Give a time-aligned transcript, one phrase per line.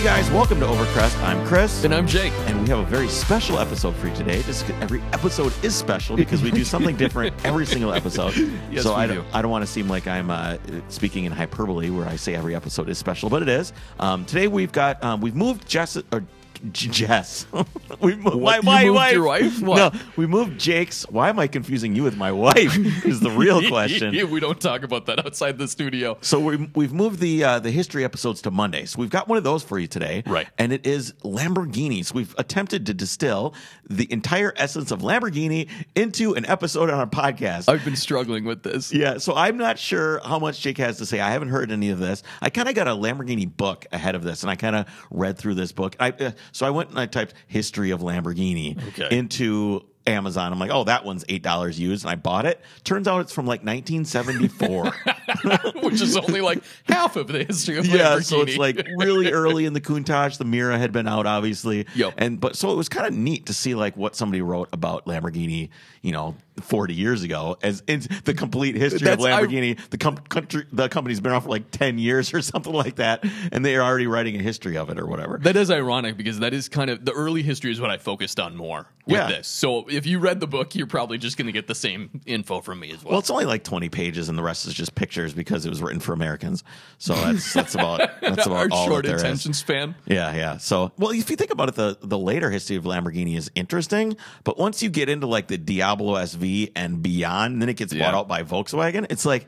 [0.00, 1.22] Hey guys, welcome to Overcrest.
[1.24, 1.84] I'm Chris.
[1.84, 2.32] And I'm Jake.
[2.46, 4.40] And we have a very special episode for you today.
[4.40, 8.34] This every episode is special because we do something different every single episode.
[8.70, 9.16] Yes, so we I do.
[9.16, 10.56] don't, I don't want to seem like I'm uh,
[10.88, 13.74] speaking in hyperbole where I say every episode is special, but it is.
[13.98, 16.24] Um, today we've got um, we've moved Jess or
[16.72, 17.46] Jess.
[18.00, 18.64] we moved What?
[18.64, 19.42] my, You my moved your wife.
[19.60, 19.62] wife?
[19.62, 19.94] What?
[19.94, 21.04] No, we moved Jake's.
[21.10, 22.76] Why am I confusing you with my wife?
[23.04, 24.12] Is the real question.
[24.30, 26.18] we don't talk about that outside the studio.
[26.20, 28.84] So we, we've moved the uh, the history episodes to Monday.
[28.86, 30.46] So we've got one of those for you today, Right.
[30.58, 32.12] And it is Lamborghinis.
[32.12, 33.54] We've attempted to distill
[33.90, 37.68] the entire essence of Lamborghini into an episode on our podcast.
[37.68, 38.92] I've been struggling with this.
[38.92, 41.18] yeah, so I'm not sure how much Jake has to say.
[41.20, 42.22] I haven't heard any of this.
[42.40, 45.36] I kind of got a Lamborghini book ahead of this, and I kind of read
[45.36, 45.96] through this book.
[45.98, 49.08] I, uh, so I went and I typed "history of Lamborghini" Okay.
[49.16, 50.52] into Amazon.
[50.52, 52.60] I'm like, oh, that one's eight dollars used, and I bought it.
[52.84, 54.92] Turns out it's from like 1974.
[55.82, 59.66] Which is only like half of the history of yeah, so it's like really early
[59.66, 60.38] in the Countach.
[60.38, 61.86] The Miura had been out, obviously.
[61.94, 62.14] Yep.
[62.18, 65.06] And but so it was kind of neat to see like what somebody wrote about
[65.06, 65.68] Lamborghini,
[66.02, 69.78] you know, forty years ago, as in the complete history That's- of I- Lamborghini.
[69.90, 73.24] the com- country, the company's been around for like ten years or something like that,
[73.52, 75.38] and they are already writing a history of it or whatever.
[75.42, 78.38] that is ironic because that is kind of the early history is what I focused
[78.40, 79.28] on more with Yeah.
[79.28, 79.48] this.
[79.48, 82.60] So if you read the book, you're probably just going to get the same info
[82.60, 83.12] from me as well.
[83.12, 85.80] well, it's only like twenty pages, and the rest is just pictures because it was
[85.82, 86.62] written for Americans.
[86.98, 89.22] So that's that's about that's Our about all short that there is.
[89.22, 89.94] attention span.
[90.06, 90.56] Yeah, yeah.
[90.58, 94.16] So, well, if you think about it, the the later history of Lamborghini is interesting,
[94.44, 97.98] but once you get into like the Diablo SV and beyond, then it gets bought
[98.12, 98.16] Yeah.
[98.16, 99.06] out by Volkswagen.
[99.10, 99.46] It's like,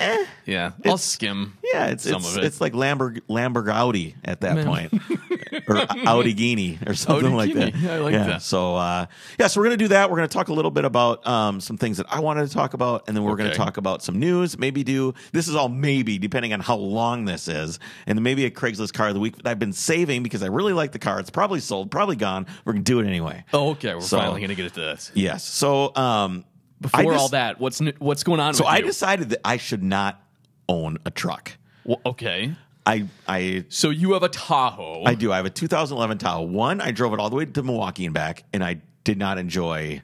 [0.00, 1.56] eh, Yeah, I'll It's- skim.
[1.72, 2.44] yeah, it's some it's, of it.
[2.44, 4.66] it's like Lamborg Lamborg Audi at that Man.
[4.66, 4.92] point,
[5.68, 7.74] or Audi Guinea or something like that.
[7.76, 8.24] Yeah, I like yeah.
[8.24, 8.42] that.
[8.42, 9.06] So, uh,
[9.38, 10.10] yeah, so we're gonna do that.
[10.10, 12.74] We're gonna talk a little bit about um, some things that I wanted to talk
[12.74, 14.58] about, and then we're gonna talk about some news.
[14.58, 18.44] Maybe do this is all maybe depending on how long this is, and then maybe
[18.44, 20.98] a Craigslist car of the week that I've been saving because I really like the
[20.98, 21.20] car.
[21.20, 22.46] It's probably sold, probably gone.
[22.64, 23.44] We're gonna do it anyway.
[23.52, 25.10] Oh, okay, we're So- finally going to get it to this.
[25.14, 25.44] Yes.
[25.44, 26.44] So, um,
[26.82, 28.54] Before just- all that, what's what's going on?
[28.54, 28.84] so I you?
[28.86, 30.20] decided that I should not
[30.68, 31.56] own a truck.
[31.84, 32.54] Well, okay.
[32.84, 35.04] I I So you have a Tahoe.
[35.04, 35.32] I do.
[35.32, 36.42] I have a 2011 Tahoe.
[36.42, 39.38] One, I drove it all the way to Milwaukee and back, and I did not
[39.38, 40.02] enjoy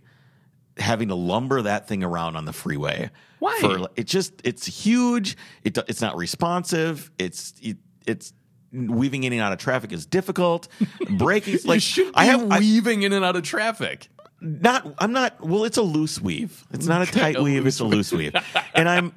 [0.76, 3.10] having to lumber that thing around on the freeway.
[3.40, 3.58] Why?
[3.60, 5.36] For it just it's huge.
[5.64, 7.10] It it's not responsive.
[7.18, 8.32] It's it, it's
[8.72, 10.68] weaving in and out of traffic is difficult.
[11.10, 11.82] Braking like
[12.14, 14.08] I have I, weaving in and out of traffic.
[14.40, 16.64] Not I'm not well it's a loose weave.
[16.72, 18.34] It's not a tight weave, it's a loose weave.
[18.74, 19.12] And I'm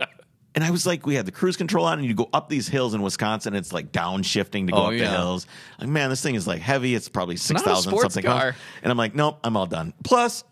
[0.54, 2.68] and I was like, we had the cruise control on, and you go up these
[2.68, 3.54] hills in Wisconsin.
[3.56, 5.48] It's like downshifting to go Oh, up the hills.
[5.80, 6.94] Like, man, this thing is like heavy.
[6.94, 8.24] It's probably six thousand something.
[8.24, 8.54] car.
[8.84, 9.94] And I'm like, nope, I'm all done.
[10.04, 10.44] Plus,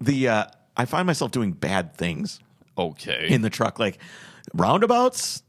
[0.00, 0.44] the uh,
[0.76, 2.40] I find myself doing bad things
[2.76, 3.28] Okay.
[3.30, 3.98] in the truck, like
[4.54, 5.42] roundabouts.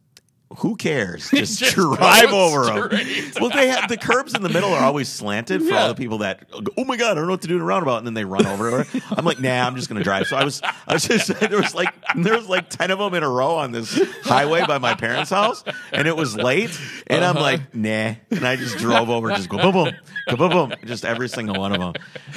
[0.57, 1.29] Who cares?
[1.31, 2.99] Just, Just drive over them.
[3.39, 6.17] Well, they have the curbs in the middle are always slanted for all the people
[6.19, 8.07] that go, oh my god, I don't know what to do in a roundabout, and
[8.07, 8.83] then they run over.
[9.11, 10.25] I'm like, nah, I'm just gonna drive.
[10.25, 13.13] So I was, I was just there was like there was like ten of them
[13.13, 13.93] in a row on this
[14.23, 16.75] highway by my parents' house, and it was late,
[17.07, 17.43] and I'm Uh-huh.
[17.45, 19.93] like, nah, and I just drove over, just go boom boom,
[20.29, 21.93] go boom boom, just every single one of them.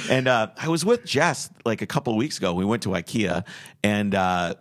[0.09, 2.53] And uh, I was with Jess like a couple weeks ago.
[2.53, 3.43] We went to IKEA,
[3.83, 4.13] and.
[4.13, 4.53] Uh,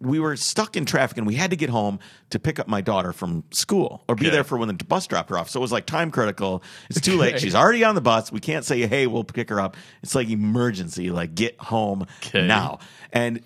[0.00, 1.98] we were stuck in traffic and we had to get home
[2.30, 5.28] to pick up my daughter from school or be there for when the bus dropped
[5.28, 5.50] her off.
[5.50, 6.62] So it was like time critical.
[6.88, 7.38] It's too late.
[7.38, 8.32] She's already on the bus.
[8.32, 9.76] We can't say, hey, we'll pick her up.
[10.02, 12.46] It's like emergency, like get home Okay.
[12.46, 12.78] now.
[13.12, 13.42] And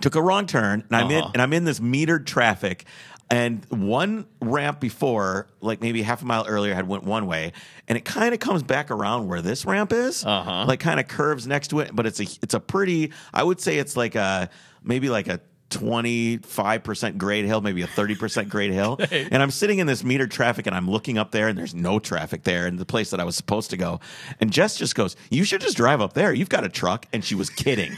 [0.00, 1.30] took a wrong turn and I'm in Uh-huh.
[1.34, 2.84] and I'm in this metered traffic.
[3.30, 7.52] And one ramp before, like maybe half a mile earlier, had went one way,
[7.86, 10.64] and it kind of comes back around where this ramp is, Uh-huh.
[10.66, 11.90] like kind of curves next to it.
[11.94, 14.48] But it's a it's a pretty, I would say it's like a
[14.82, 15.40] maybe like a
[15.70, 18.98] 25% grade hill, maybe a 30% grade hill.
[19.10, 21.98] And I'm sitting in this metered traffic and I'm looking up there and there's no
[21.98, 24.00] traffic there in the place that I was supposed to go.
[24.40, 26.32] And Jess just goes, You should just drive up there.
[26.32, 27.06] You've got a truck.
[27.12, 27.96] And she was kidding.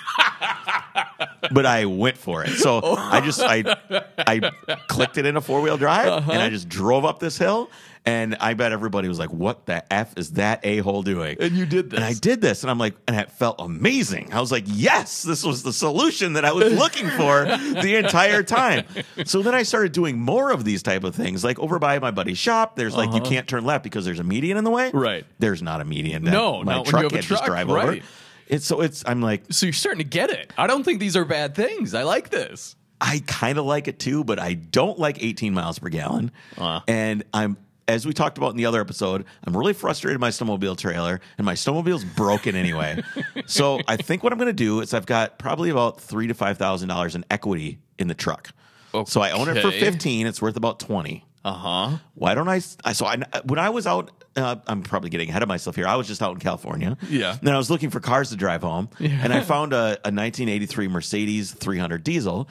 [1.52, 2.50] but I went for it.
[2.50, 3.76] So I just I
[4.18, 4.50] I
[4.88, 6.32] clicked it in a four wheel drive Uh-huh.
[6.32, 7.70] and I just drove up this hill.
[8.06, 11.52] And I bet everybody was like, "What the f is that a hole doing?" And
[11.52, 11.98] you did this.
[11.98, 14.32] and I did this, and I'm like, and it felt amazing.
[14.32, 17.44] I was like, "Yes, this was the solution that I was looking for
[17.82, 18.86] the entire time."
[19.26, 22.10] So then I started doing more of these type of things, like over by my
[22.10, 22.74] buddy's shop.
[22.76, 24.88] There's like you can't turn left because there's a median in the way.
[24.88, 24.98] Uh-huh.
[24.98, 25.26] Right.
[25.38, 26.24] There's not a median.
[26.24, 27.98] that No, my truck can't just truck, drive over.
[28.46, 29.04] It's so it's.
[29.06, 30.52] I'm like, So you're starting to get it.
[30.58, 31.94] I don't think these are bad things.
[31.94, 32.76] I like this.
[33.00, 36.32] I kind of like it too, but I don't like 18 miles per gallon.
[36.58, 36.80] Uh.
[36.88, 37.56] And I'm,
[37.90, 41.20] as we talked about in the other episode, I'm really frustrated with my snowmobile trailer,
[41.38, 43.02] and my snowmobile's broken anyway.
[43.46, 46.34] so I think what I'm going to do is I've got probably about three to
[46.34, 48.50] five thousand dollars in equity in the truck.
[48.94, 49.08] Okay.
[49.10, 49.70] So I own it for.
[49.70, 50.26] 15.
[50.26, 51.24] It's worth about 20.
[51.44, 51.96] Uh huh.
[52.14, 52.60] Why don't I?
[52.84, 55.86] I so I, when I was out, uh, I'm probably getting ahead of myself here.
[55.86, 56.98] I was just out in California.
[57.08, 57.36] Yeah.
[57.40, 59.18] Then I was looking for cars to drive home, Yeah.
[59.22, 62.46] and I found a, a 1983 Mercedes 300 diesel.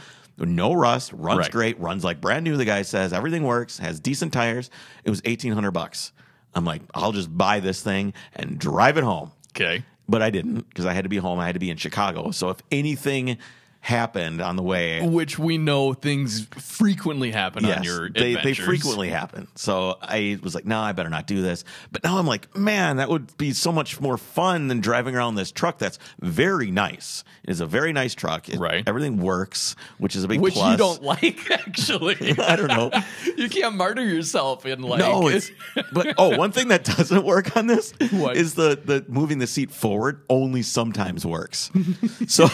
[0.48, 1.52] No rust, runs Right.
[1.52, 2.56] great, runs like brand new.
[2.58, 4.70] The guy says everything works, has decent tires.
[5.04, 6.12] It was 1800 bucks.
[6.56, 9.32] I'm like, I'll just buy this thing and drive it home.
[9.56, 9.84] Okay.
[10.08, 11.40] But I didn't because I had to be home.
[11.40, 12.32] I had to be in Chicago.
[12.32, 13.38] So if anything
[13.82, 19.10] happened on the way, Which we know things frequently happen on your they, they frequently
[19.10, 19.48] happen.
[19.56, 21.64] So I was like, no, I better not do this.
[21.92, 25.36] But now I'm like, man, that would be so much more fun than driving around
[25.36, 27.24] this truck that's very nice.
[27.44, 28.48] It is a very nice truck.
[28.50, 28.84] It- Right.
[28.86, 30.72] Everything works, which is a big Which plus.
[30.74, 32.18] you don't like, actually.
[32.40, 32.92] I don't know.
[33.38, 35.00] you can't martyr yourself in like.
[35.00, 35.50] No, it's
[35.94, 38.36] but oh, one thing that doesn't work on this What?
[38.36, 41.72] is the the moving the seat forward only sometimes works.
[42.28, 42.48] So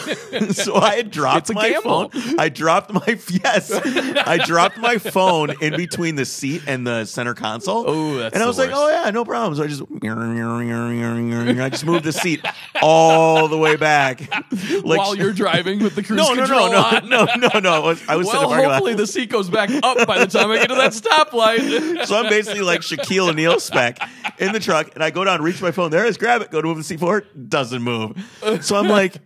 [0.52, 2.10] so I had dropped my gamble.
[2.10, 2.38] phone.
[2.38, 7.34] I dropped my yes, I dropped my phone in between the seat and the center
[7.34, 7.84] console.
[7.86, 8.98] Oh, that's and I was like, oh, worst.
[9.00, 9.56] oh yeah, no problem.
[9.56, 12.44] So I just I just moved the seat
[12.82, 14.20] all the way back,
[14.84, 17.40] like while you're driving with the cruise no no control no no on.
[17.40, 17.72] no no no.
[17.72, 20.58] I was, I was Well, hopefully the seat goes back up by the time I
[20.58, 22.06] get to that stoplight.
[22.06, 23.98] So I'm basically like Shaquille O'Neal spec
[24.38, 25.90] in the truck, and I go down, reach my phone.
[25.90, 28.16] There it is, grab it, go to move the seat forward, doesn't move.
[28.60, 29.16] So I'm like,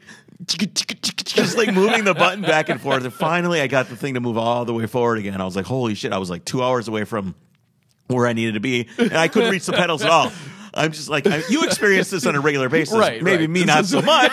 [0.47, 3.05] just like moving the button back and forth.
[3.05, 5.41] And finally, I got the thing to move all the way forward again.
[5.41, 6.13] I was like, holy shit!
[6.13, 7.35] I was like two hours away from
[8.09, 10.33] where I needed to be, and I couldn't reach the pedals at all.
[10.73, 13.51] I'm just like I, you experience this on a regular basis, Right, Maybe right.
[13.51, 14.33] me This not so much,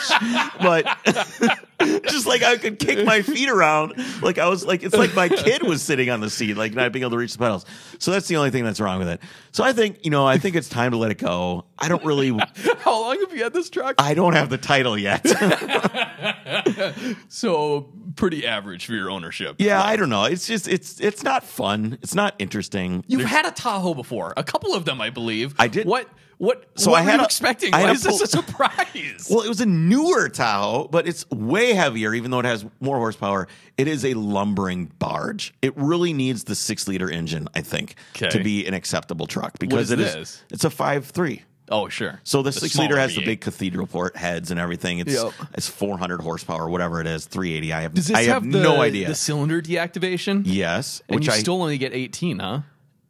[0.62, 0.86] but
[2.08, 3.94] just like I could kick my feet around,
[4.24, 6.92] like I was like it's like my kid was sitting on the seat, like not
[6.92, 7.66] being able to reach the pedals.
[8.00, 9.22] So that's the only thing that's wrong with it.
[9.52, 11.66] So I think you know I think it's time to let it go.
[11.78, 12.30] I don't really,
[12.80, 13.96] How long have you had this truck?
[14.00, 15.24] I don't have the title yet.
[17.30, 19.58] So pretty average for your ownership.
[19.60, 20.24] yeah, I don't know.
[20.26, 21.98] It's just it's it's not fun.
[22.02, 23.04] It's not interesting.
[23.08, 25.56] You've There's- had a Tahoe before, a couple of them, I believe.
[25.60, 25.86] I did.
[25.86, 26.08] What?
[26.40, 26.66] What?
[26.76, 27.74] So what I had you a- expecting?
[27.74, 29.28] I Why is this a surprise?
[29.30, 32.98] Well, it was a newer Tahoe, but it's way heavier, even though it has more
[32.98, 33.48] horsepower.
[33.78, 35.54] It is a lumbering barge.
[35.62, 38.30] It really needs the six liter engine, I think, Okay.
[38.30, 40.14] to be an acceptable truck because is it is.
[40.14, 40.44] this?
[40.52, 41.42] It's a five three.
[41.70, 42.22] oh, sure.
[42.24, 43.26] So the, six liter has the V8.
[43.26, 45.00] big cathedral port heads and everything.
[45.00, 45.34] It's Yep.
[45.56, 47.74] it's 400 horsepower, whatever it is, 380.
[47.74, 49.08] I have Does this I have, have, the, no idea.
[49.08, 50.44] the cylinder deactivation?
[50.46, 52.62] yes, And which you I still only get 18, huh?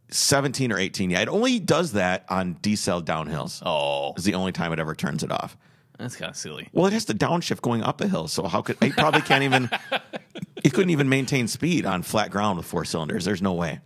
[0.10, 1.10] 17 or 18.
[1.10, 3.62] Yeah, it only does that on decel downhills.
[3.66, 5.58] Oh, Is the only time it ever turns it off.
[5.98, 6.70] that's kind of silly.
[6.72, 9.44] Well, it has to downshift going up a hill, so how could it probably can't
[9.44, 9.70] even
[10.64, 13.26] it couldn't even maintain speed on flat ground with four cylinders.
[13.26, 13.80] There's no way.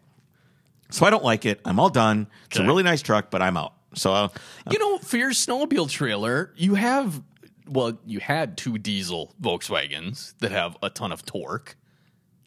[0.89, 1.61] So I don't like it.
[1.65, 2.27] I'm all done.
[2.47, 3.73] It's a really nice truck, but I'm out.
[3.95, 4.27] So uh,
[4.69, 7.21] You know, for your snowmobile trailer, you have
[7.67, 11.77] well, you had two diesel Volkswagens that have a ton of torque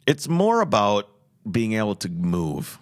[0.07, 1.09] it's more about
[1.51, 2.79] being able to move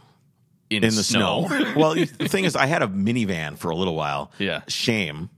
[0.72, 1.46] in, in the snow.
[1.76, 4.32] well, the thing is, I had a minivan for a little while.
[4.38, 4.62] Yeah.
[4.68, 5.30] Shame.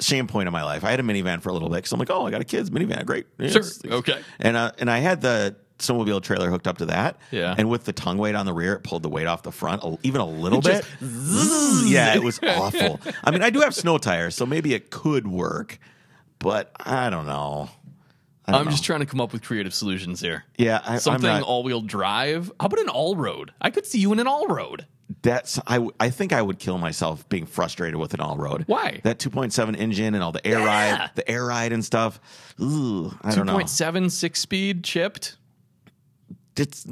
[0.00, 0.84] Shame point in my life.
[0.84, 2.44] I had a minivan for a little bit because I'm like, oh, I got a
[2.44, 3.04] kid's minivan.
[3.06, 3.26] Great.
[3.38, 3.48] Sure.
[3.48, 3.80] Yes.
[3.84, 4.20] Okay.
[4.40, 7.18] And uh, and I had the snowmobile trailer hooked up to that.
[7.30, 7.54] Yeah.
[7.56, 9.82] And with the tongue weight on the rear, it pulled the weight off the front
[9.82, 10.84] a- even a little bit.
[11.00, 13.00] Just yeah, it was awful.
[13.24, 15.78] I mean, I do have snow tires, so maybe it could work,
[16.38, 17.68] but I don't know.
[18.54, 18.70] I'm know.
[18.70, 20.44] just trying to come up with creative solutions here.
[20.56, 22.50] yeah, I, Something not, all-wheel drive.
[22.60, 23.52] How about an all-road?
[23.60, 24.86] I could see you in an all-road.
[25.22, 25.86] that's I.
[26.00, 28.64] I think I would kill myself being frustrated with an all road.
[28.66, 29.00] Why?
[29.04, 30.64] That 2.7 engine and all the air Yeah.
[31.00, 32.18] ride, the air ride and stuff.
[32.60, 33.56] Ooh, I don't know.
[33.58, 35.36] 2.7 six-speed chipped.
[36.54, 36.86] It's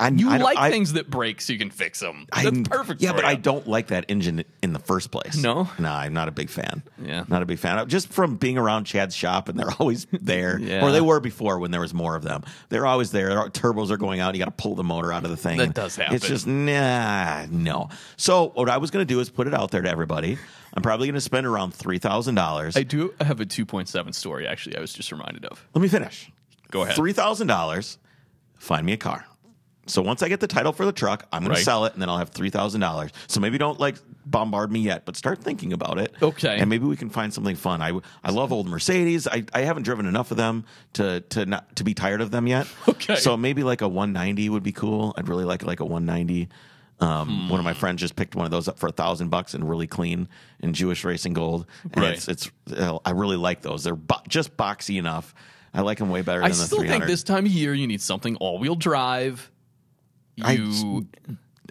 [0.00, 2.26] I, You I like I, things that break so you can fix them.
[2.32, 3.00] I- That's perfect.
[3.00, 5.36] Yeah, but I don't like that engine in the first place.
[5.36, 5.68] No?
[5.78, 6.82] no, I'm not a big fan.
[7.00, 7.24] Yeah.
[7.28, 7.88] not a big fan.
[7.88, 10.84] Just from being around Chad's shop, and they're always there, Yeah.
[10.84, 12.42] or they were before when there was more of them.
[12.68, 13.28] They're always there.
[13.28, 14.34] Their turbos are going out.
[14.34, 15.58] You got to pull the motor out of the thing.
[15.58, 16.16] That does happen.
[16.16, 17.90] It's just nah, no.
[18.16, 20.36] So what I was going to do is put it out there to everybody.
[20.74, 22.76] I'm probably going to spend around three thousand dollars.
[22.76, 24.46] I do have a 2.7 story.
[24.48, 25.64] Actually, I was just reminded of.
[25.74, 26.30] Let me finish.
[26.70, 26.94] Go ahead.
[26.96, 27.98] Three thousand dollars.
[28.60, 29.24] Find me a car.
[29.86, 31.58] So once I get the title for the truck, I'm going Right.
[31.58, 33.10] to sell it, and then I'll have three thousand dollars.
[33.26, 36.14] So maybe don't like bombard me yet, but start thinking about it.
[36.22, 36.58] Okay.
[36.60, 37.82] And maybe we can find something fun.
[37.82, 39.26] I I love old Mercedes.
[39.26, 42.46] I, I haven't driven enough of them to to not to be tired of them
[42.46, 42.68] yet.
[42.88, 43.16] Okay.
[43.16, 45.12] So maybe like a 190 would be cool.
[45.16, 46.48] I'd really like like a 190.
[47.00, 49.54] Um, One of my friends just picked one of those up for a thousand bucks
[49.54, 50.28] and really clean
[50.60, 51.66] in Jewish racing gold.
[51.94, 52.12] And Right.
[52.12, 52.50] it's it's
[53.04, 53.82] I really like those.
[53.84, 55.34] They're bo- just boxy enough.
[55.72, 56.90] I like them way better I still 300.
[56.98, 59.50] think this time of year you need something all-wheel drive.
[60.42, 61.06] I- You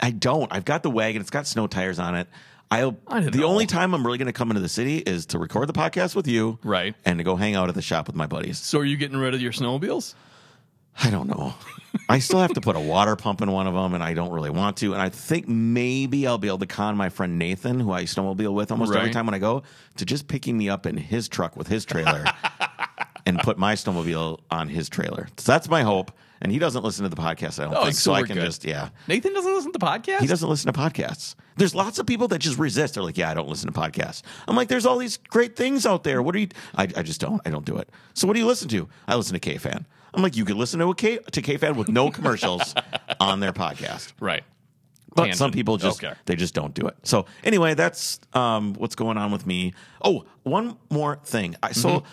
[0.01, 0.51] I don't.
[0.53, 1.20] I've got the wagon.
[1.22, 2.27] It's got snow tires on it.
[2.72, 3.48] I'll, I the know.
[3.48, 6.15] only time I'm really going to come into the city is to record the podcast
[6.15, 6.96] with you, Right.
[7.03, 8.60] and to go hang out at the shop with my buddies.
[8.60, 10.13] so are you getting rid of your snowmobiles?
[11.03, 11.53] I don't know.
[12.08, 14.32] I still have to put a water pump in one of them, and I don't
[14.32, 14.94] really want to.
[14.94, 18.53] And I think maybe I'll be able to con my friend Nathan, who I snowmobile
[18.53, 19.63] with almost every time when I go,
[19.98, 22.24] to just picking me up in his truck with his trailer
[23.29, 25.27] and put my snowmobile on his trailer.
[25.38, 26.12] So that's my hope.
[26.41, 27.95] And he doesn't listen to the podcast, I don't Oh, think.
[27.95, 28.45] so So I we're can good.
[28.45, 28.89] just, yeah.
[29.09, 30.19] Nathan doesn't listen to the podcast.
[30.21, 31.36] He doesn't listen to podcasts.
[31.57, 32.93] There's lots of people that just resist.
[32.93, 34.21] They're like, yeah, I don't listen to podcasts.
[34.48, 36.21] I'm like, there's all these great things out there.
[36.21, 36.48] What are you?
[36.75, 37.41] I, I just don't.
[37.45, 37.89] I don't do it.
[38.13, 38.88] So what do you listen to?
[39.07, 39.86] I listen to K Fan.
[40.13, 42.74] I'm like, you could listen to a K to K Fan with no commercials
[43.19, 44.13] on their podcast.
[44.21, 44.43] Right.
[45.13, 45.38] But Tangent.
[45.39, 46.13] some people just Okay.
[46.25, 46.95] they just don't do it.
[47.03, 49.74] So anyway, that's um, what's going on with me.
[50.05, 51.57] Oh, one more thing.
[51.62, 52.07] I, so Mm-hmm.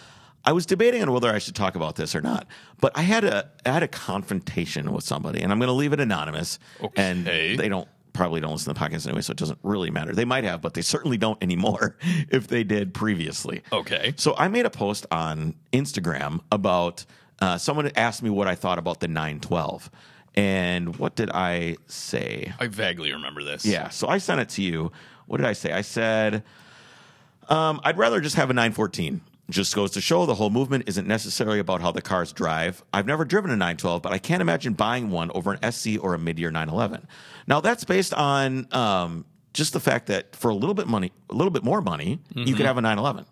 [0.46, 2.46] I was debating on whether I should talk about this or not.
[2.80, 5.92] But I had a I had a confrontation with somebody, and I'm going to leave
[5.92, 6.58] it anonymous.
[6.96, 7.26] And
[7.56, 10.14] they don't probably don't listen to the podcast anyway, so it doesn't really matter.
[10.14, 11.96] They might have, but they certainly don't anymore
[12.30, 13.62] if they did previously.
[13.72, 14.14] Okay.
[14.16, 17.04] So I made a post on Instagram about
[17.40, 19.90] uh, someone asked me what I thought about the 912.
[20.34, 22.52] And what did I say?
[22.58, 23.64] I vaguely remember this.
[23.64, 23.88] Yeah.
[23.90, 24.92] So I sent it to you.
[25.26, 25.72] What did I say?
[25.72, 26.42] I said,
[27.48, 29.20] um, I'd rather just have a 914.
[29.48, 32.82] Just goes to show the whole movement isn't necessarily about how the cars drive.
[32.92, 36.14] I've never driven a 912, but I can't imagine buying one over an SC or
[36.14, 37.06] a mid-year 911.
[37.46, 39.24] Now that's based on um,
[39.54, 42.54] just the fact that for a little bit money, a little bit more money, you
[42.56, 43.24] could have a 911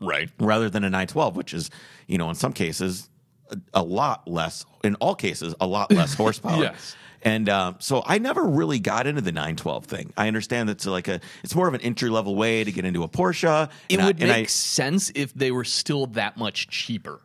[0.00, 0.28] Right.
[0.38, 1.70] rather than a 912, which is,
[2.08, 3.08] you know, in some cases,
[3.50, 6.60] a, a lot less, in all cases, a lot less horsepower.
[6.62, 6.94] Yes.
[7.24, 10.12] And um, so I never really got into the 912 thing.
[10.16, 13.02] I understand that's like a, it's more of an entry level way to get into
[13.02, 13.70] a Porsche.
[13.88, 17.20] It and I- would make I- sense if they were still that much cheaper,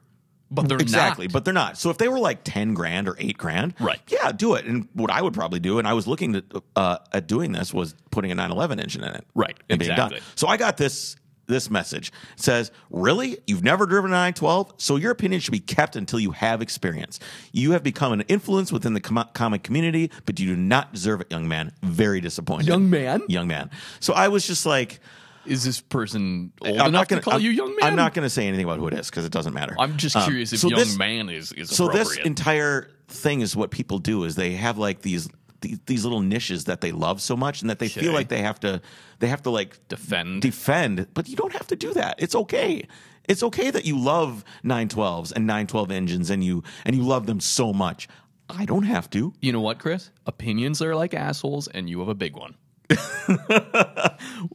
[0.49, 1.33] but they're Exactly, not.
[1.33, 1.77] but they're not.
[1.77, 3.99] So if they were like ten grand or eight grand, Right.
[4.07, 4.65] Yeah, do it.
[4.65, 6.45] And what I would probably do, and I was looking at,
[6.77, 10.13] uh, at doing this, was putting a 911 engine in it, Right, and being done.
[10.13, 10.21] exactly.
[10.35, 11.17] So I got this
[11.49, 14.73] this message it says, "Really, you've never driven a 912?
[14.77, 17.19] So your opinion should be kept until you have experience.
[17.51, 21.19] You have become an influence within the com- comic community, but you do not deserve
[21.19, 21.73] it, young man.
[21.83, 23.21] Very disappointed, Young man?
[23.27, 23.69] young man.
[23.99, 25.01] So I was just like."
[25.45, 27.77] Is this person old I'm enough not gonna to call I'm, you young man?
[27.81, 29.73] I'm not going to say anything about who it is because it doesn't matter.
[29.79, 33.41] I'm just Um, curious if so young this- man is is so this entire thing
[33.41, 35.27] is what people do is they have like these
[35.61, 38.41] these, these little niches that they love so much and that they feel like they
[38.41, 38.81] have to
[39.19, 40.41] they have to like Defend.
[40.41, 42.87] defend but you don't have to do that it's okay
[43.27, 47.39] it's okay that you love 912s and 912 engines and you and you love them
[47.39, 48.07] so much
[48.49, 50.11] i don't have to you know what, Chris?
[50.25, 52.55] Opinions are like assholes, and you have a big one.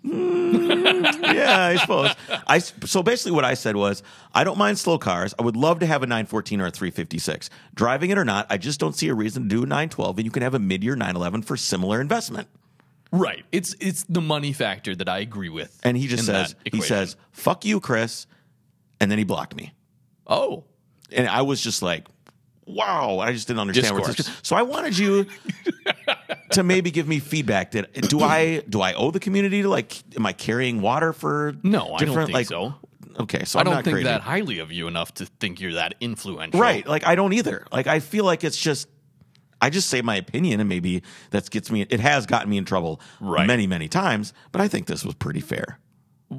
[0.05, 2.15] Mm, yeah, I suppose.
[2.47, 4.03] I so basically what I said was
[4.35, 5.35] I don't mind slow cars.
[5.39, 7.51] I would love to have a 914 or a 356.
[7.75, 10.25] Driving it or not, I just don't see a reason to do a 912 and
[10.25, 12.49] you can have a mid-year 911 for similar investment.
[13.13, 13.45] Right.
[13.53, 15.79] It's it's the money factor that I agree with.
[15.85, 18.27] And he just says he says, "Fuck you, Chris."
[19.01, 19.73] And then he blocked me.
[20.27, 20.65] "Oh,
[21.13, 22.09] And I was just like,
[22.67, 24.29] "Wow, I just didn't understand where this.
[24.43, 25.27] So I wanted you
[26.55, 27.71] to maybe give me feedback.
[27.71, 31.55] Did do I do I owe the community to like am I carrying water for
[31.63, 32.75] No, I don't different think like so.
[33.21, 34.05] Okay, so I I'm don't not think crazy.
[34.05, 36.87] that highly of you enough to think you're that influential." Right.
[36.87, 37.67] Like I don't either.
[37.71, 38.89] Like I feel like it's just
[39.61, 42.65] I just say my opinion and maybe that gets me it has gotten me in
[42.65, 43.47] trouble Right.
[43.47, 45.79] many, many times, but I think this was pretty fair.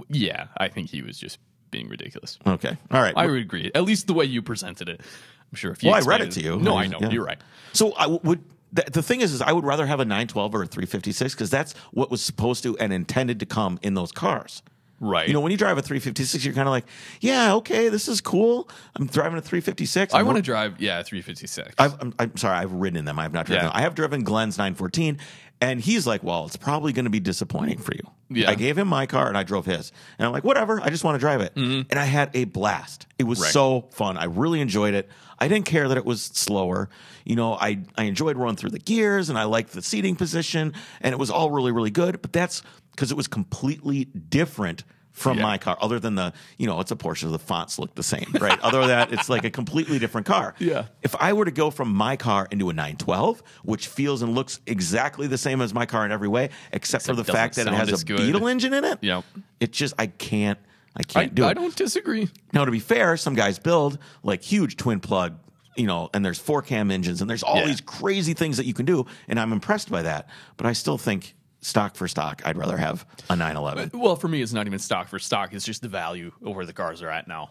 [0.10, 1.40] Yeah, I think he was just
[1.72, 2.38] being ridiculous.
[2.46, 2.78] Okay.
[2.92, 3.14] All right.
[3.16, 3.72] I would agree.
[3.74, 5.00] At least the way you presented it.
[5.02, 6.58] I'm sure if you well, I read it to you.
[6.58, 6.98] No, I know.
[7.00, 7.10] Yeah.
[7.10, 7.40] You're right.
[7.74, 8.44] So I w- would
[8.76, 11.50] the, the thing is is I would rather have a 912 or a 356 cuz
[11.50, 14.62] that's what was supposed to and intended to come in those cars.
[15.02, 15.28] Right.
[15.28, 16.86] You know, when you drive a 356, you're kind of like,
[17.20, 18.70] yeah, okay, this is cool.
[18.96, 20.14] I'm driving a 356.
[20.14, 21.76] I want to drive, yeah, 356.
[21.78, 23.20] I've, I'm, I'm sorry, I've ridden in them.
[23.20, 23.70] I've not driven Yeah.
[23.72, 23.78] them.
[23.78, 25.18] I have driven Glenn's 914,
[25.62, 28.02] and he's like, well, it's probably going to be disappointing for you.
[28.30, 28.50] Yeah.
[28.50, 29.92] I gave him my car and I drove his.
[30.18, 31.54] And I'm like, whatever, I just want to drive it.
[31.56, 33.06] And I had a blast.
[33.20, 33.44] It was Mm-hmm.
[33.46, 33.54] Right.
[33.54, 34.18] so fun.
[34.18, 35.10] I really enjoyed it.
[35.40, 36.90] I didn't care that it was slower.
[37.26, 40.74] You know, I, I enjoyed running through the gears and I liked the seating position,
[41.02, 42.22] and it was all really, really good.
[42.22, 44.84] But that's because it was completely different
[45.16, 45.44] from Yeah.
[45.44, 48.26] my car, other than the, you know, it's a Porsche, the fonts look the same,
[48.40, 48.60] right?
[48.60, 50.54] other than that, it's like a completely different car.
[50.60, 50.86] Yeah.
[51.02, 54.60] If I were to go from my car into a 912, which feels and looks
[54.68, 57.74] exactly the same as my car in every way, except, for the fact that it
[57.74, 58.18] has a good.
[58.18, 59.24] Beetle engine in it, Yep.
[59.62, 60.60] it just I can't
[60.98, 61.48] I I, can't do it.
[61.48, 62.30] I don't disagree.
[62.54, 65.38] Now, to be fair, some guys build like huge twin plug,
[65.78, 67.66] you know, and there's four cam engines and there's all Yeah.
[67.68, 70.28] these crazy things that you can do, and I'm impressed by that.
[70.58, 73.92] But I still think stock for stock, I'd rather have a 911.
[73.94, 75.54] Uh, well, for me, it's not even stock for stock.
[75.54, 77.50] It's just the value of where the cars are at now.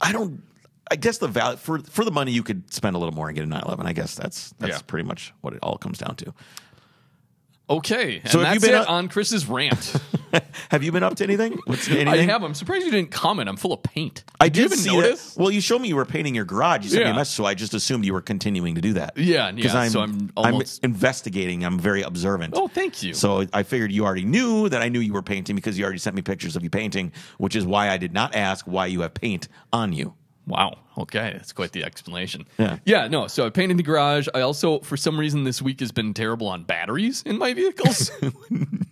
[0.00, 0.42] I don't.
[0.90, 3.34] I guess the value for for the money you could spend a little more and
[3.34, 3.86] get a 911.
[3.86, 4.80] I guess that's that's Yeah.
[4.86, 6.34] pretty much what it all comes down to.
[7.68, 9.94] Okay, and So have you that's been it up- on Chris's rant.
[10.70, 11.58] have you been up to anything?
[11.64, 12.08] What's anything?
[12.08, 12.42] I have.
[12.42, 13.48] I'm surprised you didn't comment.
[13.48, 14.22] I'm full of paint.
[14.38, 15.34] I did you did even see notice?
[15.34, 15.40] That.
[15.40, 16.84] Well, you showed me you were painting your garage.
[16.84, 17.14] You sent me Yeah.
[17.14, 19.16] a message, so I just assumed you were continuing to do that.
[19.16, 21.64] Yeah, because yeah, I'm, so I'm almost- investigating.
[21.64, 22.52] I'm very observant.
[22.54, 23.14] Oh, thank you.
[23.14, 25.98] So I figured you already knew that I knew you were painting because you already
[26.00, 29.00] sent me pictures of you painting, which is why I did not ask why you
[29.00, 30.12] have paint on you.
[30.46, 30.76] Wow.
[30.96, 32.46] Okay, that's quite the explanation.
[32.58, 32.78] Yeah.
[32.84, 33.08] Yeah.
[33.08, 33.26] No.
[33.26, 34.28] So I painted the garage.
[34.34, 38.10] I also, for some reason, this week has been terrible on batteries in my vehicles.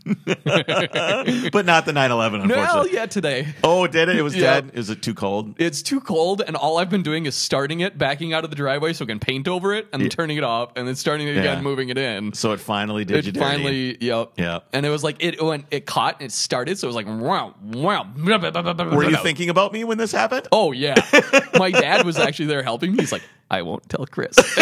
[0.35, 2.59] but not the 911, well, unfortunately.
[2.75, 3.49] Well, yeah, today.
[3.63, 4.17] Oh, did it?
[4.17, 4.61] It was Yeah.
[4.61, 4.71] dead.
[4.75, 5.55] Is it too cold?
[5.59, 8.57] It's too cold, and all I've been doing is starting it, backing out of the
[8.57, 11.29] driveway so I can paint over it, and then turning it off, and then starting
[11.29, 11.41] it Yeah.
[11.43, 12.33] again, moving it in.
[12.33, 14.61] So it finally did It finally, yep, Yeah.
[14.73, 17.07] And it was like it when it caught and it started, so it was like
[17.07, 18.07] wow, wow.
[18.17, 20.49] Were you thinking about me when this happened?
[20.53, 20.95] Oh yeah,
[21.59, 22.99] my dad was actually there helping me.
[23.01, 24.37] He's like, I won't tell Chris.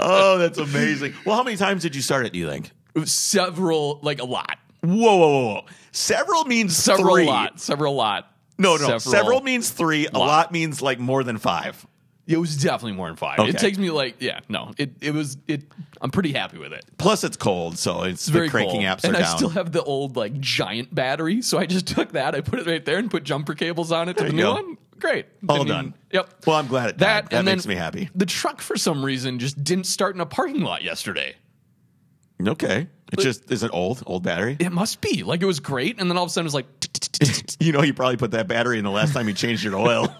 [0.00, 1.14] Oh, that's amazing.
[1.24, 2.32] Well, how many times did you start it?
[2.32, 2.70] Do you think?
[3.04, 5.64] Several, like a lot, Whoa, whoa, whoa, whoa!
[5.92, 7.26] Several means several three.
[7.26, 8.30] lot, several lot.
[8.58, 8.98] No, no.
[8.98, 10.06] Several, means three.
[10.06, 10.26] A Lot.
[10.26, 11.84] lot means like more than five.
[12.28, 13.38] It was definitely more than five.
[13.38, 13.48] Okay.
[13.48, 14.72] It takes me like yeah, no.
[14.76, 15.62] It it was it.
[16.02, 16.84] I'm pretty happy with it.
[16.98, 18.90] Plus, it's cold, so it's, It's very the cranking cool.
[18.90, 19.36] apps and I down.
[19.38, 22.66] still have the old like giant battery, so I just took that, I put it
[22.66, 24.52] right there, and put jumper cables on it to There the new go.
[24.52, 24.76] one.
[25.00, 25.94] Great, All done.
[26.12, 26.44] Yep.
[26.46, 27.38] well, I'm glad it That died.
[27.38, 28.10] That makes me happy.
[28.14, 31.34] The truck for some reason just didn't start in a parking lot yesterday.
[32.46, 34.56] Okay, it just is it old, old battery.
[34.60, 36.54] It must be like it was great, and then all of a sudden it was
[36.54, 36.66] like.
[37.60, 40.06] You know, you probably put that battery in the last time you changed your oil.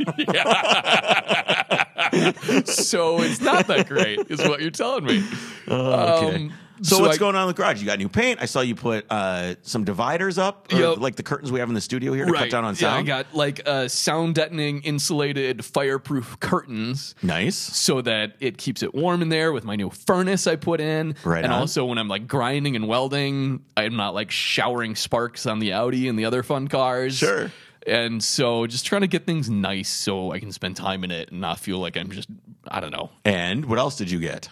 [2.67, 5.25] so it's not that great, is what you're telling me.
[5.69, 6.35] okay.
[6.47, 7.81] Um, so, so what's I- going on in the garage?
[7.81, 8.41] You got new paint.
[8.41, 10.99] I saw you put uh, some dividers up, Yep.
[10.99, 13.03] like the curtains we have in the studio here to cut down on Yeah, I
[13.03, 17.17] got like uh, sound deadening insulated fireproof curtains.
[17.21, 17.57] nice.
[17.57, 21.17] so that it keeps it warm in there with my new furnace I put in.
[21.25, 21.59] Right And on.
[21.63, 26.07] also when I'm like grinding and welding, I'm not like showering sparks on the Audi
[26.09, 27.17] and the other fun cars.
[27.17, 27.51] Sure.
[27.87, 31.31] And so just trying to get things nice so I can spend time in it
[31.31, 32.29] and not feel like I'm just
[32.67, 33.11] I don't know.
[33.25, 34.49] And what else did you get?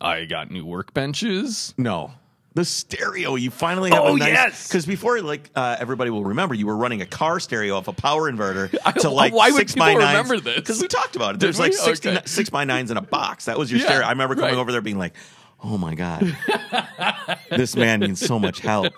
[0.00, 1.72] I got new workbenches.
[1.78, 2.12] No.
[2.54, 4.28] The stereo, you finally have Oh, a nice.
[4.28, 4.68] yes!
[4.68, 7.92] Because before, like uh, everybody will remember, you were running a car stereo off a
[7.92, 10.16] power inverter I- to like why would six people by nines.
[10.30, 10.56] remember this?
[10.56, 11.40] Because we talked about it.
[11.40, 11.76] There's Did like we?
[11.76, 12.22] 60, Okay.
[12.24, 13.44] six by nines in a box.
[13.44, 14.06] That was your Yeah, stereo.
[14.06, 14.58] I remember coming right.
[14.58, 15.12] over there being like,
[15.62, 16.36] "Oh my god,
[17.50, 18.92] this man needs so much help."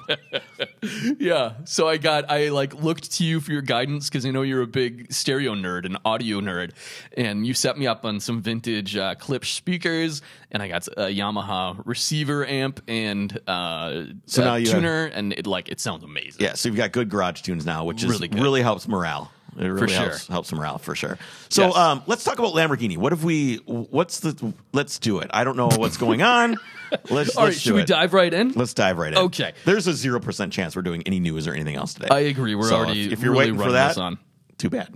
[1.18, 1.54] Yeah.
[1.64, 4.62] So I got I like looked to you for your guidance because I know you're
[4.62, 6.72] a big stereo nerd and audio nerd,
[7.16, 11.06] and you set me up on some vintage uh, Klipsch speakers, and I got a
[11.06, 16.04] Yamaha receiver amp and uh, So now you have- tuner, and it like it sounds
[16.04, 16.40] amazing.
[16.42, 19.30] Yeah, so you've got good garage tunes now, which is Really really, helps morale.
[19.58, 20.04] It really sure.
[20.08, 21.18] helps helps morale for sure.
[21.48, 21.76] So Yes.
[21.76, 22.96] um, let's talk about Lamborghini.
[22.96, 23.56] What have we?
[23.66, 24.54] What's the?
[24.72, 25.30] Let's do it.
[25.34, 26.56] I don't know what's going on.
[27.10, 27.48] Let's All right.
[27.50, 27.86] let's Should we it.
[27.86, 28.52] dive right in?
[28.52, 29.18] Let's dive right in.
[29.18, 29.52] Okay.
[29.66, 32.08] There's a zero percent chance we're doing any news or anything else today.
[32.10, 32.54] I agree.
[32.54, 34.18] We're So already if, if you're really waiting for running that, this on.
[34.56, 34.88] too bad.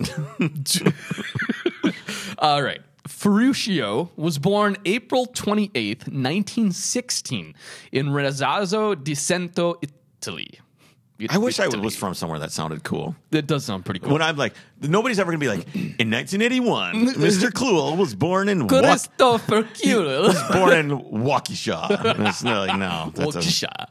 [2.38, 2.80] All right.
[3.06, 7.54] Ferruccio was born April 28th, 1916,
[7.92, 10.60] in Renazzo di Cento, Italy.
[11.30, 13.14] I wish I was from somewhere that sounded cool.
[13.30, 14.12] That does sound pretty cool.
[14.12, 17.50] When I'm like, nobody's ever gonna be like, in 1981, Mr.
[17.50, 20.32] Kluel was born in Wa- Christopher Kuhl.
[20.52, 22.16] born in Waukesha.
[22.16, 23.86] And It's like, no, that's a, Waukesha.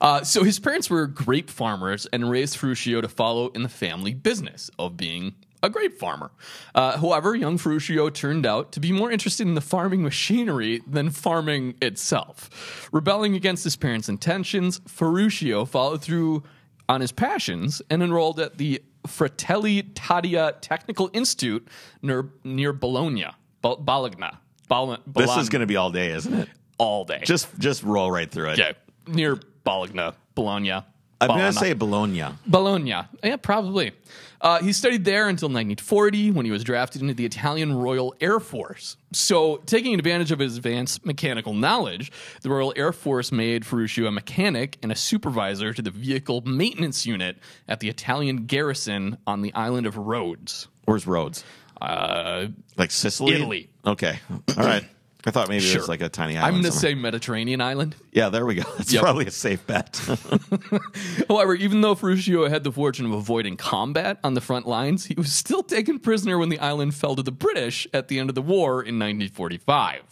[0.00, 4.12] Uh, so his parents were grape farmers and raised Ferruccio to follow in the family
[4.12, 6.30] business of being a grape farmer.
[6.74, 11.08] Uh, however, young Ferruccio turned out to be more interested in the farming machinery than
[11.08, 12.88] farming itself.
[12.92, 16.42] Rebelling against his parents' intentions, Ferruccio followed through
[16.88, 21.66] on his passions and enrolled at the Fratelli Taddia Technical Institute
[22.02, 23.26] near, near Bologna.
[23.62, 24.30] Bo- Bologna.
[24.68, 26.48] Bol- this is gonna be all day, isn't it?
[26.78, 27.20] all day.
[27.24, 28.60] Just just roll right through it.
[28.60, 28.74] Okay,
[29.06, 30.82] near Bologna, Bologna.
[31.30, 32.24] I'm gonna say Bologna.
[32.46, 32.94] Bologna.
[33.22, 33.92] Yeah, probably.
[34.40, 38.40] Uh, he studied there until 1940 when he was drafted into the Italian Royal Air
[38.40, 38.98] Force.
[39.12, 44.10] So, taking advantage of his advanced mechanical knowledge, the Royal Air Force made Ferruccio a
[44.10, 49.54] mechanic and a supervisor to the vehicle maintenance unit at the Italian garrison on the
[49.54, 50.68] island of Rhodes.
[50.84, 51.42] Where's Rhodes?
[51.80, 53.34] Uh, Like Sicily?
[53.34, 53.70] Italy.
[53.86, 54.18] Okay.
[54.30, 54.84] All right.
[55.26, 56.56] I thought maybe it was like a tiny island.
[56.56, 57.96] I'm going to say Mediterranean island.
[58.12, 58.62] Yeah, there we go.
[58.76, 59.02] That's Yep.
[59.02, 60.00] probably a safe bet.
[61.28, 65.14] However, even though Ferruccio had the fortune of avoiding combat on the front lines, he
[65.16, 68.34] was still taken prisoner when the island fell to the British at the end of
[68.34, 70.02] the war in 1945.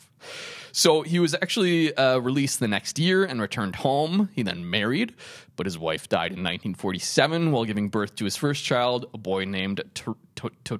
[0.75, 4.31] So he was actually uh, released the next year and returned home.
[4.33, 5.14] He then married,
[5.57, 9.44] but his wife died in 1947 while giving birth to his first child, a boy
[9.44, 10.79] named T- T- T-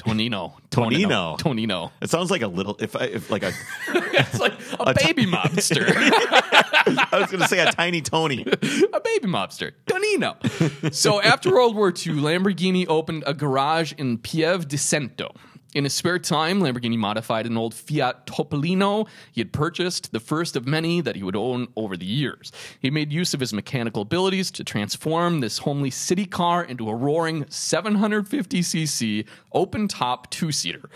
[0.00, 0.54] Tonino.
[0.70, 1.38] Tonino.
[1.38, 1.90] Tonino.
[2.00, 3.52] It sounds like a little if I if like a
[3.88, 5.84] It's like a, baby mobster.
[5.86, 8.42] I was going to say a tiny Tony.
[8.42, 9.72] a baby mobster.
[9.86, 10.94] Tonino.
[10.94, 15.34] so after World War II, Lamborghini opened a garage in Pieve di Cento.
[15.72, 20.56] In his spare time, Lamborghini modified an old Fiat Topolino he had purchased, the first
[20.56, 22.50] of many that he would own over the years.
[22.80, 26.94] He made use of his mechanical abilities to transform this homely city car into a
[26.94, 30.90] roaring 750cc open top two seater.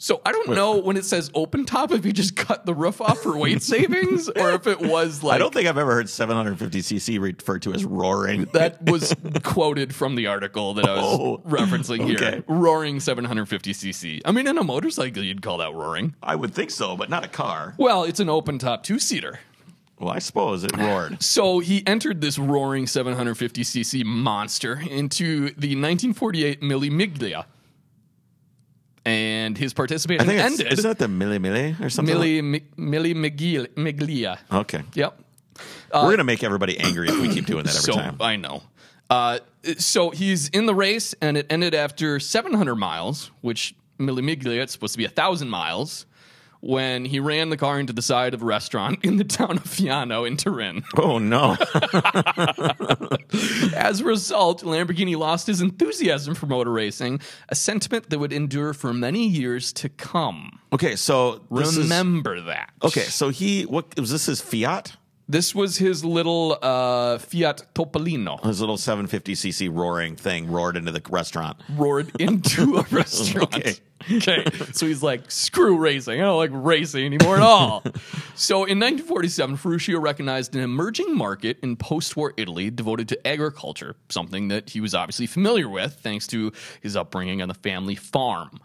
[0.00, 3.00] So I don't know when it says open top if he just cut the roof
[3.00, 6.06] off for weight savings or if it was like I don't think I've ever heard
[6.06, 8.44] 750cc referred to as roaring.
[8.52, 12.16] that was quoted from the article that I was Oh, referencing here.
[12.16, 12.42] okay.
[12.46, 14.20] Roaring 750cc.
[14.24, 16.14] I mean, in a motorcycle, you'd call that roaring.
[16.22, 17.74] I would think so, but not a car.
[17.76, 19.40] Well, it's an open top two seater.
[19.98, 21.20] Well, I suppose it roared.
[21.24, 27.46] So he entered this roaring 750cc monster into the 1948 Mille Miglia.
[29.08, 30.72] And his I participation think it's, ended.
[30.72, 32.14] isn't that the milli milli or something?
[32.18, 33.66] Mille, Mi- Mille Miglia.
[33.68, 34.38] Miglia.
[34.52, 34.82] Okay.
[34.94, 35.20] Yep.
[35.94, 38.16] We're going to make everybody angry if we keep doing that every so time.
[38.20, 38.62] I know.
[39.08, 39.38] Uh,
[39.78, 44.70] so he's in the race, and it ended after 700 miles, which Mille Miglia is
[44.70, 46.04] supposed to be a thousand miles.
[46.60, 49.64] When he ran the car into the side of a restaurant in the town of
[49.64, 50.82] Fiano in Turin.
[50.96, 51.52] Oh, no.
[53.76, 58.74] As a result, Lamborghini lost his enthusiasm for motor racing, a sentiment that would endure
[58.74, 60.60] for many years to come.
[60.72, 61.78] okay, so this is.
[61.78, 62.70] Remember that.
[62.82, 63.62] Okay, so he.
[63.62, 64.96] What was this his Fiat?
[65.30, 68.42] This was his little uh, Fiat Topolino.
[68.44, 71.60] His little 750cc roaring thing roared into the restaurant.
[71.76, 73.54] roared into a restaurant.
[73.54, 73.74] Okay.
[74.10, 74.44] Okay.
[74.72, 76.20] So he's like, screw racing.
[76.20, 77.82] I don't like racing anymore at all.
[78.34, 83.96] so in 1947, Ferruccio recognized an emerging market in post war Italy devoted to agriculture,
[84.08, 88.60] something that he was obviously familiar with thanks to his upbringing on the family farm.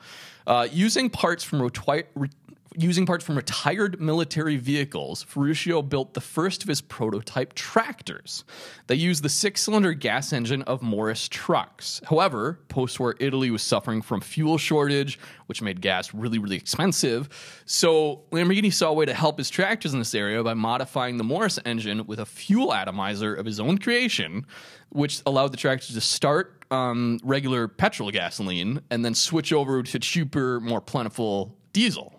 [0.45, 2.29] Uh, using parts from retwi- re-
[2.75, 8.45] Using parts from retired military vehicles, Ferruccio built the first of his prototype tractors.
[8.87, 12.01] They used the six cylinder gas engine of Morris trucks.
[12.09, 17.29] However, post war Italy was suffering from fuel shortage, which made gas really, really expensive.
[17.65, 21.23] So Lamborghini saw a way to help his tractors in this area by modifying the
[21.23, 24.47] Morris engine with a fuel atomizer of his own creation,
[24.89, 29.99] which allowed the tractors to start um, regular petrol gasoline and then switch over to
[29.99, 32.12] cheaper, more plentiful diesel.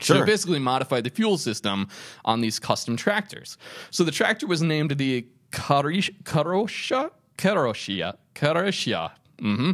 [0.00, 0.26] So Sure.
[0.26, 1.88] basically modified the fuel system
[2.24, 3.58] on these custom tractors.
[3.90, 9.10] So the tractor was named the Karosha, Karoshia, Karoshia.
[9.40, 9.72] hmm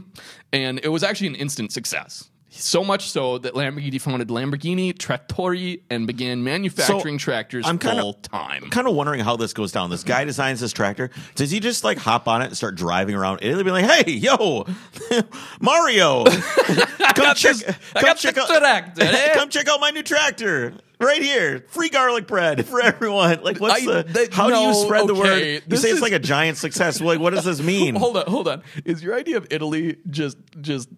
[0.52, 2.30] And it was actually an instant success.
[2.56, 8.14] So much so that Lamborghini founded Lamborghini Trattori and began manufacturing tractors I'm kinda- full
[8.14, 8.70] time.
[8.70, 9.90] kind of wondering how this goes down.
[9.90, 11.10] This guy designs this tractor.
[11.34, 14.12] Does he just like hop on it and start driving around Italy, be like, "Hey,
[14.12, 14.66] yo,
[15.60, 16.24] Mario,
[17.14, 21.22] come check, this- come check out, tractor, eh?" come check out my new tractor right
[21.22, 21.64] here.
[21.68, 23.40] Free garlic bread for everyone.
[23.42, 24.02] Like, what's I- the?
[24.12, 25.42] that- how do you no, spread the word?
[25.42, 27.00] You this say it's like a giant success.
[27.00, 27.94] Like, what does this mean?
[27.96, 28.62] Hold on, hold on.
[28.84, 30.88] Is your idea of Italy just just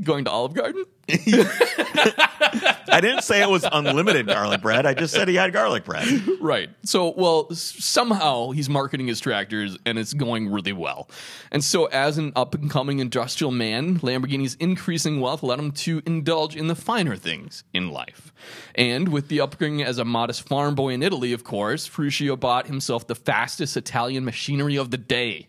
[0.00, 0.84] going to Olive Garden?
[1.08, 4.86] I didn't say it was unlimited garlic bread.
[4.86, 6.06] I just said he had garlic bread.
[6.40, 6.70] Right.
[6.84, 11.08] So, well, somehow he's marketing his tractors and it's going really well.
[11.50, 16.02] And so, as an up and coming industrial man, Lamborghini's increasing wealth led him to
[16.06, 18.32] indulge in the finer things in life.
[18.74, 22.66] And with the upbringing as a modest farm boy in Italy, of course, Ferruccio bought
[22.66, 25.48] himself the fastest Italian machinery of the day.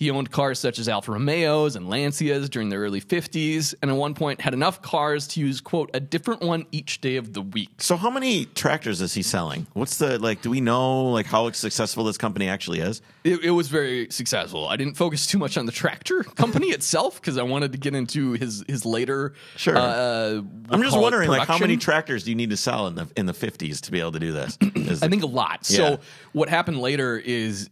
[0.00, 3.96] He owned cars such as Alfa Romeos and Lancias during the early 50s, and at
[3.98, 7.42] one point had enough cars to use, quote, a different one each day of the
[7.42, 7.68] week.
[7.82, 9.66] So, how many tractors is he selling?
[9.74, 10.40] What's the like?
[10.40, 13.02] Do we know like how successful this company actually is?
[13.24, 14.68] It, it was very successful.
[14.68, 17.94] I didn't focus too much on the tractor company itself because I wanted to get
[17.94, 19.34] into his his later.
[19.56, 19.76] Sure.
[19.76, 23.06] Uh, I'm just wondering, like, how many tractors do you need to sell in the
[23.16, 24.56] in the 50s to be able to do this?
[24.74, 25.68] Is I think a lot.
[25.68, 25.76] Yeah.
[25.76, 26.00] So
[26.32, 27.68] what happened later is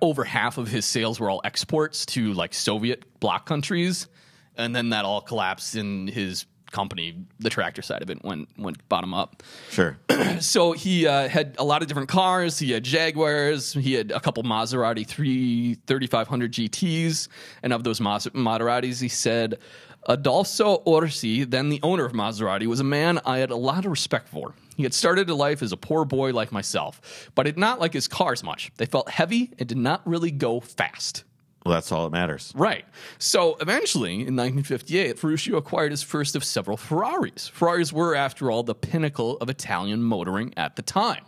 [0.00, 4.08] over half of his sales were all exports to like Soviet bloc countries,
[4.56, 7.14] and then that all collapsed in his company.
[7.38, 9.42] The tractor side of it went went bottom up.
[9.70, 9.96] sure.
[10.40, 12.58] so he uh, had a lot of different cars.
[12.58, 13.72] He had Jaguars.
[13.72, 17.28] He had a couple Maserati 3 3500 GTs.
[17.62, 19.58] And of those Mas- Maseratis, he said,
[20.06, 23.90] Adolfo Orsi, then the owner of Maserati, was a man I had a lot of
[23.90, 24.54] respect for.
[24.76, 27.92] He had started a life as a poor boy like myself, but did not like
[27.92, 28.70] his cars much.
[28.76, 31.24] They felt heavy and did not really go fast.
[31.64, 32.52] Well, that's all that matters.
[32.54, 32.84] Right.
[33.18, 37.48] So eventually, in 1958, Ferruccio acquired his first of several Ferraris.
[37.48, 41.24] Ferraris were, after all, the pinnacle of Italian motoring at the time.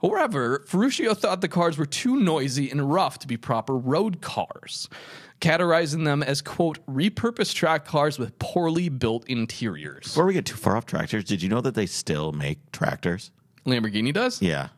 [0.00, 4.88] However, Ferruccio thought the cars were too noisy and rough to be proper road cars,
[5.40, 10.04] categorizing them as, quote, repurposed track cars with poorly built interiors.
[10.04, 13.32] Before we get too far off tractors, did you know that they still make tractors?
[13.64, 14.40] Lamborghini does?
[14.40, 14.68] Yeah.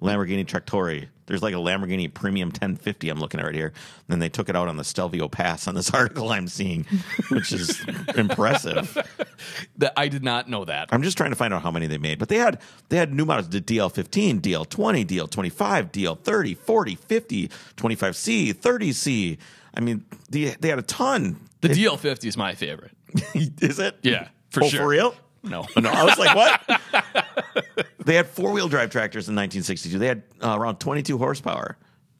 [0.00, 1.08] Lamborghini Trattori.
[1.26, 3.68] There's like a Lamborghini Premium 1050 I'm looking at right here.
[3.68, 3.74] And
[4.08, 6.84] then they took it out on the Stelvio Pass on this article I'm seeing,
[7.30, 7.84] which is
[8.16, 8.96] impressive.
[9.78, 10.88] That I did not know that.
[10.92, 12.18] I'm just trying to find out how many they made.
[12.18, 18.54] But they had they had new models, the DL15, DL20, DL25, DL30, 40, 50, 25C,
[18.54, 19.38] 30C.
[19.76, 21.40] I mean, the, they had a ton.
[21.60, 22.92] The DL50 is my favorite.
[23.34, 23.96] is it?
[24.02, 24.80] Yeah, for oh, sure.
[24.80, 25.14] for real?
[25.44, 25.66] No.
[25.80, 27.86] No, I was like, what?
[28.04, 29.98] they had four wheel drive tractors in 1962.
[29.98, 31.76] They had uh, around 22 horsepower,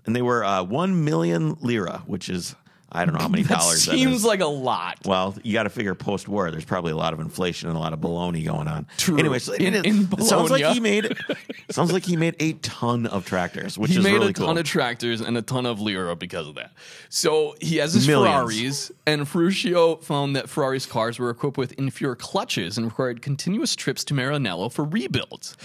[0.07, 2.55] and they were uh, one million lira, which is
[2.94, 3.85] I don't know how many That dollars.
[3.87, 4.98] that seems like a lot.
[5.04, 6.50] Well, you got to figure post war.
[6.50, 8.87] There's probably a lot of inflation and a lot of baloney going on.
[8.96, 9.18] True.
[9.18, 11.16] Anyway, so In- it, in sounds like he made
[11.70, 14.57] sounds like he made a ton of tractors, which He is made really a ton
[14.59, 16.72] of tractors and a ton of lira because of that.
[17.09, 18.35] So he has his Millions.
[18.54, 23.74] Ferraris, and Ferruccio found that Ferrari's cars were equipped with inferior clutches and required continuous
[23.74, 25.57] trips to Maranello for rebuilds.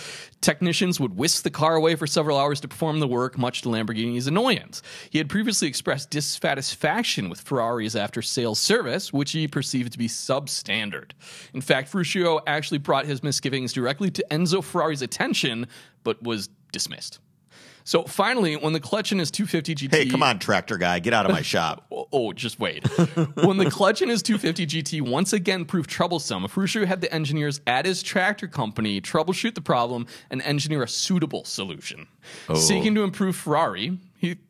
[0.42, 3.70] Technicians would whisk the car away for several hours to perform the work, much to
[3.70, 4.82] Lamborghini's annoyance.
[5.10, 10.08] He had previously expressed dissatisfaction with Ferraris after sales service, which he perceived to be
[10.08, 11.12] substandard.
[11.54, 15.68] In fact, Ferruccio actually brought his misgivings directly to Enzo Ferrari's attention,
[16.04, 17.20] but was dismissed.
[17.90, 19.92] So finally, when the clutch in his 250 GT.
[19.92, 21.88] hey, come on, tractor guy, get out of my shop.
[21.92, 22.88] Oh, oh, just wait.
[23.44, 27.62] when the clutch in his 250 GT once again proved troublesome, Ferruccio had the engineers
[27.66, 32.08] at his tractor company troubleshoot the problem and engineer a suitable solution.
[32.48, 32.54] Oh.
[32.54, 33.98] Seeking to improve Ferrari,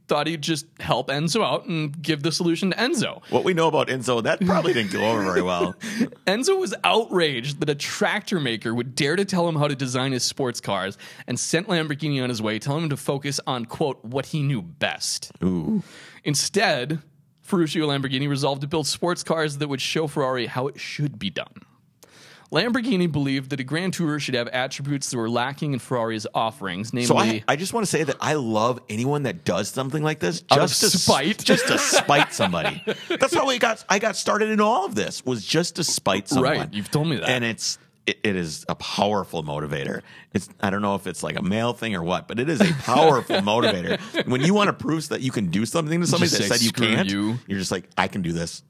[0.10, 3.22] thought he'd just help Enzo out and give the solution to Enzo.
[3.30, 5.74] What we know about Enzo, that probably didn't go over very well.
[6.28, 10.12] Enzo was outraged that a tractor maker would dare to tell him how to design
[10.12, 14.04] his sports cars and sent Lamborghini on his way, telling him to focus on, quote,
[14.04, 15.32] what he knew best.
[15.43, 15.84] Ooh.
[16.24, 17.00] Instead,
[17.41, 21.30] Ferruccio Lamborghini resolved to build sports cars that would show Ferrari how it should be
[21.30, 21.54] done.
[22.51, 26.93] Lamborghini believed that a Grand Tourer should have attributes that were lacking in Ferrari's offerings,
[26.93, 30.01] namely So I, I just want to say that I love anyone that does something
[30.01, 31.43] like this Out of just to spite.
[31.43, 32.83] just to spite somebody.
[33.07, 33.85] That's how we got.
[33.88, 36.57] I got started in all of this was just to spite someone.
[36.57, 37.29] Right, you've told me that.
[37.29, 40.01] and it's it, it is a powerful motivator.
[40.33, 42.62] It's I don't know if it's like a male thing or what, but it is
[42.62, 43.99] a powerful motivator.
[44.27, 46.55] When you want to prove that you can do something to somebody Just that say,
[46.57, 48.63] said you can't, you." you're just like I can do this.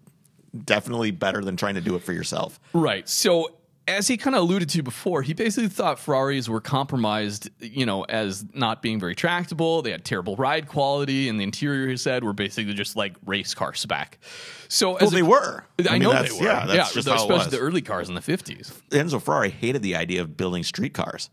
[0.65, 2.59] Definitely better than trying to do it for yourself.
[2.73, 3.07] Right.
[3.07, 3.51] So
[3.89, 8.03] as he kind of alluded to before, he basically thought Ferraris were compromised, you know,
[8.03, 9.81] as not being very tractable.
[9.81, 13.53] They had terrible ride quality, and the interior, he said, were basically just like race
[13.53, 14.19] car spec.
[14.67, 15.65] So Well, as they a- were.
[15.79, 16.45] I, mean, know they were.
[16.45, 18.71] Yeah, that's just how it especially the early cars in the fifties.
[18.91, 21.29] Enzo Ferrari hated the idea of building street cars.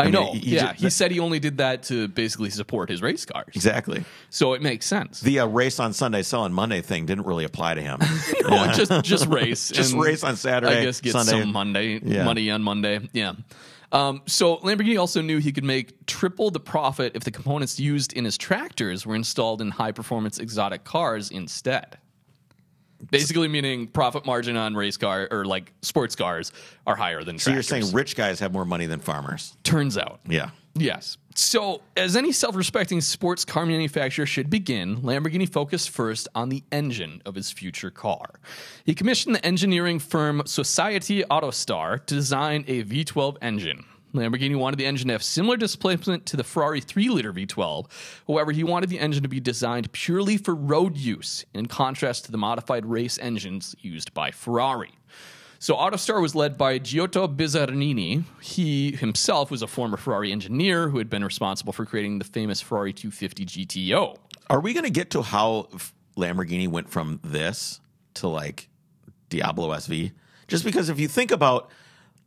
[0.00, 0.32] I, mean, know.
[0.32, 3.24] he- he yeah, ju- he said he only did that to basically support his race
[3.24, 3.52] cars.
[3.54, 4.04] Exactly.
[4.30, 5.20] So it makes sense.
[5.20, 7.98] The uh, race on Sunday, sell on Monday thing didn't really apply to him.
[8.48, 9.68] no, just just race.
[9.80, 11.40] Just race on Saturday, I guess get Sunday.
[11.40, 12.24] some Monday Yeah.
[12.24, 13.00] money on Monday.
[13.12, 13.32] Yeah.
[13.92, 18.12] Um, so Lamborghini also knew he could make triple the profit if the components used
[18.12, 21.98] in his tractors were installed in high performance exotic cars instead.
[23.10, 26.52] Basically, meaning profit margin on race car or like sports cars
[26.86, 29.56] are higher than So you're saying rich guys have more money than farmers?
[29.62, 30.20] Turns out.
[30.28, 30.50] Yeah.
[30.74, 31.16] Yes.
[31.34, 36.62] So, as any self respecting sports car manufacturer should begin, Lamborghini focused first on the
[36.70, 38.40] engine of his future car.
[38.84, 43.84] He commissioned the engineering firm Society Autostar to design a V12 engine.
[44.14, 47.86] Lamborghini wanted the engine to have similar displacement to the Ferrari 3 liter V12.
[48.26, 52.32] However, he wanted the engine to be designed purely for road use, in contrast to
[52.32, 54.92] the modified race engines used by Ferrari.
[55.62, 58.24] So Autostar was led by Giotto Bizzarrini.
[58.40, 62.62] He himself was a former Ferrari engineer who had been responsible for creating the famous
[62.62, 64.16] Ferrari 250 GTO.
[64.48, 65.68] Are we going to get to how
[66.16, 67.80] Lamborghini went from this
[68.14, 68.70] to like
[69.28, 70.12] Diablo SV?
[70.48, 71.70] Just because if you think about,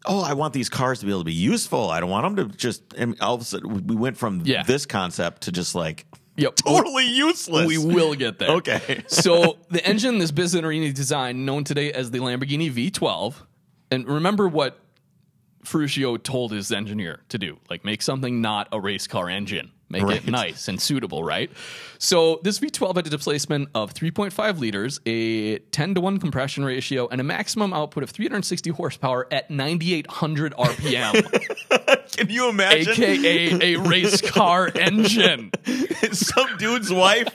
[0.06, 1.90] oh, I want these cars to be able to be useful.
[1.90, 2.84] I don't want them to just.
[2.98, 4.64] And all of a sudden, we went from Yeah.
[4.64, 6.56] this concept to just like Yep.
[6.56, 7.68] totally useless.
[7.68, 8.50] We will get there.
[8.58, 9.04] Okay.
[9.08, 13.36] so the engine this Bizzarrini designed, known today as the Lamborghini V12,
[13.92, 14.80] and remember what
[15.64, 19.72] Ferruccio told his engineer to do, like make something not a race car engine.
[19.94, 20.18] Make Right.
[20.18, 21.50] it nice and suitable, right?
[22.00, 27.08] So this V12 had a displacement of 3.5 liters, a 10 to 1 compression ratio,
[27.10, 32.03] and a maximum output of 360 horsepower at 9,800 RPM.
[32.16, 32.94] Can you imagine?
[33.04, 35.52] aka a race car engine.
[36.12, 37.28] some dude's wife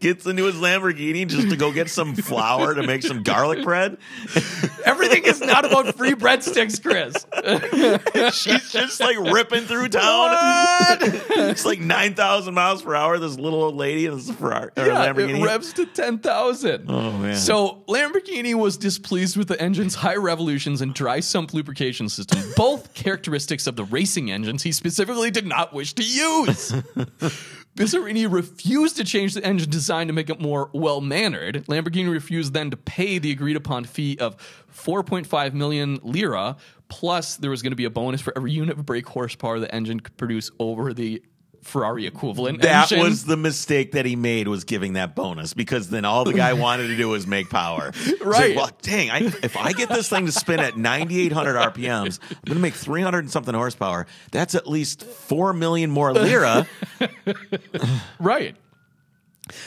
[0.00, 3.98] gets into his Lamborghini just to go get some flour to make some garlic bread.
[4.84, 7.14] Everything is not about free breadsticks, Chris.
[8.36, 10.36] She's just like ripping through town.
[11.00, 13.18] it's like 9,000 miles per hour.
[13.18, 15.40] This little old lady in this Ferrari or Yeah, Lamborghini.
[15.40, 16.86] it revs to 10,000.
[16.88, 17.36] Oh, man.
[17.36, 22.92] So Lamborghini was displeased with the engine's high revolutions and dry sump lubrication system, both
[22.94, 26.72] characteristics of the racing engines he specifically did not wish to use.
[27.76, 31.64] Bizzarrini refused to change the engine design to make it more well mannered.
[31.68, 34.36] Lamborghini refused then to pay the agreed upon fee of
[34.70, 36.56] 4.5 million lira.
[36.88, 39.74] Plus, there was going to be a bonus for every unit of brake horsepower the
[39.74, 41.22] engine could produce over the
[41.62, 42.60] Ferrari equivalent.
[42.62, 43.04] that engine.
[43.04, 46.52] was the mistake that he made was giving that bonus because then all the guy
[46.54, 47.92] wanted to do was make power.
[48.04, 48.56] It's like, Right.
[48.56, 52.56] well, dang, I, if I get this thing to spin at 9,800 RPMs, I'm going
[52.56, 54.06] to make 300 and something horsepower.
[54.32, 56.66] That's at least 4 million more lira.
[58.18, 58.56] Right.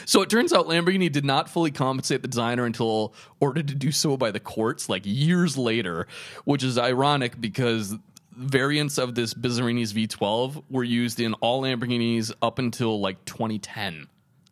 [0.06, 3.92] So it turns out Lamborghini did not fully compensate the designer until ordered to do
[3.92, 6.06] so by the courts, like years later,
[6.44, 7.94] which is ironic because
[8.36, 14.06] variants of this Bizzarrini's V12 were used in all Lamborghinis up until like 2010.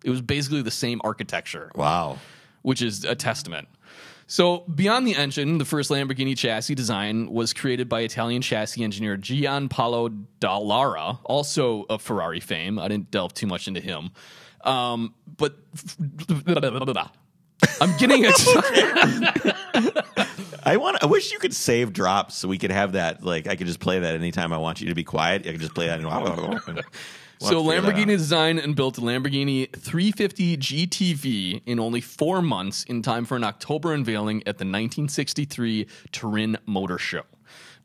[0.04, 2.18] It was basically the same architecture wow.
[2.62, 3.68] which is a testament.
[4.26, 9.18] So, beyond the engine, the first Lamborghini chassis design was created by Italian chassis engineer
[9.18, 12.78] Gianpaolo Dallara, also of Ferrari fame.
[12.78, 14.12] I didn't delve too much into him.
[14.62, 15.56] Um, but
[17.80, 18.34] I'm getting it.
[20.64, 21.02] I want.
[21.02, 23.22] I wish you could save drops so we could have that.
[23.22, 25.46] Like I could just play that anytime I want you to be quiet.
[25.46, 26.00] I could just play that.
[26.00, 26.82] And
[27.40, 33.02] We'll so, Lamborghini designed and built a Lamborghini 350 GTV in only four months in
[33.02, 37.22] time for an October unveiling at the 1963 Turin Motor Show.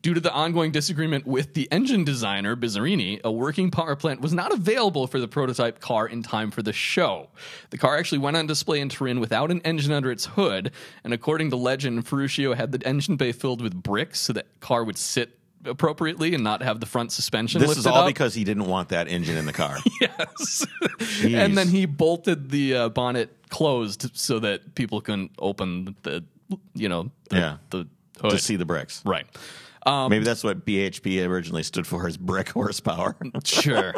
[0.01, 4.33] Due to the ongoing disagreement with the engine designer, Bizzarrini, a working power plant was
[4.33, 7.27] not available for the prototype car in time for the show.
[7.71, 10.71] The car actually went on display in Turin without an engine under its hood,
[11.03, 14.85] and according to legend, Ferruccio had the engine bay filled with bricks so that car
[14.85, 18.07] would sit appropriately and not have the front suspension This is all up.
[18.07, 19.75] because he didn't want that engine in the car.
[19.99, 20.65] Yes.
[21.21, 26.23] and then he bolted the uh, bonnet closed so that people couldn't open the,
[26.73, 27.57] you know, the, Yeah.
[27.71, 27.88] the
[28.21, 28.31] hood.
[28.31, 29.01] to see the bricks.
[29.05, 29.25] right.
[29.85, 33.15] Um, Maybe that's what BHP originally stood for is brick horsepower.
[33.43, 33.93] Sure.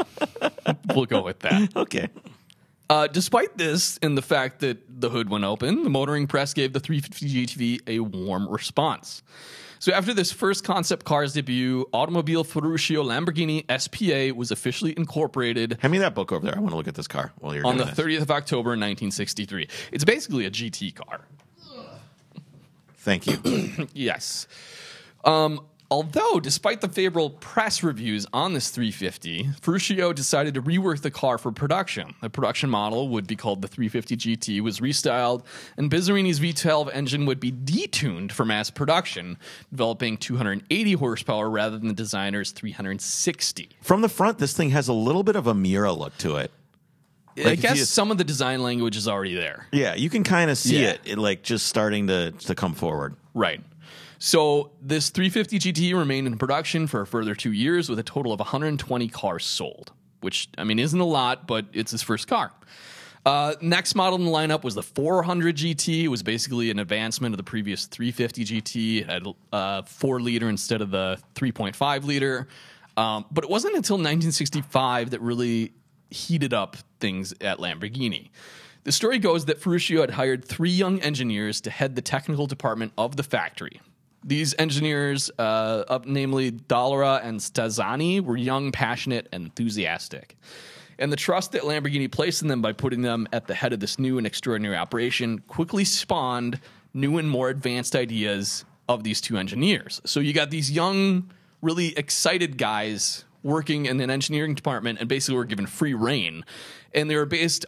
[0.94, 1.70] we'll go with that.
[1.76, 2.10] okay.
[2.90, 6.74] Uh, despite this and the fact that the hood went open, the motoring press gave
[6.74, 9.24] the 350 GTV a warm response.
[9.80, 15.92] So after this first concept car's debut, Automobili Ferruccio Lamborghini SPA was officially incorporated Hand
[15.92, 16.56] me that book over there.
[16.56, 17.96] I want to look at this car while you're on the this.
[17.96, 19.68] 30th of October 1963.
[19.92, 21.22] It's basically a GT car.
[22.98, 23.88] Thank you.
[23.94, 24.48] Yes.
[25.24, 25.62] Um,
[25.92, 31.38] although, despite the favorable press reviews on this 350, Ferruccio decided to rework the car
[31.38, 32.16] for production.
[32.22, 35.44] The production model would be called the 350 GT, was restyled,
[35.78, 39.38] and Bizzarrini's V12 engine would be detuned for mass production,
[39.70, 43.70] developing 280 horsepower rather than the designer's 360.
[43.82, 46.52] From the front, this thing has a little bit of a Miura look to it.
[47.38, 49.68] I Like, if guess you- some of the design language is already there.
[49.72, 50.90] Yeah, you can kind of see Yeah.
[50.92, 53.16] it, it, like just starting to to come forward.
[53.34, 53.62] Right.
[54.24, 58.32] So this 350 GT remained in production for a further two years with a total
[58.32, 62.52] of 120 cars sold, which, I mean, isn't a lot, but it's his first car.
[63.26, 66.04] Uh, next model in the lineup was the 400 GT.
[66.04, 69.02] It was basically an advancement of the previous 350 GT.
[69.02, 72.48] It had uh, four liter instead of the 3.5 liter.
[72.98, 75.74] Um, but it wasn't until 1965 that really
[76.12, 78.30] heated up things at Lamborghini.
[78.84, 82.94] The story goes that Ferruccio had hired three young engineers to head the technical department
[83.00, 83.82] of the factory.
[84.24, 90.38] These engineers, uh, up namely Dallara and Stanzani, were young, passionate, and enthusiastic.
[91.00, 93.80] And the trust that Lamborghini placed in them by putting them at the head of
[93.80, 96.60] this new and extraordinary operation quickly spawned
[96.94, 100.02] new and more advanced ideas of these two engineers.
[100.06, 101.32] So you got these young,
[101.62, 106.46] really excited guys working in an engineering department and basically were given free reign.
[106.94, 107.66] And they were based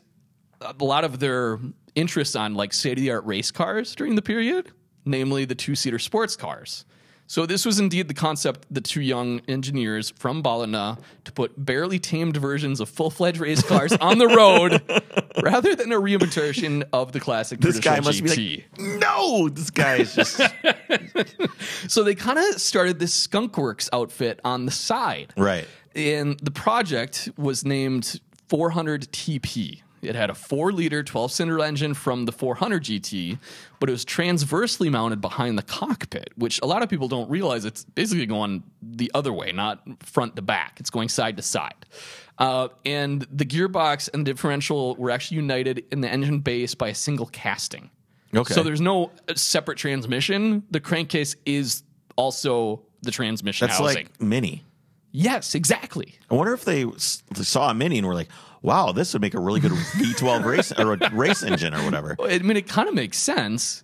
[0.62, 1.60] a lot of their
[1.96, 4.72] interests on like state of the art race cars during the period,
[5.06, 6.86] namely the two seater sports cars.
[7.26, 11.98] So this was indeed the concept the two young engineers from Bologna to put barely
[11.98, 14.82] tamed versions of full fledged race cars on the road
[15.44, 18.36] rather than a reimitation of the classic This guy must GT.
[18.36, 20.42] be like, no, this guy is just
[21.88, 25.34] so they kind of started this Skunkworks outfit on the side.
[25.38, 25.68] right.
[25.96, 28.20] and the project was named
[28.50, 29.82] 400 TP.
[30.04, 33.38] It had a four liter, 12 cylinder engine from the 400 GT,
[33.80, 37.66] but it was transversely mounted behind the cockpit, which a lot of people don't realize
[37.66, 40.80] it's basically going the other way, not front to back.
[40.80, 41.86] It's going side to side.
[42.38, 46.90] Uh, and the gearbox and the differential were actually united in the engine base by
[46.90, 47.90] a single casting.
[48.36, 48.54] Okay.
[48.54, 50.64] So there's no separate transmission.
[50.72, 51.84] The crankcase is
[52.16, 54.06] also the transmission That's housing.
[54.06, 54.64] like Mini.
[55.12, 56.16] yes, exactly.
[56.32, 56.86] I wonder if they
[57.36, 58.30] saw a Mini and were like,
[58.64, 62.16] "Wow, this would make a really good V12 race or a race engine or whatever."
[62.20, 63.84] I mean, it kind of makes sense.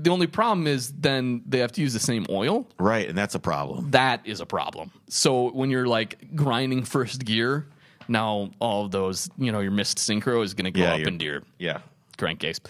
[0.00, 2.68] The only problem is then they have to use the same oil.
[2.78, 3.90] Right, and that's a problem.
[3.90, 4.92] That is a problem.
[5.08, 7.66] So when you're like grinding first gear,
[8.06, 11.00] now all of those, you know, your missed synchro is going to go Yeah, up
[11.00, 11.78] into your Yeah.
[12.16, 12.60] crankcase.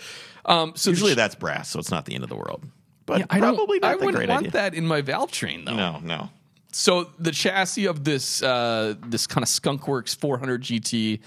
[0.46, 2.64] Um, so Usually sh- that's brass, so it's not the end of the world.
[3.04, 3.54] But Yeah, I don't.
[3.56, 4.50] probably I the wouldn't want idea.
[4.52, 5.74] that in my valve train though.
[5.76, 6.30] No, no.
[6.72, 11.20] So the chassis of this uh, this kind of Skunkworks 400 GT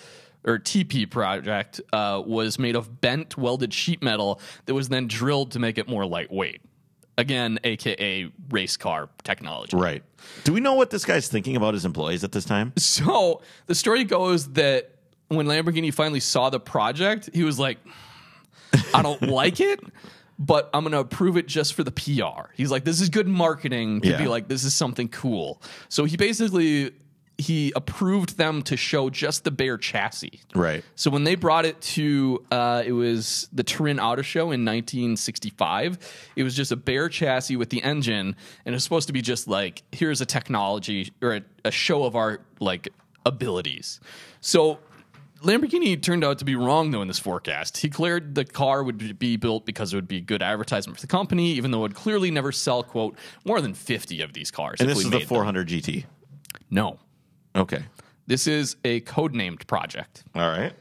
[0.43, 5.51] or TP project uh, was made of bent welded sheet metal that was then drilled
[5.51, 6.61] to make it more lightweight.
[7.17, 9.75] Again, aka race car technology.
[9.77, 10.03] Right.
[10.43, 12.73] Do we know what this guy's thinking about his employees at this time?
[12.77, 14.95] So the story goes that
[15.27, 17.77] when Lamborghini finally saw the project, he was like,
[18.93, 19.79] I don't like it,
[20.39, 22.49] but I'm going to approve it just for the PR.
[22.55, 24.17] He's like, this is good marketing to Yeah.
[24.17, 25.61] be like, this is something cool.
[25.89, 26.91] So he basically
[27.37, 30.41] he approved them to show just the bare chassis.
[30.53, 30.83] Right.
[30.95, 35.97] So when they brought it to, uh, it was the Turin Auto Show in 1965.
[36.35, 39.21] It was just a bare chassis with the engine, and it was supposed to be
[39.21, 42.89] just like, here's a technology or a, a show of our like
[43.25, 43.99] abilities.
[44.39, 44.79] So
[45.41, 47.77] Lamborghini turned out to be wrong though in this forecast.
[47.77, 51.07] He declared the car would be built because it would be good advertisement for the
[51.07, 54.79] company, even though it would clearly never sell quote more than 50 of these cars.
[54.79, 55.35] And if this we is the made them.
[55.35, 56.05] 400 GT.
[56.69, 56.99] No,
[57.55, 57.83] Okay.
[58.27, 60.23] this is a codenamed project.
[60.35, 60.73] All right.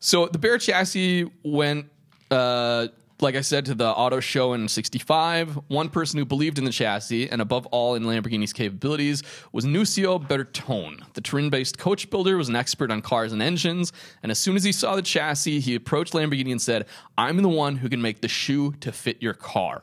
[0.00, 1.86] So the Bare chassis went,
[2.30, 2.86] uh,
[3.20, 5.58] like I said, to the auto show in '65.
[5.66, 10.20] One person who believed in the chassis and above all in Lamborghini's capabilities was Nuccio
[10.24, 11.00] Bertone.
[11.14, 13.92] The Turin-based coach builder was an expert on cars and engines,
[14.22, 16.86] and as soon as he saw the chassis, he approached Lamborghini and said,
[17.16, 19.82] "I'm the one who can make the shoe to fit your car."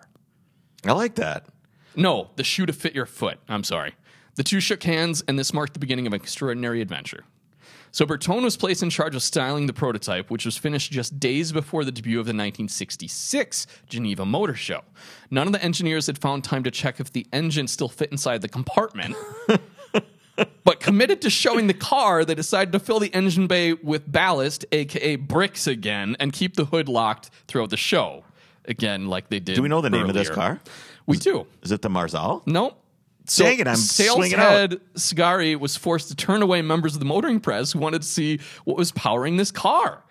[0.85, 1.47] I like that.
[1.97, 3.39] No, the shoe to fit your foot.
[3.49, 3.95] I'm sorry.
[4.35, 7.23] The two shook hands, and this marked the beginning of an extraordinary adventure.
[7.91, 11.53] So Bertone was placed in charge of styling the prototype, which was finished just days
[11.53, 14.81] before the debut of the 1966 Geneva Motor Show.
[15.31, 18.41] None of the engineers had found time to check if the engine still fit inside
[18.41, 19.15] the compartment.
[20.65, 24.65] but committed to showing the car, they decided to fill the engine bay with ballast,
[24.73, 28.25] aka bricks again, and keep the hood locked throughout the show.
[28.65, 29.55] Again, like they did.
[29.55, 30.59] Do we know the name of this car?
[31.05, 31.47] We do.
[31.61, 32.45] Is it the Marzal?
[32.45, 32.81] Nope.
[33.27, 34.39] So Dang it, I'm sales out.
[34.39, 38.07] head Sgarzi was forced to turn away members of the motoring press who wanted to
[38.07, 40.03] see what was powering this car.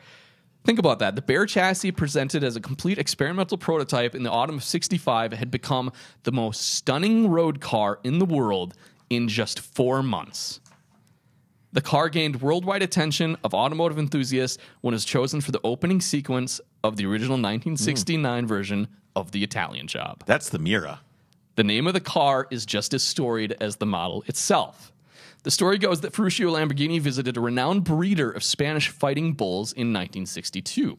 [0.65, 1.15] Think about that.
[1.15, 5.51] The Bare chassis, presented as a complete experimental prototype in the autumn of 65, had
[5.51, 5.93] become
[6.23, 8.75] the most stunning road car in the world
[9.11, 10.61] in just four months.
[11.73, 16.01] The car gained worldwide attention of automotive enthusiasts when it was chosen for the opening
[16.01, 20.23] sequence of the original 1969 version of the Italian Job.
[20.25, 21.01] That's the Miura.
[21.57, 24.91] The name of the car is just as storied as the model itself.
[25.45, 29.93] The story goes that Ferruccio Lamborghini visited a renowned breeder of Spanish fighting bulls in
[29.93, 30.97] 1962.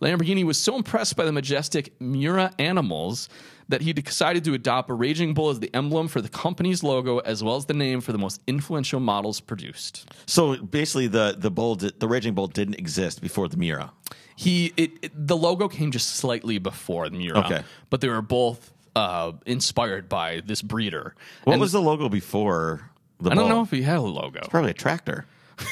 [0.00, 3.28] Lamborghini was so impressed by the majestic Miura animals
[3.68, 7.18] that he decided to adopt a raging bull as the emblem for the company's logo
[7.18, 10.08] as well as the name for the most influential models produced.
[10.26, 13.90] So basically, the the bull, the raging bull, didn't exist before the Miura.
[14.36, 17.62] He it, it- the logo came just slightly before the Miura, Okay.
[17.90, 21.14] but they were both uh, inspired by this breeder.
[21.44, 22.90] What And was the logo before
[23.20, 24.40] the I don't know if he had a logo.
[24.50, 25.24] Probably a tractor.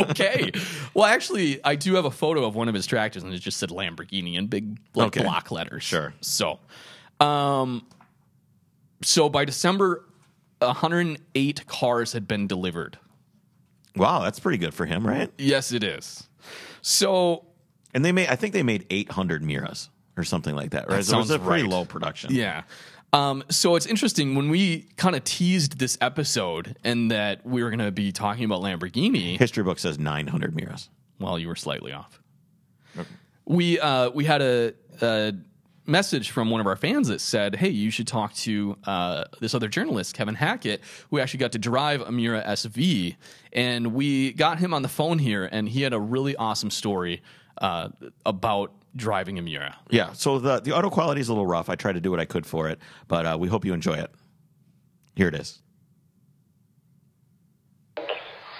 [0.00, 0.50] okay.
[0.94, 3.58] Well, actually, I do have a photo of one of his tractors, and it just
[3.58, 5.22] said Lamborghini in big like Okay.
[5.22, 5.82] block letters.
[5.82, 6.12] Sure.
[6.20, 6.58] So,
[7.20, 7.86] um,
[9.02, 10.04] so by December,
[10.60, 12.98] 108 cars had been delivered.
[13.96, 15.30] Wow, that's pretty good for him, right?
[15.36, 16.26] Yes, it is.
[16.80, 17.44] So
[17.94, 20.98] And they made, I think they made 800 Miuras or something like that, right?
[20.98, 21.70] That so it was sounds a pretty right.
[21.70, 22.34] low production.
[22.34, 22.62] Yeah.
[23.12, 27.68] Um, so it's interesting when we kind of teased this episode and that we were
[27.68, 29.38] going to be talking about Lamborghini.
[29.38, 30.88] History book says 900 Miuras.
[31.18, 32.20] Well, you were slightly off.
[33.44, 35.34] We uh, we had a, a
[35.84, 39.52] message from one of our fans that said, "Hey, you should talk to uh, this
[39.52, 43.16] other journalist, Kevin Hackett, who actually got to drive a Miura SV."
[43.52, 47.20] And we got him on the phone here, and he had a really awesome story
[47.58, 47.88] uh,
[48.24, 49.76] about driving a Miura.
[49.90, 50.12] Yeah.
[50.12, 51.68] So the the auto quality is a little rough.
[51.68, 52.78] I tried to do what I could for it,
[53.08, 54.10] but uh, we hope you enjoy it.
[55.14, 55.60] Here it is.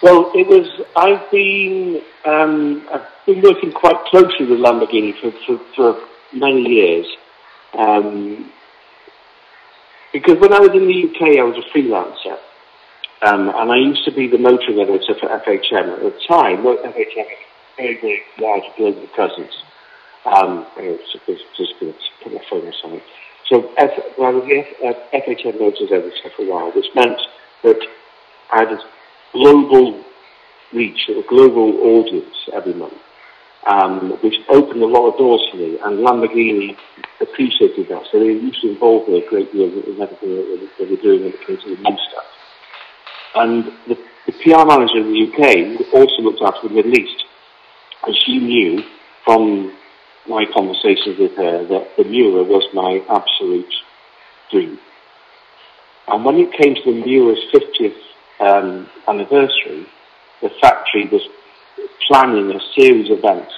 [0.03, 0.69] Well, it was.
[0.97, 7.07] I've been um, I've been working quite closely with Lamborghini for for, for many years.
[7.75, 8.51] Um,
[10.13, 12.39] because when I was in the UK, I was a freelancer,
[13.23, 16.65] um, and I used to be the motoring editor for FHM at the time.
[16.65, 19.55] Well, FHM had a very, very large global presence.
[20.25, 22.33] Um, I just going to put.
[23.49, 27.21] So F, well, the F, uh, FHM Motors editor for a while, which meant
[27.65, 27.79] that
[28.53, 28.79] I had a
[29.33, 30.03] global
[30.73, 32.95] reach, a global audience every month,
[33.67, 36.77] um, which opened a lot of doors for me, and Lamborghini
[37.21, 38.05] appreciated that.
[38.11, 41.27] So they used to involve me a great deal in everything that they were doing
[41.27, 42.25] in the came of the new stuff.
[43.35, 47.25] And the, the PR manager in the UK also looked after the Middle East,
[48.07, 48.83] and she knew
[49.25, 49.73] from
[50.29, 53.73] my conversations with her that the Miura was my absolute
[54.51, 54.79] dream.
[56.09, 57.97] And when it came to the Miura's 50th
[58.41, 59.87] um, anniversary,
[60.41, 61.23] the factory was
[62.07, 63.53] planning a series of events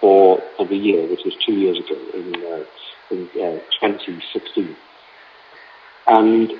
[0.00, 2.64] for, for the year, which was two years ago in, uh,
[3.10, 4.76] in uh, 2016.
[6.06, 6.52] And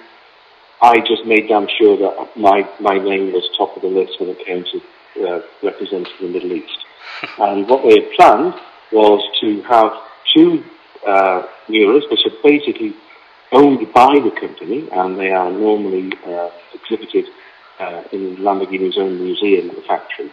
[0.82, 4.30] I just made damn sure that my, my name was top of the list when
[4.30, 6.78] it came to uh, representing the Middle East.
[7.38, 8.54] and what they had planned
[8.94, 9.92] was to have
[10.34, 10.64] two
[11.06, 12.94] uh, Miuras, which are basically
[13.52, 17.26] owned by the company, and they are normally uh, exhibited
[17.80, 20.30] uh, in Lamborghini's own museum at the factory.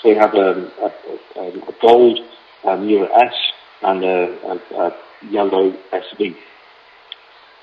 [0.00, 2.20] So you have um, a, a, a, gold
[2.64, 3.34] uh, S
[3.82, 4.96] and a, a
[5.28, 6.36] yellow SV.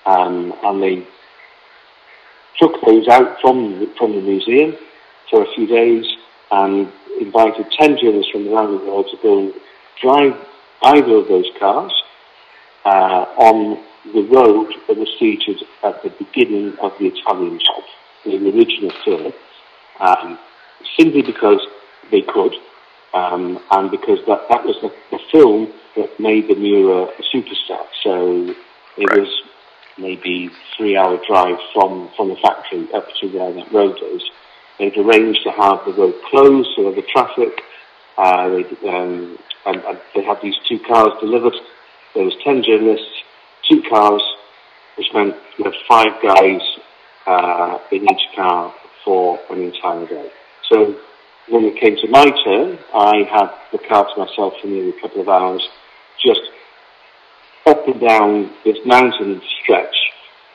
[0.06, 1.08] Um, and they
[2.60, 4.76] took those out from, from the museum
[5.30, 6.06] for a few days
[6.52, 9.54] and invited 10 journalists from around the world to go
[10.02, 10.36] drive
[10.84, 11.92] either of those cars
[12.86, 13.84] uh, on
[14.14, 17.84] the road that was featured at the beginning of the Italian job
[18.26, 19.34] the original film,
[20.00, 20.40] um,
[20.98, 21.62] simply because
[22.12, 22.54] they could,
[23.14, 27.86] um, and because that, that was the, the, film that made the Miura a superstar.
[28.04, 28.54] So
[28.98, 29.42] it was
[29.98, 34.24] maybe three-hour drive from, from the factory up to where that road is.
[34.80, 37.62] They'd arranged to have the road closed so that the traffic.
[38.18, 41.54] Uh, um, and, and they had these two cars delivered.
[42.14, 43.24] There was ten journalists,
[43.70, 44.24] two cars,
[44.98, 46.62] which meant you had five guys
[47.28, 50.32] uh, in each car for an entire day.
[50.70, 50.96] So
[51.50, 55.02] when it came to my turn, I had the car to myself for nearly a
[55.02, 55.68] couple of hours,
[56.24, 56.42] just
[57.66, 59.96] up and down this mountain stretch,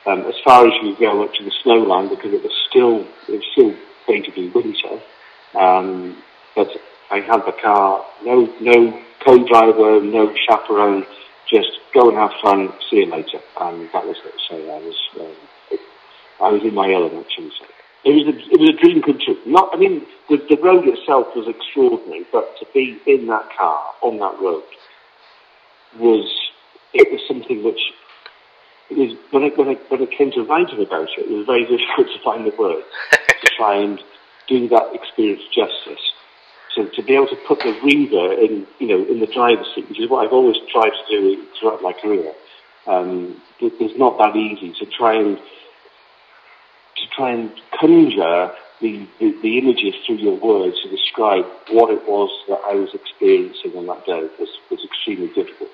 [0.05, 3.05] um, as far as you go up to the snow line, because it was still
[3.29, 3.75] it was still
[4.07, 5.01] going to be winter.
[5.53, 6.21] Um,
[6.55, 6.69] but
[7.11, 11.05] I had the car, no no co-driver, no chaperone,
[11.49, 12.73] just go and have fun.
[12.89, 14.33] See you later, and that was it.
[14.49, 14.97] So I was.
[15.19, 15.35] Um,
[16.41, 17.69] I was in my element, shall we say.
[18.03, 19.37] It was a, it was a dream come true.
[19.45, 23.93] Not, I mean, the, the road itself was extraordinary, but to be in that car
[24.01, 24.63] on that road
[25.99, 26.25] was
[26.93, 27.79] it was something which
[28.89, 31.45] it was when I, when it when it came to writing about it, it was
[31.45, 34.01] very difficult to find the words to try and
[34.47, 36.01] do that experience justice.
[36.75, 39.89] So to be able to put the reader in, you know, in the driver's seat,
[39.89, 42.31] which is what I've always tried to do throughout my career,
[42.87, 48.51] um, it, it's not that easy to try and to try and conjure
[48.81, 52.89] the, the, the, images through your words to describe what it was that I was
[52.93, 55.71] experiencing on that day was, was extremely difficult.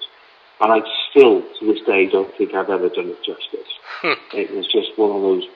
[0.59, 3.71] And I still, to this day, don't think I've ever done it justice.
[4.01, 4.13] Hmm.
[4.33, 5.47] It was just one of those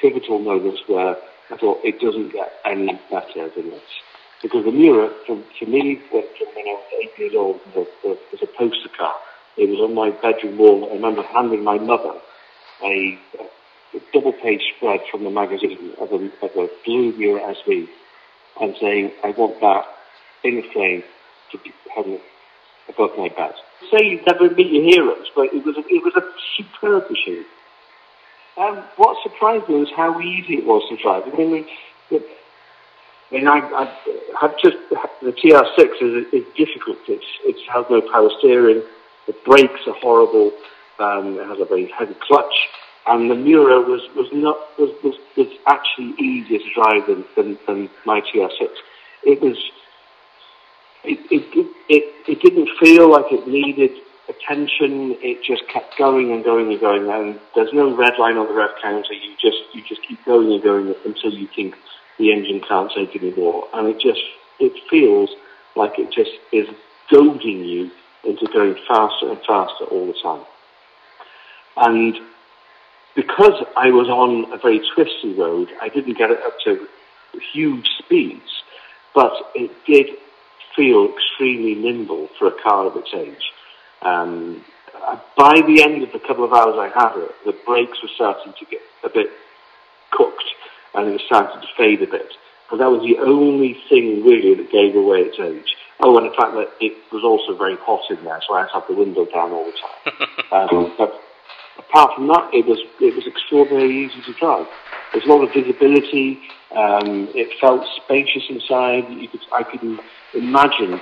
[0.00, 1.16] pivotal moments where
[1.50, 3.82] I thought it doesn't get any better than this.
[4.42, 6.22] Because the Miura, for, for me, from
[6.54, 9.14] when I was eight years old, was a, was a poster car.
[9.56, 10.88] It was on my bedroom wall.
[10.90, 12.14] I remember handing my mother
[12.82, 13.18] a,
[13.94, 17.88] a double page spread from the magazine of a, of a blue Miura SV
[18.60, 19.84] and saying, I want that
[20.42, 21.02] in a frame
[21.52, 22.18] to be hung
[22.88, 23.52] above my bed.
[23.90, 26.24] Say you never meet your heroes, but it was a, it was a
[26.56, 27.44] superb machine.
[28.56, 31.22] Um, what surprised me was how easy it was to drive.
[31.32, 31.66] I mean,
[33.32, 33.84] mean, I, I
[34.40, 36.98] had just the TR6 is, is difficult.
[37.08, 38.82] It's it has no power steering.
[39.26, 40.52] The brakes are horrible.
[40.98, 42.68] Um, it has a very heavy clutch
[43.06, 47.58] and the Miura was was not was was, was actually easier to drive than than,
[47.66, 48.68] than my TR6.
[49.24, 49.56] It was.
[51.02, 53.90] It, it, it, it didn't feel like it needed
[54.28, 55.16] attention.
[55.22, 57.08] It just kept going and going and going.
[57.08, 59.14] And there's no red line on the rev counter.
[59.14, 61.74] You just you just keep going and going until you think
[62.20, 63.66] the engine can't take anymore.
[63.74, 64.20] And it just
[64.60, 65.30] it feels
[65.74, 66.68] like it just is
[67.10, 67.90] goading you
[68.24, 70.44] into going faster and faster all the time.
[71.76, 72.16] And
[73.16, 76.86] because I was on a very twisty road, I didn't get it up to
[77.52, 78.62] huge speeds,
[79.14, 80.10] but it did
[80.76, 83.50] feel extremely nimble for a car of its age.
[84.02, 84.64] Um,
[84.94, 88.10] uh, by the end of the couple of hours I had it, the brakes were
[88.14, 89.30] starting to get a bit
[90.94, 92.32] and it was starting to fade a bit.
[92.70, 95.74] But that was the only thing really that gave away its age.
[96.00, 98.68] Oh, and the fact that it was also very hot in there, so I had
[98.68, 100.28] to have the window down all the time.
[100.52, 101.20] um, but
[101.78, 104.66] apart from that, it was it was extraordinarily easy to drive.
[105.12, 106.40] There's a lot of visibility.
[106.70, 109.10] Um, it felt spacious inside.
[109.10, 110.00] You could I could
[110.32, 111.00] imagine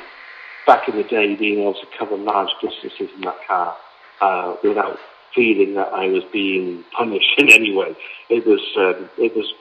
[0.67, 3.77] back in the day being able to cover large distances in that car
[4.21, 4.99] uh, without
[5.35, 7.97] feeling that I was being punished in any way.
[8.29, 9.53] It was um, it was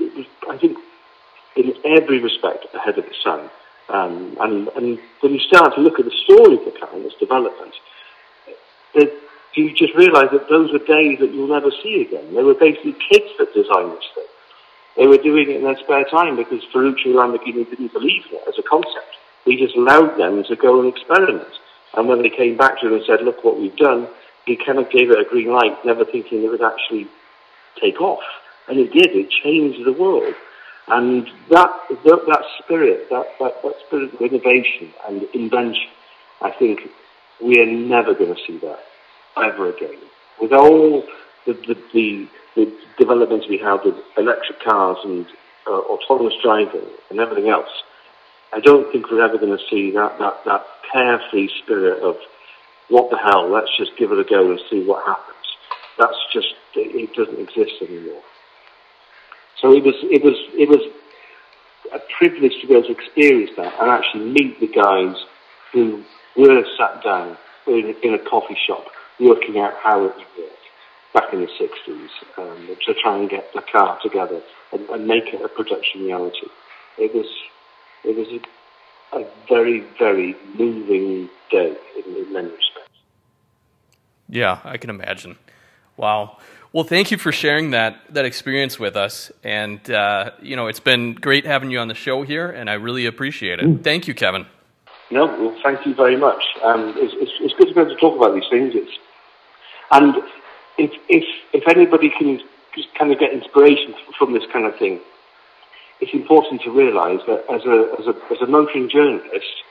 [0.00, 0.78] it was I think
[1.56, 3.50] in every respect ahead of its time.
[3.88, 7.16] Um, and, and when you start to look at the story of the and its
[7.16, 7.72] development,
[8.94, 9.12] it,
[9.54, 12.34] you just realise that those were days that you'll never see again.
[12.34, 14.30] They were basically kids that designed this thing.
[14.96, 18.42] They were doing it in their spare time because Ferruccio Lamborghini didn't believe in it
[18.46, 19.16] as a concept.
[19.44, 21.48] He just allowed them to go and experiment.
[21.96, 24.06] And when they came back to him and said, look what we've done,
[24.44, 27.08] he kind of gave it a green light, never thinking it would actually
[27.80, 28.22] take off.
[28.68, 29.16] And it did.
[29.16, 30.34] It changed the world.
[30.88, 35.88] And that, that, that spirit, that, that, that spirit of innovation and invention,
[36.40, 36.80] I think
[37.42, 38.80] we are never going to see that
[39.36, 40.00] ever again.
[40.40, 41.04] With all
[41.46, 45.26] the, the, the, the developments we have with electric cars and
[45.66, 47.68] uh, autonomous driving and everything else,
[48.52, 52.16] I don't think we're ever going to see that, that, that carefree spirit of
[52.88, 55.36] what the hell, let's just give it a go and see what happens.
[55.98, 58.22] That's just, it, it doesn't exist anymore.
[59.60, 60.80] So it was, it was, it was
[61.92, 65.16] a privilege to be able to experience that and actually meet the guys
[65.72, 66.04] who
[66.36, 67.36] were sat down
[67.66, 68.86] in, in a coffee shop
[69.20, 70.58] working out how it would work
[71.12, 74.40] back in the 60s um, to try and get the car together
[74.72, 76.46] and, and, make it a production reality.
[76.98, 77.26] It was,
[78.04, 78.28] it was
[79.12, 82.98] a, a very, very moving day in, in many respects.
[84.28, 85.38] Yeah, I can imagine.
[85.96, 86.38] Wow.
[86.72, 90.80] Well, thank you for sharing that that experience with us, and uh, you know it's
[90.80, 93.64] been great having you on the show here, and I really appreciate it.
[93.64, 93.82] Mm.
[93.82, 94.46] Thank you, Kevin.
[95.10, 96.42] No, well, thank you very much.
[96.62, 98.74] Um, it's, it's, it's, good to be able to talk about these things.
[98.74, 98.92] It's,
[99.90, 100.16] and
[100.76, 102.38] if if if anybody can
[102.74, 105.00] just kind of get inspiration from this kind of thing,
[106.00, 109.64] it's important to realise that as a as a as a motoring journalist,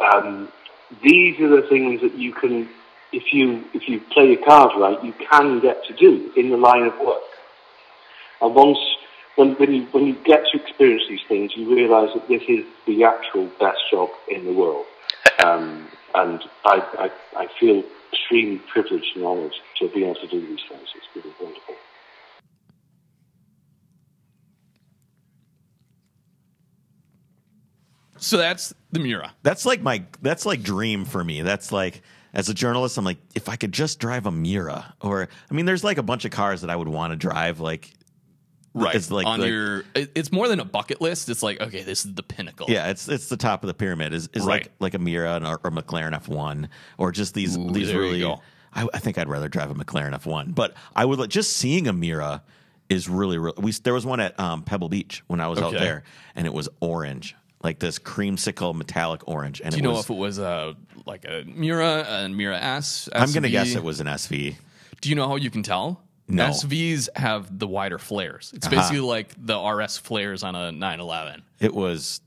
[0.00, 0.48] um,
[1.02, 2.66] these are the things that you can
[3.14, 6.56] if you if you play your cards right, you can get to do in the
[6.56, 7.22] line of work.
[8.40, 8.78] And once
[9.36, 12.64] when, when you when you get to experience these things, you realise that this is
[12.86, 14.86] the actual best job in the world.
[15.44, 20.40] Um, and I, I, I feel extremely privileged and honoured to be able to do
[20.40, 20.88] these things.
[20.94, 21.74] It's really wonderful.
[28.16, 29.34] So that's the Miura.
[29.42, 31.42] That's like my that's like dream for me.
[31.42, 32.00] That's like
[32.34, 35.66] as a journalist, I'm like, if I could just drive a Miura, or I mean,
[35.66, 37.60] there's like a bunch of cars that I would want to drive.
[37.60, 37.92] Like,
[38.74, 38.94] right?
[38.94, 41.28] It's like on like, your, it's more than a bucket list.
[41.28, 42.66] It's like, okay, this is the pinnacle.
[42.68, 44.12] Yeah, it's it's the top of the pyramid.
[44.12, 44.64] Is is right.
[44.64, 46.68] like like a Miura or, or McLaren F1
[46.98, 48.24] or just these Ooh, these really.
[48.76, 51.86] I, I, think I'd rather drive a McLaren F1, but I would like just seeing
[51.86, 52.42] a Miura
[52.88, 53.54] is really, really.
[53.58, 55.68] We there was one at um, Pebble Beach when I was okay.
[55.68, 56.02] out there,
[56.34, 59.60] and it was orange like this creamsicle metallic orange.
[59.62, 63.08] And do you know was, if it was a like a Miura and Miura S?
[63.12, 63.20] SV?
[63.20, 64.54] I'm going to guess it was an SV.
[65.00, 66.00] Do you know how you can tell?
[66.28, 66.46] No.
[66.48, 68.52] SVs have the wider flares.
[68.54, 68.76] It's uh-huh.
[68.76, 71.42] basically like the RS flares on a 911.
[71.60, 72.20] It was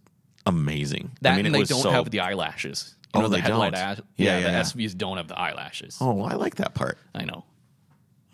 [0.46, 1.12] amazing.
[1.22, 1.92] That I mean, and they don't so...
[1.92, 2.96] have the eyelashes.
[3.16, 3.74] You oh, know, the they don't.
[3.74, 4.62] Ash- yeah, yeah, the yeah.
[4.62, 5.98] SVs don't have the eyelashes.
[6.02, 6.98] Oh, well, I like that part.
[7.16, 7.46] I know.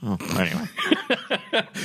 [0.05, 0.67] Oh, anyway.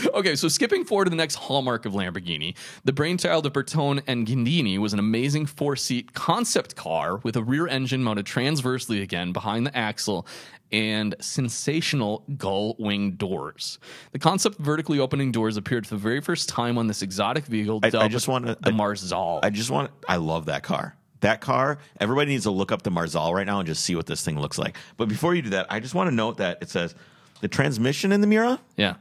[0.14, 4.26] okay, so skipping forward to the next hallmark of Lamborghini, the brainchild of Bertone and
[4.26, 9.32] Gandini was an amazing four seat concept car with a rear engine mounted transversely again
[9.32, 10.26] behind the axle
[10.72, 13.78] and sensational gull wing doors.
[14.12, 17.46] The concept of vertically opening doors appeared for the very first time on this exotic
[17.46, 17.80] vehicle.
[17.84, 19.40] I, I just want to the I, Marzal.
[19.44, 19.92] I just want.
[20.08, 20.96] I love that car.
[21.20, 21.78] That car.
[22.00, 24.40] Everybody needs to look up the Marzal right now and just see what this thing
[24.40, 24.76] looks like.
[24.96, 26.94] But before you do that, I just want to note that it says
[27.40, 28.94] the transmission in the Miura, yeah,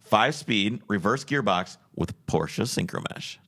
[0.00, 3.38] five speed reverse gearbox with Porsche synchro mesh.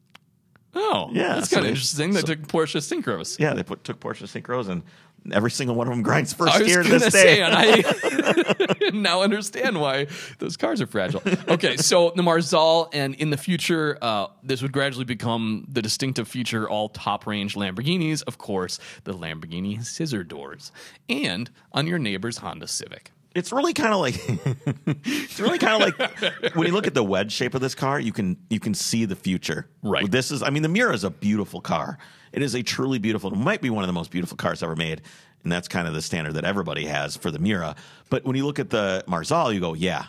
[0.75, 2.13] Oh, yeah, that's so kind of interesting.
[2.13, 3.39] They took Porsche synchros.
[3.39, 4.83] Yeah, they put, took Porsche synchros, and
[5.31, 7.43] every single one of them grinds first gear to this day.
[7.43, 10.07] And I now understand why
[10.39, 11.23] those cars are fragile.
[11.49, 16.27] Okay, so the Marzal, and in the future, uh, this would gradually become the distinctive
[16.27, 18.23] feature all top range Lamborghinis.
[18.27, 20.73] Of course, the Lamborghini scissor doors,
[21.09, 23.13] and on your neighbor's Honda Civic.
[23.35, 24.15] It's really kind of like
[25.05, 27.99] it's really kind of like when you look at the wedge shape of this car,
[27.99, 29.69] you can you can see the future.
[29.83, 30.11] Right.
[30.11, 31.99] This is I mean the Miura is a beautiful car.
[32.33, 33.33] It is a truly beautiful.
[33.33, 35.03] It might be one of the most beautiful cars ever made,
[35.43, 37.77] and that's kind of the standard that everybody has for the Miura.
[38.11, 40.07] But when you look at the Marzal, you go, yeah,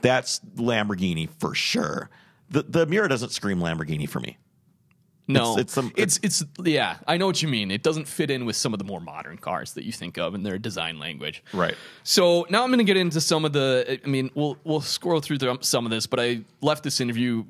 [0.00, 2.10] that's Lamborghini for sure.
[2.50, 4.38] The the Miura doesn't scream Lamborghini for me.
[5.28, 6.96] No, It's- it's it's, some- it's yeah.
[7.06, 7.70] I know what you mean.
[7.70, 10.34] It doesn't fit in with some of the more modern cars that you think of
[10.34, 11.42] in their design language.
[11.52, 11.74] Right.
[12.02, 14.00] So now I'm going to get into some of the.
[14.02, 17.44] I mean, we'll we'll scroll through some of this, but I left this interview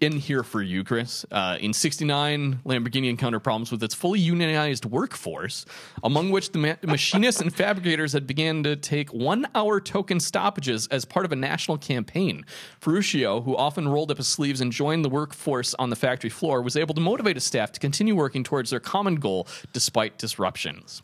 [0.00, 1.24] in here for you, Chris.
[1.30, 5.66] Uh, in '69, Lamborghini encountered problems with its fully unionized workforce,
[6.02, 11.04] among which the ma- machinists and fabricators had began to take one-hour token stoppages as
[11.04, 12.44] part of a national campaign.
[12.80, 16.62] Ferruccio, who often rolled up his sleeves and joined the workforce on the factory floor,
[16.62, 21.02] was able to motivate his staff to continue working towards their common goal despite disruptions.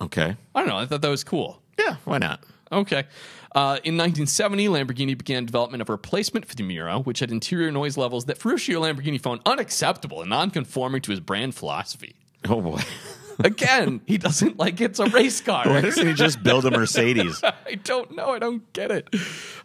[0.00, 0.36] Okay.
[0.54, 0.78] I don't know.
[0.78, 1.62] I thought that was cool.
[1.78, 1.96] Yeah.
[2.04, 2.42] Why not?
[2.72, 3.04] Okay.
[3.54, 7.70] Uh, in 1970, Lamborghini began development of a replacement for the Miura, which had interior
[7.70, 12.14] noise levels that Ferruccio Lamborghini found unacceptable and non-conforming to his brand philosophy.
[12.48, 12.80] Oh boy.
[13.44, 15.68] Again, he doesn't like it's a race car.
[15.68, 17.42] Why doesn't he just build a Mercedes?
[17.66, 18.30] I don't know.
[18.30, 19.14] I don't get it.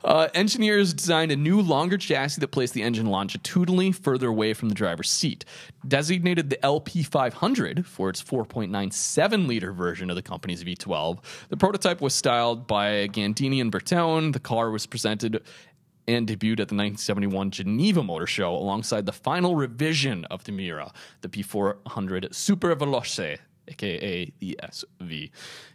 [0.03, 4.69] Uh, engineers designed a new, longer chassis that placed the engine longitudinally further away from
[4.69, 5.45] the driver's seat.
[5.87, 11.19] Designated the LP500 for its 4.97 liter version of the company's V12,
[11.49, 14.33] the prototype was styled by Gandini and Bertone.
[14.33, 15.41] The car was presented
[16.07, 20.93] and debuted at the 1971 Geneva Motor Show alongside the final revision of the Miura,
[21.21, 25.31] the P400 Super Veloce, aka the SV,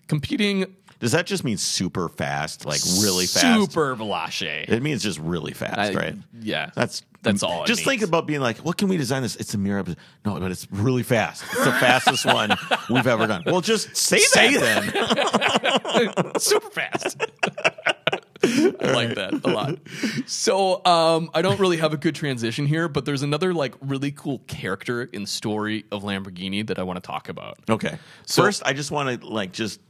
[0.09, 3.61] competing Does that just mean super fast, like really fast?
[3.73, 4.69] Super Veloce.
[4.69, 6.15] It means just really fast, I- right?
[6.41, 7.65] Yeah, That's that's all.
[7.65, 9.37] Just think about being like, what can we design this?
[9.37, 9.85] It's a mirror.
[10.25, 11.45] No, but it's really fast.
[11.53, 12.51] It's the fastest one
[12.91, 13.45] we've ever done.
[13.47, 16.33] Well, just say, Say that then.
[16.41, 17.23] super fast.
[18.45, 19.79] I like that a lot.
[20.27, 24.11] So um, I don't really have a good transition here, but there's another like really
[24.11, 27.59] cool character in the story of Lamborghini that I want to talk about.
[27.69, 27.99] Okay.
[28.27, 29.81] First, I just want to like just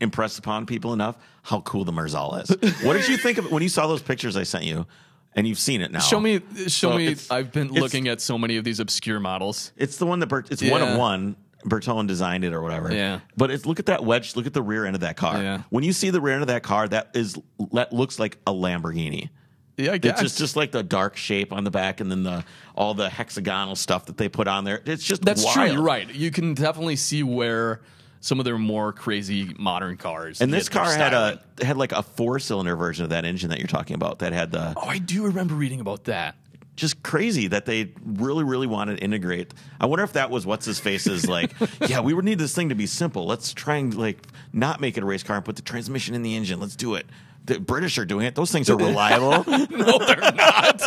[0.00, 2.84] impress upon people enough how cool the Marzal is.
[2.84, 4.86] What did you think of when you saw those pictures I sent you?
[5.34, 5.98] And you've seen it now.
[5.98, 7.14] Show me, show So me.
[7.30, 9.70] I've been looking at so many of these obscure models.
[9.76, 11.36] It's the one that Bert, it's one of one.
[11.64, 12.92] Bertone designed it or whatever.
[12.92, 13.20] Yeah.
[13.36, 14.36] But it's look at that wedge.
[14.36, 15.42] Look at the rear end of that car.
[15.42, 15.62] Yeah.
[15.70, 17.38] When you see the rear end of that car, that is
[17.72, 19.30] that looks like a Lamborghini.
[19.76, 22.44] Yeah, I It's just just like the dark shape on the back, and then the
[22.74, 24.80] all the hexagonal stuff that they put on there.
[24.86, 25.66] It's just That's true.
[25.66, 26.12] You're right.
[26.14, 27.82] You can definitely see where
[28.20, 30.40] some of their more crazy modern cars.
[30.40, 33.58] And this car had a had like a four cylinder version of that engine that
[33.58, 34.20] you're talking about.
[34.20, 36.36] That had the Oh, I do remember reading about that.
[36.76, 39.52] Just crazy that they really really wanted to integrate.
[39.80, 41.52] I wonder if that was what's his face is like.
[41.88, 43.26] yeah, we would need this thing to be simple.
[43.26, 44.18] Let's try and like
[44.52, 46.60] not make it a race car and put the transmission in the engine.
[46.60, 47.06] Let's do it.
[47.46, 48.34] The British are doing it.
[48.34, 49.44] Those things are reliable.
[49.70, 50.82] no, they're not.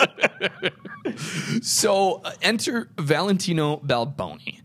[1.61, 4.59] so uh, enter Valentino Balboni.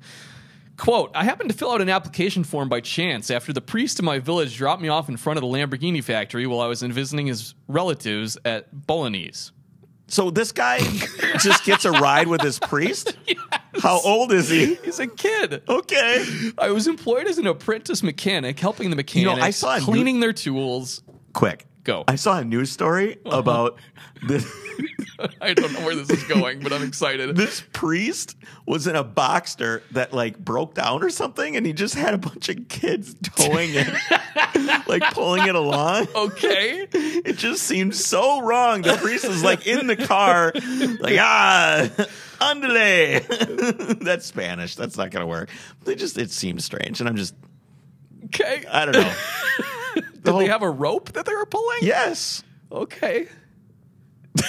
[0.76, 4.04] Quote, I happened to fill out an application form by chance after the priest in
[4.04, 7.28] my village dropped me off in front of the Lamborghini factory while I was visiting
[7.28, 9.52] his relatives at Bolognese.
[10.06, 10.78] So this guy
[11.40, 13.16] just gets a ride with his priest.
[13.82, 14.74] How old is he?
[14.76, 15.62] He's a kid.
[15.68, 16.24] Okay.
[16.58, 20.20] I was employed as an apprentice mechanic, helping the mechanics, I saw a new- cleaning
[20.20, 21.02] their tools.
[21.32, 21.66] Quick.
[21.84, 22.04] Go.
[22.08, 23.78] I saw a news story about
[24.22, 24.50] this.
[25.40, 27.36] I don't know where this is going, but I'm excited.
[27.36, 31.94] this priest was in a Boxster that like broke down or something, and he just
[31.94, 36.08] had a bunch of kids towing it, like pulling it along.
[36.14, 36.88] Okay.
[36.90, 38.82] It just seemed so wrong.
[38.82, 40.52] The priest is like in the car,
[41.00, 41.88] like ah.
[44.00, 44.74] That's Spanish.
[44.74, 45.50] That's not gonna work.
[45.84, 47.34] They just it seems strange, and I'm just
[48.26, 48.64] Okay.
[48.70, 49.14] I don't know.
[49.94, 51.78] Did whole- they have a rope that they were pulling?
[51.82, 52.42] yes.
[52.72, 53.28] Okay.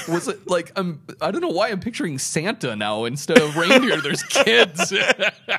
[0.08, 1.00] Was it like I'm?
[1.22, 4.02] I don't know why I'm picturing Santa now instead of reindeer.
[4.02, 4.92] There's kids.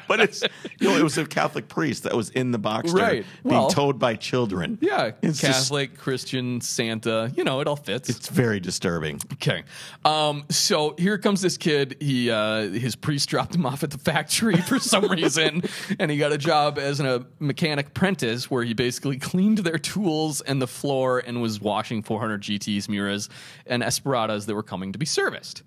[0.08, 0.42] But it's
[0.80, 3.24] you know it was a Catholic priest that was in the box, Right.
[3.44, 4.78] being Well- towed by children.
[4.80, 7.32] yeah, It's just- Catholic, Christian, Santa.
[7.36, 8.08] You know, it all fits.
[8.08, 9.20] It's very disturbing.
[9.34, 9.62] Okay.
[10.04, 11.96] Um, so here comes this kid.
[12.00, 15.62] He uh, his priest dropped him off at the factory for some reason,
[16.00, 20.40] and he got a job as a mechanic apprentice where he basically cleaned their tools
[20.40, 23.28] and the floor and was washing 400 GTs, Miuras,
[23.66, 23.84] and
[24.16, 25.62] That were coming to be serviced.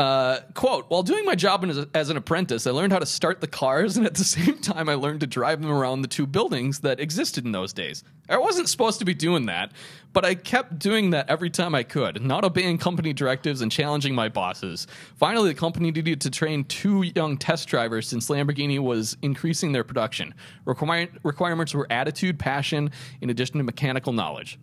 [0.00, 3.40] Uh, quote, while doing my job as, as an apprentice, I learned how to start
[3.40, 6.26] the cars, and at the same time, I learned to drive them around the two
[6.26, 8.02] buildings that existed in those days.
[8.28, 9.72] I wasn't supposed to be doing that,
[10.12, 14.14] but I kept doing that every time I could, not obeying company directives and challenging
[14.14, 14.86] my bosses.
[15.16, 19.84] Finally, the company needed to train two young test drivers since Lamborghini was increasing their
[19.84, 20.34] production.
[20.64, 22.90] Require- requirements were attitude, passion,
[23.20, 24.58] in addition to mechanical knowledge.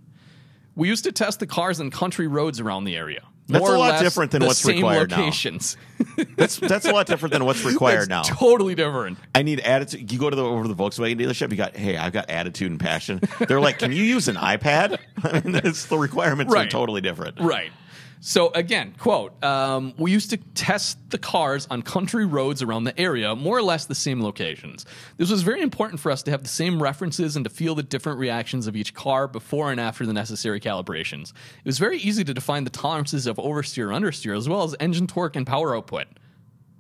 [0.78, 3.24] We used to test the cars on country roads around the area.
[3.50, 5.18] That's More a lot different than what's required now.
[5.18, 5.78] locations.
[6.36, 8.22] That's that's a lot different than what's required It's now.
[8.24, 9.18] Totally different.
[9.34, 10.12] I need attitude.
[10.12, 11.50] You go to the over to the Volkswagen dealership.
[11.52, 13.22] You got, hey, I've got attitude and passion.
[13.48, 14.98] They're like, can you use an iPad?
[15.24, 16.70] I mean, it's, the requirements are Right.
[16.70, 17.40] totally different.
[17.40, 17.72] Right.
[18.20, 23.00] So again, quote: um, We used to test the cars on country roads around the
[23.00, 24.86] area, more or less the same locations.
[25.18, 27.84] This was very important for us to have the same references and to feel the
[27.84, 31.32] different reactions of each car before and after the necessary calibrations.
[31.32, 35.08] It was very easy to define the tolerances of oversteer, understeer, as well as engine
[35.08, 36.08] torque and power output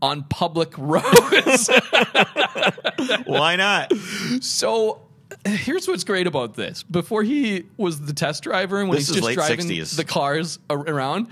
[0.01, 1.69] on public roads.
[3.25, 3.93] Why not?
[4.41, 5.06] So
[5.47, 6.83] here's what's great about this.
[6.83, 9.95] Before he was the test driver and when This he's just driving 60s.
[9.95, 11.27] the cars around,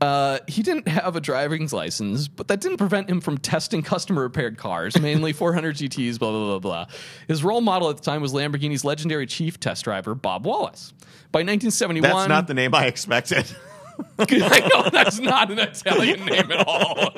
[0.00, 4.22] uh, he didn't have a driving license, but that didn't prevent him from testing customer
[4.22, 6.86] repaired cars, mainly 400 GTs, blah, blah, blah, blah.
[7.28, 10.94] His role model at the time was Lamborghini's legendary chief test driver, Bob Wallace.
[11.32, 13.44] By 1971, That's not the name I expected.
[14.18, 17.10] I know that's not an Italian name at all.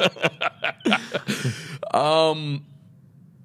[2.31, 2.65] um,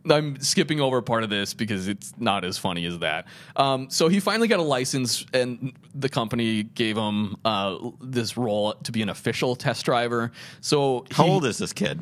[0.10, 3.28] I'm skipping over part of this because it's not as funny as that.
[3.55, 8.74] Um, so he finally got a license, and the company gave him uh, this role
[8.74, 10.32] to be an official test driver.
[10.62, 12.01] So How he- old is this kid?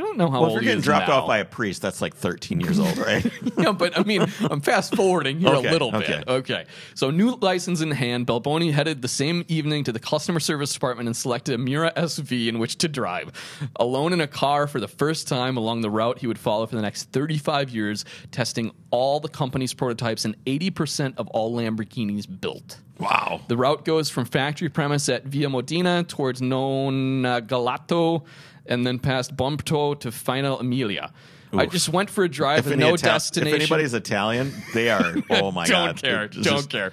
[0.00, 1.20] I don't know how Well, if old you're he getting dropped now.
[1.20, 3.30] off by a priest, that's like 13 years old, right?
[3.58, 6.18] no, but I mean, I'm fast forwarding here Okay, a little okay.
[6.18, 6.28] bit.
[6.28, 6.64] Okay.
[6.94, 11.06] So, new license in hand, Balboni headed the same evening to the customer service department
[11.08, 13.30] and selected a Miura SV in which to drive.
[13.76, 16.76] Alone in a car for the first time along the route he would follow for
[16.76, 22.78] the next 35 years, testing all the company's prototypes and 80% of all Lamborghinis built.
[23.00, 23.40] Wow.
[23.48, 28.24] The route goes from factory premise at Via Modena towards Non Galato
[28.66, 31.12] and then past Bomporto to Finale Emilia.
[31.52, 33.56] I just went for a drive with no Ital- destination.
[33.56, 35.14] if anybody's Italian, they are.
[35.30, 36.00] Oh my don't god!
[36.02, 36.28] care.
[36.28, 36.92] Don't just- care.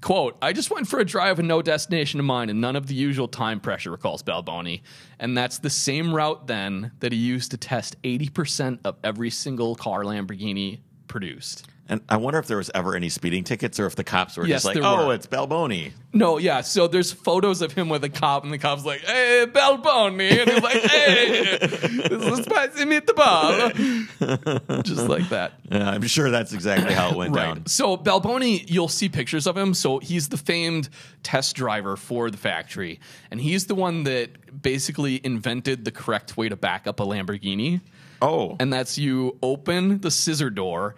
[0.00, 2.86] Quote, I just went for a drive with no destination in mind and none of
[2.86, 4.82] the usual time pressure, recalls Balboni.
[5.18, 9.74] And that's the same route then that he used to test 80% of every single
[9.74, 11.66] car Lamborghini produced.
[11.88, 14.44] And I wonder if there was ever any speeding tickets, or if the cops were
[14.46, 15.14] Yes, just like, "Oh, were.
[15.14, 16.62] it's Balboni." No, yeah.
[16.62, 20.50] So there's photos of him with a cop, and the cop's like, "Hey, Balboni," and
[20.50, 21.58] he's like, "Hey,
[22.08, 25.54] this is spicy meatball," just like that.
[25.70, 27.66] Yeah, I'm sure that's exactly how it went down.
[27.66, 29.74] So Balboni, you'll see pictures of him.
[29.74, 30.88] So he's the famed
[31.22, 36.48] test driver for the factory, and he's the one that basically invented the correct way
[36.48, 37.80] to back up a Lamborghini,
[38.22, 40.94] Oh, and that's you open the scissor door,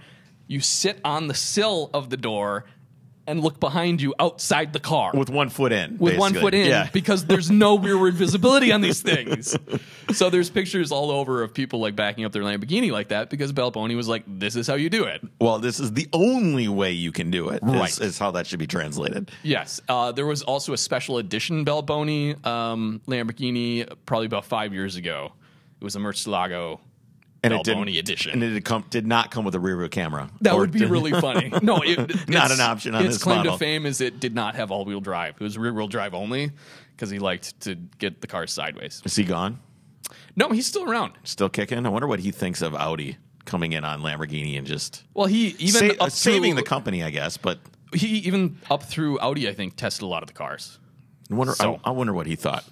[0.49, 2.64] you sit on the sill of the door,
[3.26, 5.99] and look behind you outside the car with one foot in.
[5.99, 6.88] with one foot in Yeah.
[6.94, 9.55] because there's no rearward visibility on these things.
[10.14, 13.53] So there's pictures all over of people like backing up their Lamborghini like that because
[13.53, 16.92] Balboni was like, "This is how you do it." well, this is the only way
[16.92, 17.61] you can do it.
[17.62, 17.90] Right.
[17.90, 19.30] Is, is how that should be translated.
[19.42, 24.96] Yes, uh, there was also a special edition Balboni um, Lamborghini probably about five years
[24.96, 25.32] ago.
[25.78, 26.80] It was a Murcielago
[27.43, 28.32] And it Balboni didn't, edition.
[28.32, 30.28] and it did, come, did not come with a rear view camera.
[30.41, 31.53] that Or would be did- really funny.
[31.62, 33.53] No, it, it's- Not an option on its this claim model.
[33.53, 35.34] to fame is it did not have all wheel drive.
[35.36, 36.51] It was rear wheel drive only
[36.97, 39.01] because he liked to get the cars sideways.
[39.05, 39.61] Is he gone?
[40.34, 41.12] No, he's still around.
[41.24, 41.84] Still kicking?
[41.86, 45.49] I wonder what he thinks of Audi coming in on Lamborghini and just Well, he
[45.61, 47.36] even sa- up saving through- the company, I guess.
[47.36, 47.61] But
[47.95, 50.78] he even up through Audi, I think, tested a lot of the cars.
[51.30, 52.64] I wonder, So- I, I wonder what he thought.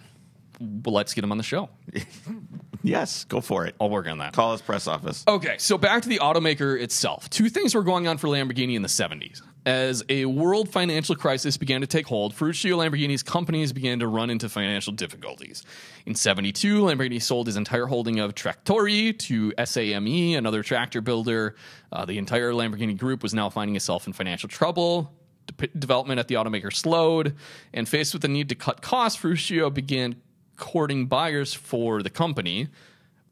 [0.58, 1.68] Well, let's get him on the show.
[2.86, 3.74] Yes, go for it.
[3.80, 4.32] I'll work on that.
[4.32, 5.24] Call his press office.
[5.26, 7.28] Okay, so back to the automaker itself.
[7.28, 9.42] Two things were going on for Lamborghini in the 70s.
[9.66, 14.30] As a world financial crisis began to take hold, Ferruccio Lamborghini's companies began to run
[14.30, 15.64] into financial difficulties.
[16.06, 21.56] In 72, Lamborghini sold his entire holding of Trattori to SAME, another tractor builder.
[21.90, 25.12] Uh, the entire Lamborghini group was now finding itself in financial trouble.
[25.58, 27.34] De- development at the automaker slowed,
[27.74, 30.14] and faced with the need to cut costs, Ferruccio began
[30.56, 32.68] courting buyers for the company.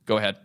[0.07, 0.37] Go ahead.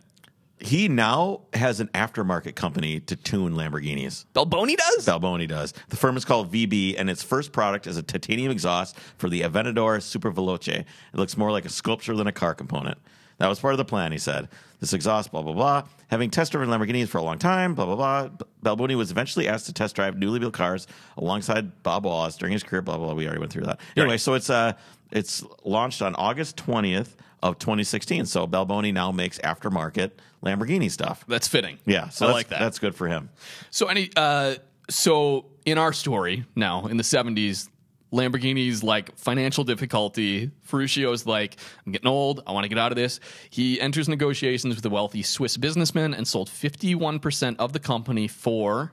[0.62, 4.26] He now has an aftermarket company to tune Lamborghinis.
[4.34, 5.06] Balboni does?
[5.06, 5.72] Balboni does.
[5.88, 9.40] The firm is called VB, and its first product is a titanium exhaust for the
[9.40, 10.68] Aventador Super Veloce.
[10.80, 12.98] It looks more like a sculpture than a car component.
[13.38, 14.50] That was part of the plan, he said.
[14.80, 15.84] This exhaust, blah, blah, blah.
[16.08, 18.28] Having test driven Lamborghinis for a long time, blah, blah, blah.
[18.62, 22.62] Balboni was eventually asked to test drive newly built cars alongside Bob Wallace during his
[22.62, 23.14] career, blah, blah, blah.
[23.14, 23.80] We already went through that.
[23.96, 24.20] Anyway, Right.
[24.20, 24.74] so it's uh
[25.10, 28.26] it's launched on August 20th of 2016.
[28.26, 30.12] So Balboni now makes aftermarket
[30.44, 31.24] Lamborghini stuff.
[31.28, 31.78] That's fitting.
[31.86, 32.60] Yeah, so I that's, like that.
[32.60, 33.30] That's good for him.
[33.70, 34.56] So any uh
[34.88, 37.68] so in our story now in the 70s
[38.12, 40.50] Lamborghini's like financial difficulty.
[40.68, 41.56] Ferruccio's like,
[41.86, 42.42] I'm getting old.
[42.46, 43.20] I want to get out of this.
[43.50, 48.92] He enters negotiations with a wealthy Swiss businessman and sold 51% of the company for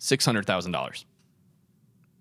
[0.00, 1.04] $600,000.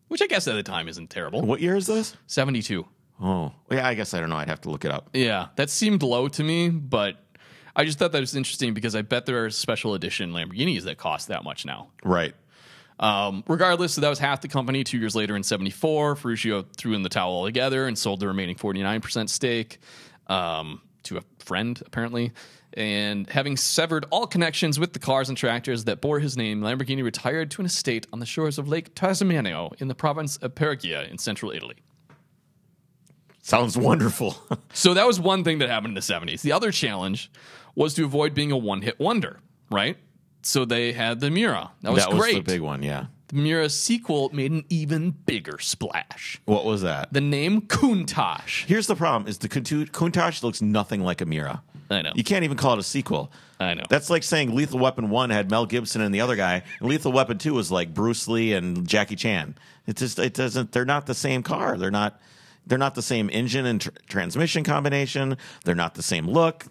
[0.07, 1.41] Which I guess at the time isn't terrible.
[1.41, 2.15] What year is this?
[2.27, 2.85] 72.
[3.21, 3.87] Oh, yeah.
[3.87, 4.35] I guess I don't know.
[4.35, 5.09] I'd have to look it up.
[5.13, 7.17] Yeah, that seemed low to me, but
[7.75, 10.97] I just thought that was interesting because I bet there are special edition Lamborghinis that
[10.97, 11.89] cost that much now.
[12.03, 12.33] Right.
[12.99, 14.83] Um, regardless, so that was half the company.
[14.83, 18.55] Two years later, in '74, Ferruccio threw in the towel altogether and sold the remaining
[18.55, 19.79] 49% stake
[20.27, 22.31] um, to a friend, apparently.
[22.75, 27.03] And having severed all connections with the cars and tractors that bore his name, Lamborghini
[27.03, 31.03] retired to an estate on the shores of Lake Trasimeno in the province of Perugia
[31.03, 31.75] in central Italy.
[33.43, 34.35] Sounds wonderful.
[34.73, 36.41] So that was one thing that happened in the 70s.
[36.41, 37.29] The other challenge
[37.75, 39.39] was to avoid being a one hit wonder,
[39.69, 39.97] right?
[40.41, 41.69] So they had the Miura.
[41.81, 42.09] That was great.
[42.09, 42.35] that was great.
[42.45, 42.81] the big one.
[42.81, 43.05] Yeah.
[43.27, 46.41] the Miura sequel made an even bigger splash.
[46.45, 47.13] What was that?
[47.13, 48.65] The name Countach.
[48.65, 51.61] Here's the problem: is the Countach looks nothing like a Miura.
[51.91, 52.11] I know.
[52.15, 53.31] You can't even call it a sequel.
[53.59, 53.83] I know.
[53.89, 57.11] That's like saying Lethal Weapon One had Mel Gibson and the other guy, and Lethal
[57.11, 59.55] Weapon Two was like Bruce Lee and Jackie Chan.
[59.85, 60.71] It just it doesn't.
[60.71, 61.77] They're not the same car.
[61.77, 62.19] They're not.
[62.65, 65.37] They're not the same engine and tr- transmission combination.
[65.65, 66.65] They're not the same look.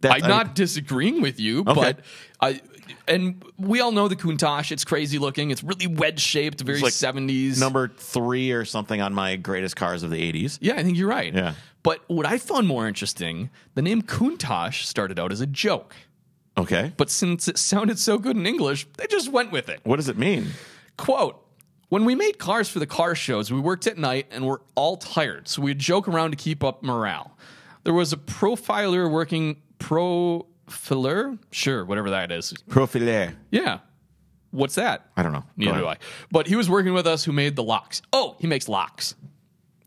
[0.00, 1.74] That- I'm not disagreeing with you, Okay.
[1.74, 2.00] but
[2.40, 2.60] I
[3.08, 4.70] and we all know the Countach.
[4.70, 5.50] It's crazy looking.
[5.50, 7.58] It's really wedge shaped, very like 70s.
[7.58, 10.58] number three or something on my greatest cars of the '80s.
[10.60, 11.32] yeah, I think you're right.
[11.32, 11.54] Yeah.
[11.82, 15.94] But what I found more interesting, the name Countach started out as a joke.
[16.56, 19.80] Okay, But since it sounded so good in English, they just went with it.
[19.84, 20.50] what does it mean?
[20.96, 21.43] Quote
[21.94, 24.96] When we made cars for the car shows, we worked at night and were all
[24.96, 27.38] tired, so we'd joke around to keep up morale.
[27.84, 31.38] There was a profiler working profiler?
[31.52, 32.52] Sure, whatever that is.
[32.68, 33.36] Profiler.
[33.52, 33.78] Yeah.
[34.50, 35.08] What's that?
[35.16, 35.44] I don't know.
[35.56, 35.98] Neither do I.
[36.32, 38.02] But he was working with us who made the locks.
[38.12, 39.14] Oh, he makes locks.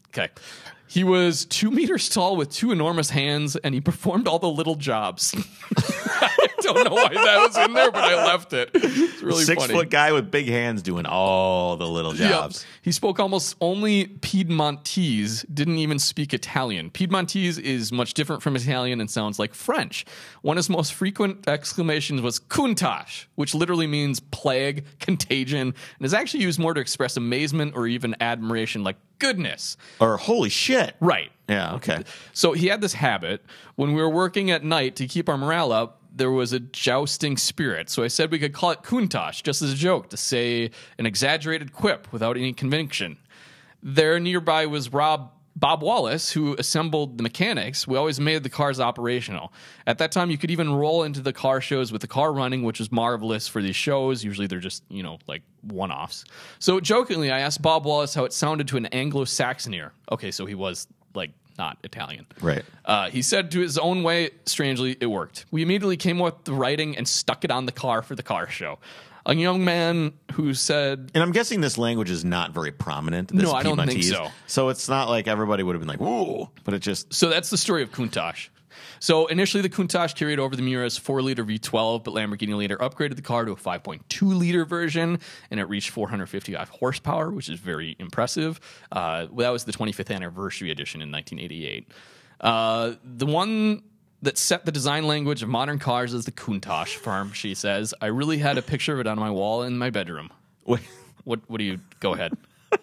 [0.08, 0.30] Okay.
[0.88, 4.76] He was two meters tall with two enormous hands, and he performed all the little
[4.76, 5.36] jobs.
[5.78, 8.72] I don't know why that was in there, but I left it.
[8.74, 9.74] It's really Six funny.
[9.74, 12.30] foot guy with big hands doing all the little Yep.
[12.30, 12.66] jobs.
[12.82, 16.90] He spoke almost only Piedmontese, didn't even speak Italian.
[16.90, 20.06] Piedmontese is much different from Italian and sounds like French.
[20.42, 26.14] One of his most frequent exclamations was Countach, which literally means plague, contagion, and is
[26.14, 29.78] actually used more to express amazement or even admiration, like goodness.
[30.00, 30.77] Or holy shit.
[31.00, 31.32] Right.
[31.50, 31.76] Yeah.
[31.76, 32.04] Okay.
[32.34, 33.44] So he had this habit
[33.76, 36.02] when we were working at night to keep our morale up.
[36.14, 39.72] There was a jousting spirit, so I said we could call it Countach just as
[39.72, 43.18] a joke to say an exaggerated quip without any conviction.
[43.84, 47.88] There nearby was Rob Bob Wallace, who assembled the mechanics.
[47.88, 49.52] We always made the cars operational.
[49.88, 52.62] At that time, you could even roll into the car shows with the car running,
[52.62, 54.24] which was marvelous for these shows.
[54.24, 56.26] Usually, they're just you know like one offs.
[56.60, 59.94] So jokingly, I asked Bob Wallace how it sounded to an Anglo-Saxon ear.
[60.12, 62.28] Okay, so he was like not Italian.
[62.40, 62.64] Right.
[62.86, 65.46] Uh, he said to his own way, strangely, it worked.
[65.50, 68.22] We immediately came up with the writing and stuck it on the car for the
[68.22, 68.78] car show.
[69.28, 73.28] A young man who said, And I'm guessing this language is not very prominent.
[73.28, 74.10] This No, I don't think Piedmontese.
[74.10, 74.30] so.
[74.48, 77.50] So it's not like everybody would have been like, "Whoa!" But it just so that's
[77.50, 78.48] the story of Countach.
[79.00, 83.16] So initially, the Countach carried over the Miura's 4 liter V12, but Lamborghini later upgraded
[83.16, 85.20] the car to a 5.2 liter version,
[85.52, 88.60] and it reached 455 horsepower, which is very impressive.
[88.92, 91.92] Uh, that was the 25th anniversary edition in 1988.
[92.40, 93.84] Uh, the one
[94.22, 97.94] that set the design language of modern cars is the Countach farm, she says.
[98.02, 100.30] I really had a picture of it on my wall in my bedroom.
[100.66, 100.82] wait.
[101.24, 102.34] What, what do you, go ahead.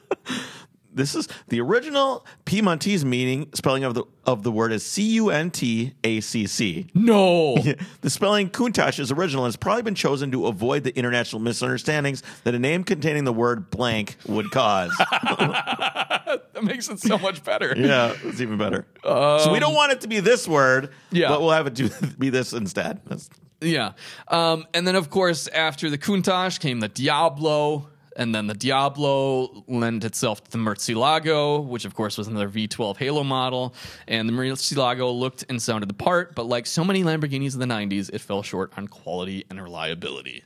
[0.94, 5.30] This is the original Piedmontese meaning spelling of the of the word is C U
[5.30, 6.86] N T A C C.
[6.94, 7.56] No.
[8.00, 12.22] The spelling Countach is original and has probably been chosen to avoid the international misunderstandings
[12.44, 14.92] that a name containing the word blank would cause.
[16.54, 17.74] that makes it so much better.
[17.76, 18.86] yeah, it's even better.
[19.04, 21.28] so we don't want it to be this word, Yeah.
[21.28, 23.00] but we'll have it do, be this instead.
[23.06, 23.28] That's,
[23.60, 23.92] Yeah.
[24.28, 27.88] Um, and then, of course, after the Countach came the Diablo.
[28.16, 32.96] And then the Diablo lent itself to the Murcielago, which of course was another V12
[32.96, 33.74] Halo model.
[34.06, 37.66] And the Murcielago looked and sounded the part, but like so many Lamborghinis of the
[37.66, 40.44] 90s, it fell short on quality and reliability.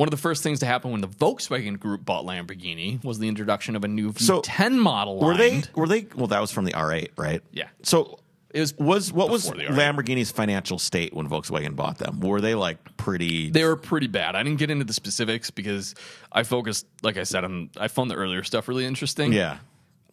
[0.00, 3.28] One of the first things to happen when the Volkswagen Group bought Lamborghini was the
[3.28, 5.18] introduction of a new So, V10 model.
[5.20, 7.42] were they were they well that was from the R8, right?
[7.52, 7.68] Yeah.
[7.82, 9.76] So It was Was what was before the R8.
[9.76, 12.18] Lamborghini's financial state when Volkswagen bought them?
[12.20, 13.50] Were they like pretty?
[13.50, 14.36] they were pretty bad.
[14.36, 15.94] I didn't get into the specifics because
[16.32, 19.34] I focused, like I said, on I found the earlier stuff really interesting.
[19.34, 19.58] yeah.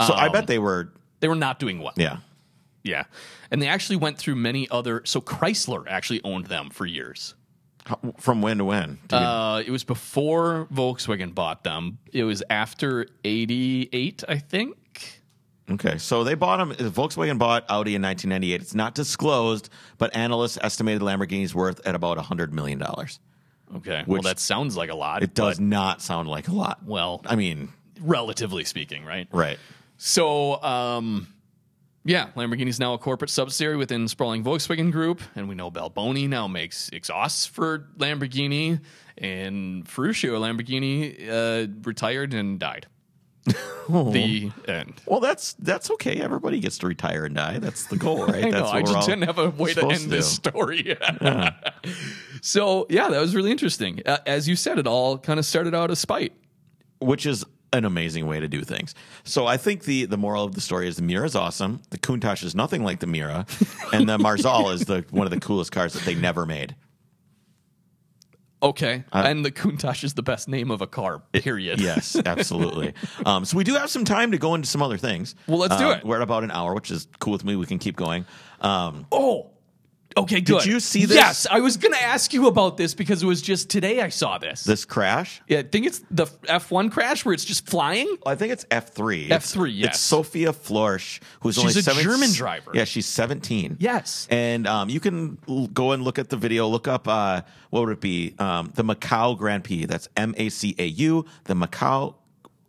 [0.05, 0.91] So I Um, bet they were.
[1.21, 1.93] They were not doing well.
[1.95, 2.17] Yeah.
[2.83, 3.05] Yeah.
[3.51, 7.35] And they actually went through many other so Chrysler actually owned them for years.
[8.17, 8.99] From when to when?
[9.09, 11.99] Uh, it was before Volkswagen bought them.
[12.11, 15.21] It was after 88, I think.
[15.69, 16.71] Okay, so they bought them.
[16.91, 18.61] Volkswagen bought Audi in 1998.
[18.61, 23.19] It's not disclosed, but analysts estimated Lamborghini's worth at about 100 million dollars.
[23.75, 24.03] Okay.
[24.07, 25.23] well, that sounds like a lot.
[25.23, 26.79] It does not sound like a lot.
[26.85, 29.27] well, I mean, relatively speaking, right?
[29.31, 29.59] right?
[29.97, 31.27] So, um,
[32.07, 36.47] yeah, Lamborghini's now a corporate subsidiary within sprawling Volkswagen Group, and we know Balboni now
[36.47, 38.79] makes exhausts for Lamborghini,
[39.17, 42.87] and Ferruccio Lamborghini uh, retired and died.
[43.89, 45.01] The end.
[45.05, 46.19] Well, that's that's okay.
[46.19, 47.59] Everybody gets to retire and die.
[47.59, 48.43] That's the goal, right?
[48.47, 48.65] I know.
[48.65, 50.49] I just didn't have a way to end this do.
[50.49, 50.97] story.
[52.41, 54.01] so, yeah, that was really interesting.
[54.05, 56.33] Uh, as you said, it all kind of started out as spite.
[56.99, 58.95] which is an amazing way to do things.
[59.23, 61.81] So I think the the moral of the story is the Miura is awesome.
[61.89, 63.45] The Countach is nothing like the Miura,
[63.93, 66.75] and the Marzal is the one of the coolest cars that they never made.
[68.63, 69.03] Okay.
[69.13, 71.79] Uh, and the Countach is the best name of a car, period.
[71.79, 72.93] Yes, absolutely.
[73.23, 75.35] um, so we do have some time to go into some other things.
[75.45, 76.03] Well, let's do Um, it.
[76.05, 77.55] We're at about an hour, which is cool with me.
[77.55, 78.25] We can keep going.
[78.61, 79.51] Um, Oh,
[80.17, 80.61] okay, good.
[80.63, 81.15] Did you see this?
[81.15, 84.09] Yes, I was going to ask you about this because it was just today I
[84.09, 84.63] saw this.
[84.63, 85.41] this crash.
[85.47, 88.17] yeah, I think it's the F1 crash where it's just flying.
[88.25, 89.29] I think it's F three.
[89.29, 89.87] F3, yes.
[89.95, 92.71] It's Sophia Florsch, who's She's only a seven- German driver.
[92.73, 93.77] Yeah, she's seventeen.
[93.79, 94.27] Yes.
[94.29, 96.67] and um, you can l- go and look at the video.
[96.67, 98.33] Look up uh, what would it be?
[98.39, 99.85] Um, the Macau Grand Prix.
[99.85, 101.25] That's M A C A U.
[101.45, 102.15] The Macau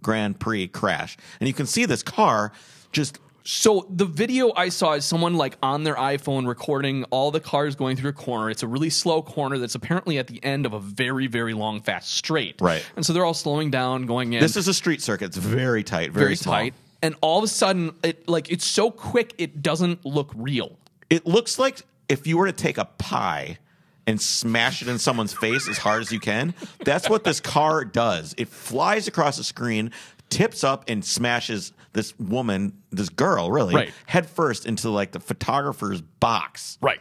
[0.03, 2.53] Grand Prix crash, and you can see this car
[2.93, 3.19] just
[3.51, 7.77] So the video I saw is someone like on their iPhone recording all the cars
[7.77, 8.51] going through a corner.
[8.51, 11.81] It's a really slow corner that's apparently at the end of a very, very long,
[11.81, 12.61] fast straight.
[12.61, 12.85] Right.
[12.95, 14.41] And so they're all slowing down, going in.
[14.41, 15.29] This is a street circuit.
[15.29, 16.75] It's very tight, very, very tight.
[17.01, 20.77] And all of a sudden, it like it's so quick, it doesn't look real.
[21.09, 21.81] It looks like
[22.11, 23.57] if you were to take a pie
[24.07, 26.53] and smash it in someone's face as hard as you can.
[26.85, 28.35] That's what this car does.
[28.37, 29.91] It flies across the screen,
[30.31, 33.93] tips up, and smashes this woman, this girl, really, Right.
[34.07, 36.79] head first into like the photographer's box.
[36.81, 37.01] Right.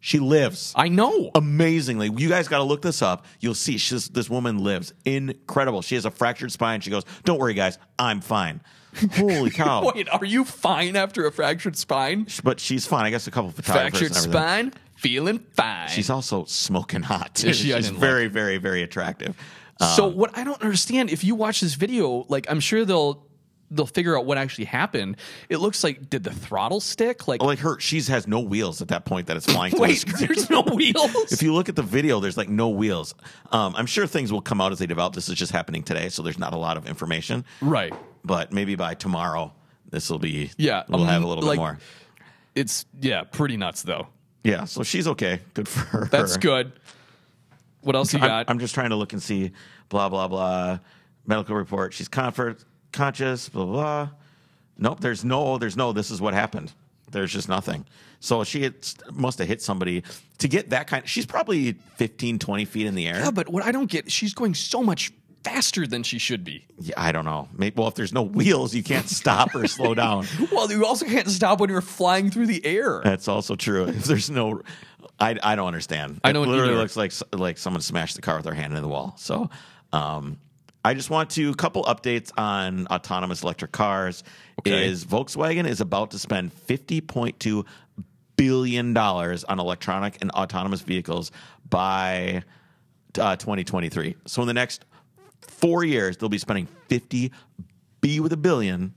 [0.00, 0.72] She lives.
[0.76, 1.30] I know.
[1.34, 3.24] Amazingly, you guys got to look this up.
[3.40, 4.92] You'll see she's, this woman lives.
[5.04, 5.82] Incredible.
[5.82, 6.80] She has a fractured spine.
[6.80, 8.60] She goes, "Don't worry, guys, I'm fine."
[9.14, 9.90] Holy cow!
[9.94, 12.26] Wait, are you fine after a fractured spine?
[12.44, 13.04] But she's fine.
[13.04, 13.98] I guess a couple photographers.
[13.98, 15.88] Fractured and spine, feeling fine.
[15.88, 17.34] She's also smoking hot.
[17.34, 17.52] Too.
[17.52, 17.72] She?
[17.72, 19.36] She's very, very, very attractive.
[19.80, 23.26] Um, so what I don't understand, if you watch this video, like I'm sure they'll
[23.70, 25.16] they'll figure out what actually happened.
[25.48, 27.26] It looks like did the throttle stick?
[27.28, 29.74] Like like her, she's has no wheels at that point that it's flying.
[29.78, 31.32] wait, there's no wheels.
[31.32, 33.14] If you look at the video, there's like no wheels.
[33.52, 35.14] Um, I'm sure things will come out as they develop.
[35.14, 37.44] This is just happening today, so there's not a lot of information.
[37.60, 37.92] right.
[38.24, 39.52] But maybe by tomorrow,
[39.88, 40.50] this will be.
[40.56, 41.78] Yeah, we'll um, have a little like- bit more.
[42.56, 44.08] It's yeah, pretty nuts though.
[44.42, 45.40] Yeah, so she's okay.
[45.54, 46.08] Good for her.
[46.10, 46.72] That's good.
[47.86, 48.50] What else you I'm, got?
[48.50, 49.52] I'm just trying to look and see.
[49.88, 50.80] Blah blah blah.
[51.26, 51.92] Medical report.
[51.94, 53.48] She's comfort conscious.
[53.48, 54.08] Blah blah.
[54.76, 55.00] Nope.
[55.00, 55.58] There's no.
[55.58, 55.92] There's no.
[55.92, 56.72] This is what happened.
[57.12, 57.86] There's just nothing.
[58.18, 58.74] So she had,
[59.12, 60.02] must have hit somebody
[60.38, 61.08] to get that kind.
[61.08, 63.20] She's probably 15, 20 feet in the air.
[63.20, 65.12] yeah, but what I don't get, she's going so much
[65.44, 66.66] faster than she should be.
[66.80, 67.48] Yeah, I don't know.
[67.52, 70.26] Maybe, well, if there's no wheels, you can't stop or slow down.
[70.50, 73.00] Well, you also can't stop when you're flying through the air.
[73.04, 73.84] That's also true.
[73.84, 74.62] If there's no,
[75.18, 76.20] I, I don't understand.
[76.24, 76.80] I don't It literally either.
[76.82, 79.14] looks like like someone smashed the car with their hand in the wall.
[79.18, 79.48] So,
[79.92, 80.38] um,
[80.84, 84.22] I just want to couple updates on autonomous electric cars.
[84.60, 84.86] Okay.
[84.88, 87.64] Is Volkswagen is about to spend fifty point two
[88.36, 91.32] billion dollars on electronic and autonomous vehicles
[91.68, 92.42] by
[93.18, 94.14] uh, 2023.
[94.26, 94.84] So in the next
[95.40, 97.32] four years, they'll be spending 50
[98.02, 98.92] B with a billion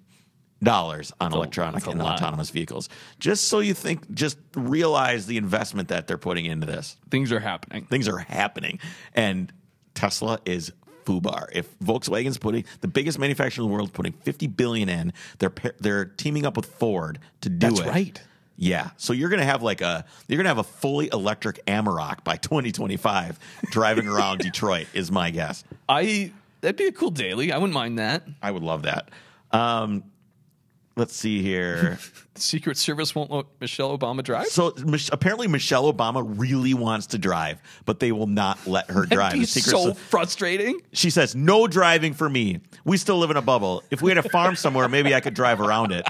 [0.62, 2.16] dollars on electronic and lot.
[2.16, 2.89] autonomous vehicles.
[3.20, 6.97] Just so you think, just realize the investment that they're putting into this.
[7.10, 7.86] Things are happening.
[7.86, 8.80] Things are happening,
[9.14, 9.51] and
[9.93, 10.72] Tesla is
[11.05, 11.47] foobar.
[11.53, 16.05] If Volkswagen's putting the biggest manufacturer in the world, putting 50 billion in, they're they're
[16.05, 17.88] teaming up with Ford to do That's it.
[17.88, 18.22] right.
[18.62, 22.36] Yeah, so you're gonna have like a you're gonna have a fully electric Amarok by
[22.36, 23.39] 2025
[23.72, 25.64] driving around Detroit is my guess.
[25.88, 27.53] I that'd be a cool daily.
[27.53, 28.24] I wouldn't mind that.
[28.41, 29.10] I would love that.
[29.51, 30.03] Um,
[30.99, 31.97] let's see here.
[32.35, 34.47] Secret Service won't let Michelle Obama drive.
[34.47, 39.05] so Mich- apparently Michelle Obama really wants to drive, but they will not let her
[39.07, 39.31] drive.
[39.31, 40.79] That'd be Secret so Ser- frustrating.
[40.93, 42.59] she says, "No driving for me.
[42.85, 43.84] We still live in a bubble.
[43.89, 46.07] If we had a farm somewhere, maybe I could drive around it."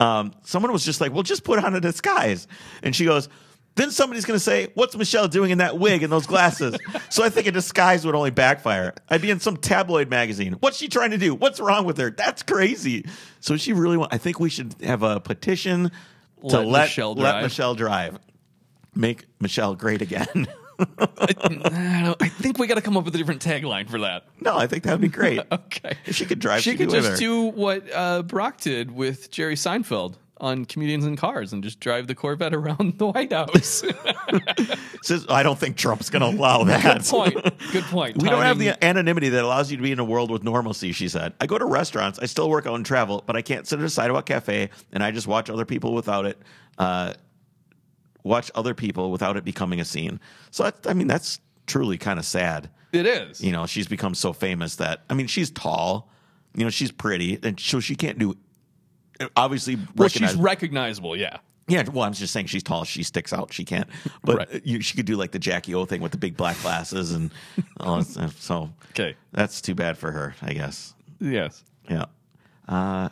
[0.00, 2.48] um, someone was just like, "Well, just put on a disguise,"
[2.82, 3.28] and she goes.
[3.74, 6.76] Then somebody's going to say, "What's Michelle doing in that wig and those glasses?"
[7.10, 8.92] so I think a disguise would only backfire.
[9.08, 10.54] I'd be in some tabloid magazine.
[10.60, 11.34] What's she trying to do?
[11.34, 12.10] What's wrong with her?
[12.10, 13.06] That's crazy.
[13.40, 14.12] So she really want.
[14.12, 17.42] I think we should have a petition to Let let Michelle let drive.
[17.44, 18.18] Michelle drive.
[18.94, 20.46] Make Michelle great again.
[20.78, 24.24] I, don't- I think we got to come up with a different tagline for that.
[24.40, 25.40] no, I think that'd be great.
[25.52, 25.96] Okay.
[26.06, 27.16] If she could drive, She she'd could just her.
[27.16, 32.08] do what uh, Barack did with Jerry Seinfeld on Comedians in Cars and just drive
[32.08, 33.84] the Corvette around the White House.
[35.02, 36.82] Says, I don't think Trump's going to allow that.
[36.82, 37.34] Good point.
[37.72, 38.16] Good point.
[38.20, 40.92] We don't have the anonymity that allows you to be in a world with normalcy,
[40.92, 41.32] she said.
[41.40, 43.84] I go to restaurants, I still work out and travel, but I can't sit at
[43.84, 46.42] a sidewalk cafe and I just watch other people without it,
[46.76, 47.14] uh,
[48.24, 50.20] watch other people without it becoming a scene.
[50.50, 52.68] So, that, I mean, that's truly kind of sad.
[52.92, 53.40] It is.
[53.40, 56.10] You know, she's become so famous that, I mean, she's tall,
[56.54, 58.36] you know, she's pretty, and so she can't do,
[59.36, 61.16] obviously, well, she's recognizable.
[61.16, 61.38] Yeah.
[61.68, 62.84] yeah, well, I'm just saying she's tall.
[62.84, 63.52] She sticks out.
[63.52, 63.88] She can't.
[64.24, 64.66] But Right.
[64.66, 67.30] you, she could do like the Jackie O thing with the big black glasses, and
[67.80, 68.40] all that stuff.
[68.40, 69.14] so Okay.
[69.32, 70.94] that's too bad for her, I guess.
[71.20, 71.64] Yes.
[71.88, 72.06] Yeah.
[72.68, 73.08] Uh,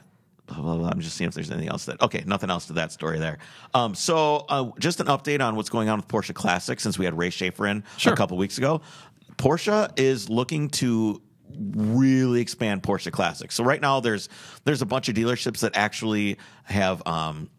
[0.47, 0.89] blah, blah, blah.
[0.89, 2.01] I'm just seeing if there's anything else that.
[2.03, 3.39] Okay, nothing else to that story there.
[3.75, 7.05] Um, so uh, just an update on what's going on with Porsche Classic since we
[7.05, 8.13] had Ray Schaefer in Sure.
[8.13, 8.81] a couple weeks ago.
[9.37, 11.21] Porsche is looking to
[11.59, 13.51] really expand Porsche Classic.
[13.53, 14.29] So right now there's
[14.65, 17.51] there's a bunch of dealerships that actually have um,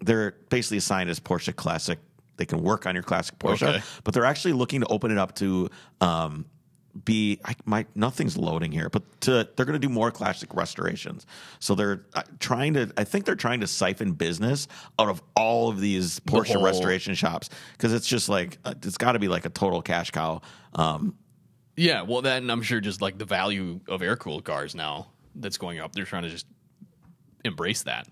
[0.00, 1.98] they're basically assigned as Porsche Classic.
[2.36, 3.82] They can work on your classic Porsche, Okay.
[4.04, 5.68] but they're actually looking to open it up to
[6.00, 6.46] um,
[7.04, 11.26] be I, my nothing's loading here, but to, they're going to do more classic restorations.
[11.58, 12.90] So they're uh, trying to.
[12.96, 14.66] I think they're trying to siphon business
[14.98, 18.98] out of all of these Porsche whole- restoration shops because it's just like uh, it's
[18.98, 20.40] got to be like a total cash cow.
[20.74, 21.14] Um,
[21.76, 22.02] Yeah.
[22.02, 25.78] Well, then I'm sure just like the value of air cooled cars now that's going
[25.80, 26.46] up, they're trying to just
[27.44, 28.06] embrace that.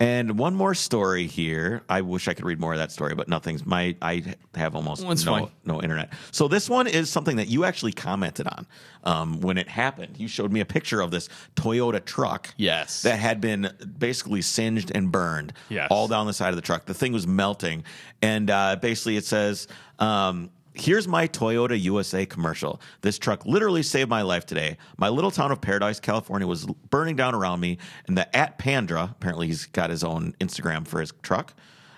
[0.00, 1.82] and one more story here.
[1.88, 3.64] I wish I could read more of that story, but nothing's.
[3.64, 5.48] My I have almost no fine.
[5.64, 6.12] no internet.
[6.32, 8.66] So this one is something that you actually commented on
[9.04, 10.16] um, when it happened.
[10.18, 12.52] You showed me a picture of this Toyota truck.
[12.56, 13.02] Yes.
[13.02, 15.86] that had been basically singed and burned Yes.
[15.92, 16.86] all down the side of the truck.
[16.86, 17.84] The thing was melting,
[18.20, 19.68] and uh, basically it says.
[20.00, 22.80] Um, Here's my Toyota USA commercial.
[23.00, 24.76] This truck literally saved my life today.
[24.98, 27.78] My little town of Paradise, California was burning down around me,
[28.08, 31.54] and the at Pandra, apparently he's got his own Instagram for his truck,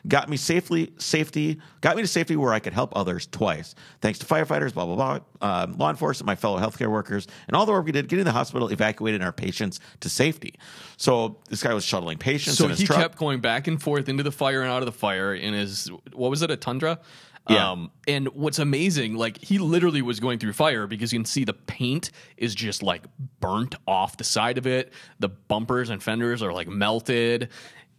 [0.06, 3.74] got me safely safety got me to safety where I could help others twice.
[4.00, 7.66] Thanks to firefighters, blah blah blah, um, law enforcement, my fellow healthcare workers, and all
[7.66, 10.54] the work we did getting the hospital evacuated and our patients to safety.
[10.96, 13.00] So this guy was shuttling patients So in his he truck.
[13.00, 15.90] kept going back and forth into the fire and out of the fire in his
[16.12, 17.00] what was it a Tundra?
[17.48, 17.70] Yeah.
[17.70, 21.44] Um, and what's amazing, like he literally was going through fire because you can see
[21.44, 23.04] the paint is just like
[23.40, 24.92] burnt off the side of it.
[25.20, 27.50] The bumpers and fenders are like melted.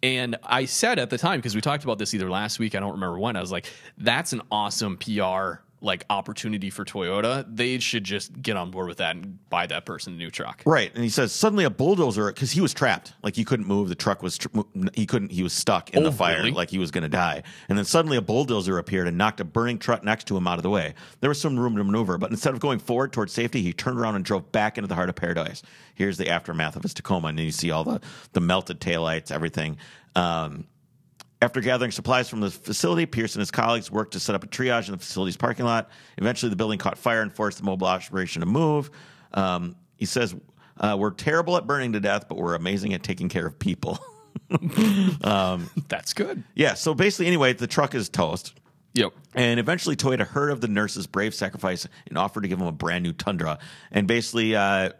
[0.03, 2.79] And I said at the time because we talked about this either last week, I
[2.79, 3.35] don't remember when.
[3.35, 7.45] I was like, "That's an awesome PR like opportunity for Toyota.
[7.47, 10.63] They should just get on board with that and buy that person a new truck."
[10.65, 13.89] Right, and he says suddenly a bulldozer because he was trapped, like he couldn't move.
[13.89, 14.47] The truck was tr-
[14.93, 15.31] he couldn't.
[15.31, 16.51] He was stuck in Oh, the fire, really?
[16.51, 17.43] like he was going to die.
[17.69, 20.57] And then suddenly a bulldozer appeared and knocked a burning truck next to him out
[20.57, 20.95] of the way.
[21.19, 23.99] There was some room to maneuver, but instead of going forward towards safety, he turned
[23.99, 25.61] around and drove back into the heart of paradise.
[25.93, 28.01] Here's the aftermath of his Tacoma, and then you see all the
[28.33, 29.77] the melted taillights, everything.
[30.15, 30.65] Um,
[31.41, 34.47] after gathering supplies from the facility, Pierce and his colleagues worked to set up a
[34.47, 35.89] triage in the facility's parking lot.
[36.17, 38.89] Eventually, the building caught fire and forced the mobile operation to move.
[39.33, 40.35] Um, he says,
[40.79, 43.99] uh, We're terrible at burning to death, but we're amazing at taking care of people.
[45.87, 46.43] That's good.
[46.55, 48.53] yeah, so basically, anyway, the truck is toast.
[48.93, 49.13] Yep.
[49.35, 52.71] And eventually, Toyota heard of the nurse's brave sacrifice and offered to give him a
[52.71, 53.59] brand new Tundra.
[53.91, 54.91] And basically uh,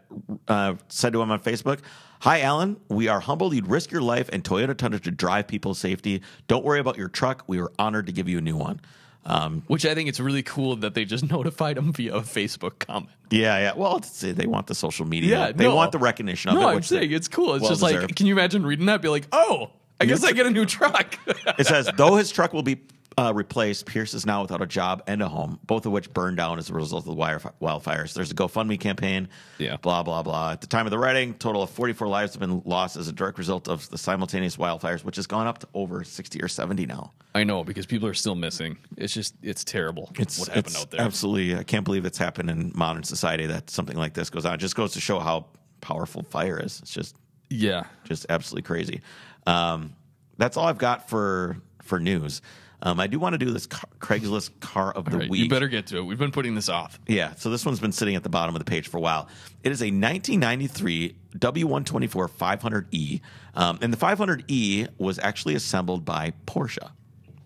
[0.46, 1.80] uh, said to him on Facebook,
[2.20, 2.80] Hi, Alan.
[2.88, 6.22] We are humbled you'd risk your life and Toyota Tundra to drive people's safety.
[6.48, 7.44] Don't worry about your truck.
[7.46, 8.80] We were honored to give you a new one.
[9.24, 12.78] Um, Which I think it's really cool that they just notified him via a Facebook
[12.80, 13.10] comment.
[13.30, 13.72] yeah, yeah.
[13.76, 15.30] Well, it's, they want the social media.
[15.38, 15.76] Yeah, they no.
[15.76, 16.70] want the recognition of No, it.
[16.70, 17.54] I'm which saying it's cool.
[17.54, 18.10] It's just well-deserved.
[18.10, 19.00] like, can you imagine reading that?
[19.02, 19.70] Be like, oh,
[20.00, 21.18] I guess I get a new truck.
[21.58, 22.80] It says, though his truck will be
[23.18, 26.36] uh, replaced, Pierce is now without a job and a home, both of which burned
[26.36, 28.14] down as a result of the wire- wildfires.
[28.14, 29.28] There's a GoFundMe campaign.
[29.58, 29.76] Yeah.
[29.78, 30.52] Blah, blah, blah.
[30.52, 33.12] At the time of the writing, total of 44 lives have been lost as a
[33.12, 36.86] direct result of the simultaneous wildfires, which has gone up to over 60 or 70
[36.86, 37.12] now.
[37.34, 38.78] I know because people are still missing.
[38.96, 40.10] It's just, it's terrible.
[40.18, 41.00] It's what happened it's out there.
[41.00, 41.56] Absolutely.
[41.56, 44.54] I can't believe it's happened in modern society that something like this goes on.
[44.54, 45.46] It just goes to show how
[45.80, 46.80] powerful fire is.
[46.82, 47.16] It's just
[47.50, 47.84] Yeah.
[48.04, 49.00] just absolutely crazy.
[49.46, 49.94] Um,
[50.36, 52.42] that's all I've got for for news.
[52.80, 55.42] Um, I do want to do this car, Craigslist car of the right, week.
[55.42, 56.02] you better get to it.
[56.02, 57.00] We've been putting this off.
[57.08, 59.28] Yeah, so this one's been sitting at the bottom of the page for a while.
[59.64, 63.20] It is a 1993 W124 500E,
[63.54, 66.90] um, and the 500E was actually assembled by Porsche.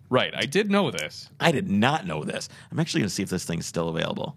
[0.09, 0.33] Right.
[0.35, 1.29] I did know this.
[1.39, 2.47] I did not know this.
[2.71, 4.35] I'm actually going to see if this thing's still available.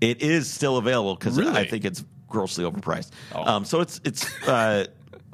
[0.00, 1.50] It is still available because Really?
[1.56, 3.10] I think it's grossly overpriced.
[3.34, 3.44] Oh.
[3.44, 4.86] Um, so it's it's uh,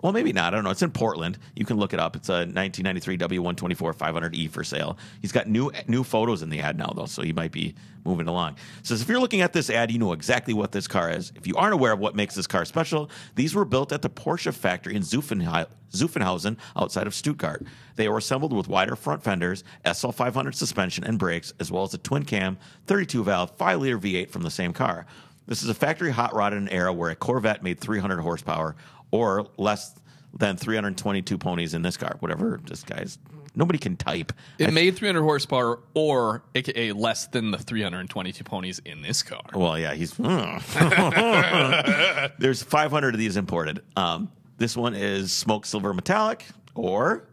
[0.02, 0.52] well maybe not.
[0.52, 0.70] I don't know.
[0.70, 1.38] It's in Portland.
[1.54, 2.16] You can look it up.
[2.16, 4.98] It's a 1993 W124 500E for sale.
[5.20, 7.74] He's got new new photos in the ad now though, so he might be
[8.04, 8.56] moving along.
[8.82, 11.32] Says if you're looking at this ad, you know exactly what this car is.
[11.34, 14.10] If you aren't aware of what makes this car special, these were built at the
[14.10, 17.64] Porsche factory in Zuffenhau- Zuffenhausen outside of Stuttgart.
[17.96, 21.98] They were assembled with wider front fenders, SL500 suspension and brakes, as well as a
[21.98, 25.06] twin cam 32 valve 5 liter V8 from the same car.
[25.46, 28.76] This is a factory hot rod in an era where a Corvette made 300 horsepower
[29.10, 29.94] or less
[30.36, 32.16] than 322 ponies in this car.
[32.20, 33.18] Whatever this guy's.
[33.56, 34.32] Nobody can type.
[34.58, 39.42] It made 300 horsepower, or AKA less than the 322 ponies in this car.
[39.52, 40.12] Well, yeah, he's.
[42.38, 43.82] There's 500 of these imported.
[43.96, 46.44] Um, this one is smoke silver metallic
[46.76, 47.24] or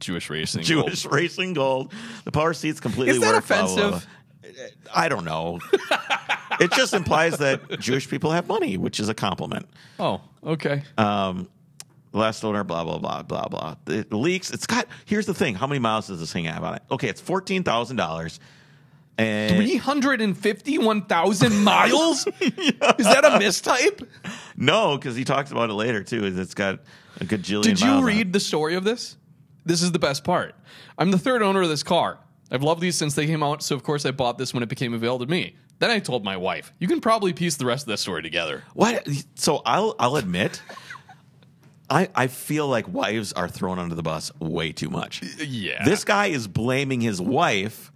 [0.00, 0.64] Jewish racing.
[0.64, 1.94] Jewish racing gold.
[2.24, 4.06] The power seats completely Is that offensive?
[4.94, 5.60] I don't know.
[6.60, 9.66] it just implies that Jewish people have money, which is a compliment.
[9.98, 10.82] Oh, okay.
[10.98, 11.48] Um,
[12.12, 13.76] last owner, blah blah blah blah blah.
[13.86, 14.50] It leaks.
[14.50, 14.86] It's got.
[15.04, 15.54] Here's the thing.
[15.54, 16.82] How many miles does this thing have on it?
[16.90, 18.40] Okay, it's fourteen thousand dollars.
[19.16, 22.26] And 351,000 miles?
[22.40, 24.04] Is that a mistype?
[24.56, 26.24] no, because he talks about it later too.
[26.24, 26.80] Is it's got
[27.20, 27.62] a gajillion.
[27.62, 29.16] Did you read the story of this?
[29.64, 30.56] This is the best part.
[30.98, 32.18] I'm the third owner of this car.
[32.50, 34.68] I've loved these since they came out, so of course I bought this when it
[34.68, 35.56] became available to me.
[35.78, 38.64] Then I told my wife, "You can probably piece the rest of this story together."
[38.74, 39.06] What?
[39.34, 40.62] So I'll I'll admit.
[41.90, 45.22] I, I feel like wives are thrown under the bus way too much.
[45.38, 45.84] Yeah.
[45.84, 47.92] This guy is blaming his wife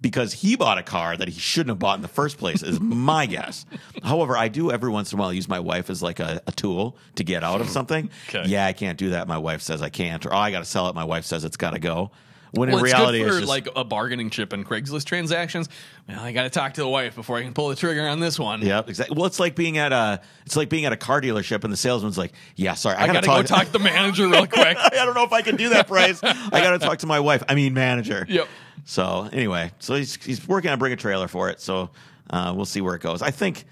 [0.00, 2.80] because he bought a car that he shouldn't have bought in the first place, is
[2.80, 3.66] my guess.
[4.02, 6.52] However, I do every once in a while use my wife as like a, a
[6.52, 8.10] tool to get out of something.
[8.28, 8.48] Okay.
[8.48, 9.28] Yeah, I can't do that.
[9.28, 10.94] My wife says I can't, or oh, I got to sell it.
[10.94, 12.10] My wife says it's got to go.
[12.52, 15.68] When Well, in it's reality, good for it's like a bargaining chip in Craigslist transactions.
[16.08, 18.20] Well, I got to talk to the wife before I can pull the trigger on
[18.20, 18.62] this one.
[18.62, 19.16] yeah, exactly.
[19.16, 21.76] Well, it's like being at a it's like being at a car dealership and the
[21.76, 24.46] salesman's like, "Yeah, sorry, I, I got to to go talk to the manager real
[24.48, 24.76] quick.
[24.78, 26.20] I don't know if I can do that price.
[26.22, 27.42] I got to talk to my wife.
[27.48, 28.24] I mean, manager.
[28.28, 28.48] Yep.
[28.84, 31.60] So anyway, so he's he's working on bring a trailer for it.
[31.60, 31.90] So
[32.30, 33.20] uh, we'll see where it goes.
[33.22, 33.64] I think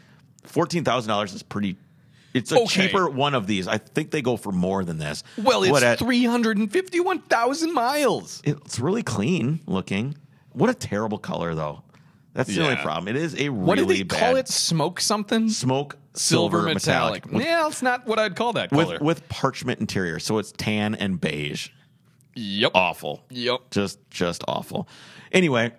[0.45, 1.77] fourteen thousand dollars is pretty.
[2.37, 2.67] It's a Okay.
[2.89, 3.67] cheaper one of these.
[3.69, 5.23] I think they go for more than this.
[5.39, 8.41] Well, it's What 351,000 miles.
[8.45, 10.17] it's really clean looking.
[10.53, 11.83] What a terrible color, though.
[12.35, 13.09] That's the only problem.
[13.09, 14.49] It is a really What did they bad call it?
[14.49, 15.49] Smoke something?
[15.49, 18.95] smoke silver, metallic, with, yeah, it's not what I'd call that color.
[18.95, 20.19] with with parchment interior.
[20.19, 21.69] So it's tan and beige.
[22.35, 22.73] yep.
[22.75, 23.23] Awful.
[23.31, 23.71] Yep.
[23.71, 24.87] just just awful.
[25.33, 25.73] Anyway,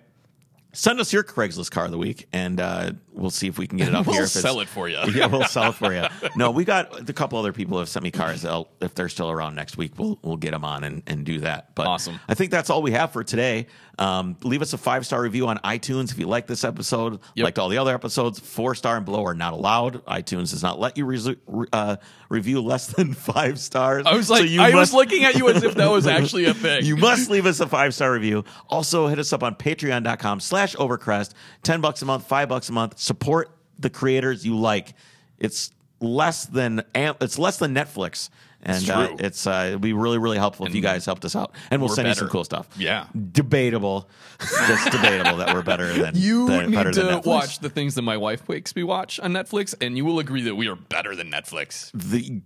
[0.72, 3.78] send us your Craigslist car of the week, and uh, we'll see if we can
[3.78, 4.24] get it up We'll here.
[4.24, 4.98] It's- sell it for you.
[5.14, 6.04] yeah, we'll sell it for you.
[6.36, 8.42] No, we got a couple other people who have sent me cars.
[8.42, 11.40] They'll, if they're still around next week, we'll we'll get them on and, and do
[11.40, 11.74] that.
[11.74, 12.20] But Awesome.
[12.28, 13.66] I think that's all we have for today.
[13.98, 17.18] Um, leave us a five star review on iTunes if you like this episode.
[17.34, 17.44] Yep.
[17.44, 18.38] Liked all the other episodes.
[18.38, 20.04] Four star and below are not allowed.
[20.06, 21.96] iTunes does not let you resu- re- uh,
[22.28, 24.06] review less than five stars.
[24.06, 26.06] I was So like, you I must- was looking at you as if that was
[26.06, 26.84] actually a thing.
[26.84, 28.44] you must leave us a five star review.
[28.68, 31.34] Also, hit us up on patreon.com slash overcrest.
[31.62, 32.98] 10 bucks a month, 5 bucks a month.
[32.98, 34.94] Support the creators you like.
[35.38, 35.70] It's
[36.00, 38.30] less than it's less than Netflix.
[38.60, 41.36] And It's uh, it's uh, it'd be really really helpful if you guys helped us
[41.36, 42.66] out, and we'll send you some cool stuff.
[42.76, 43.06] Yeah.
[43.32, 44.08] debatable.
[44.40, 48.02] It's debatable that we're better than You than, need better to watch the things that
[48.02, 51.14] my wife makes me watch on Netflix, and you will agree that we are better
[51.14, 51.90] than Netflix.
[51.94, 52.40] the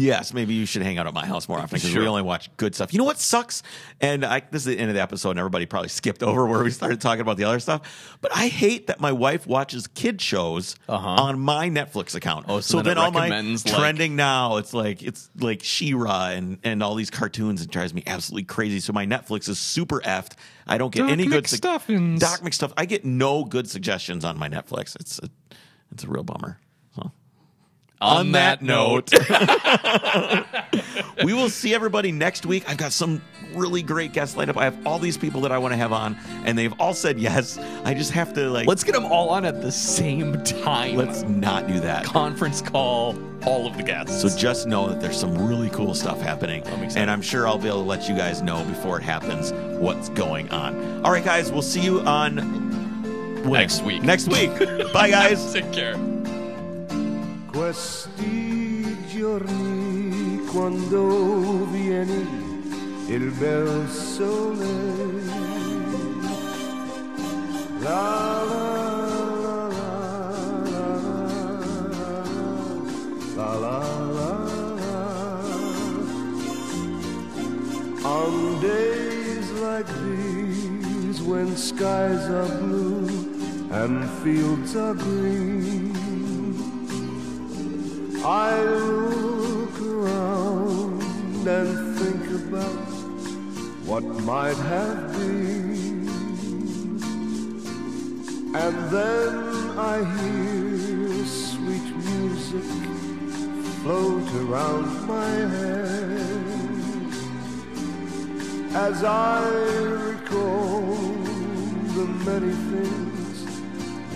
[0.00, 2.02] yes, maybe you should hang out at my house more often because Sure.
[2.02, 2.92] we only watch good stuff.
[2.92, 3.62] You know what sucks?
[4.00, 6.62] And I, this is the end of the episode, and everybody probably skipped over where
[6.62, 8.16] we started talking about the other stuff.
[8.20, 12.44] But I hate that my wife watches kid shows on my Netflix account.
[12.46, 12.54] Uh-huh.
[12.58, 16.58] Oh, so then then all my like- trending now, it's like it's like She-Ra and
[16.62, 17.62] and all these cartoons.
[17.62, 18.80] It drives me absolutely crazy.
[18.80, 20.34] So my Netflix is super effed.
[20.66, 22.18] I don't get Doc any good sug- McStuffins.
[22.20, 22.72] Doc McStuff.
[22.76, 24.94] I get no good suggestions on my Netflix.
[25.00, 25.28] It's a,
[25.90, 26.59] it's a real bummer.
[28.00, 29.12] On, that note,
[31.24, 32.64] we will see everybody next week.
[32.68, 33.20] I've got some
[33.54, 34.56] really great guests lined up.
[34.56, 37.18] I have all these people that I want to have on, and they've all said
[37.18, 37.58] yes.
[37.84, 40.96] I just have to like let's get them all on at the same time.
[40.96, 42.04] let's not do that.
[42.04, 44.22] conference call all of the guests.
[44.22, 46.62] So just know that there's some really cool stuff happening,
[46.96, 50.08] and I'm sure I'll be able to let you guys know before it happens what's
[50.10, 51.04] going on.
[51.04, 52.38] All right, guys, we'll see you on
[53.42, 53.60] when?
[53.60, 54.02] Next week.
[54.02, 54.50] Next week.
[54.92, 55.52] Bye, guys.
[55.52, 55.96] Take care.
[57.52, 62.24] Questi giorni quando vieni
[63.08, 65.18] il bel sole
[67.80, 68.68] La la
[69.42, 69.68] la
[70.64, 70.88] la
[73.34, 73.78] la la
[74.16, 74.32] la
[78.04, 83.08] On days like these when skies are blue
[83.72, 85.99] and fields are green
[88.22, 91.02] I look around
[91.48, 92.76] and think about
[93.86, 96.08] what might have been.
[98.54, 102.64] And then I hear sweet music
[103.82, 106.50] float around my head
[108.74, 110.94] as I recall
[111.96, 113.46] the many things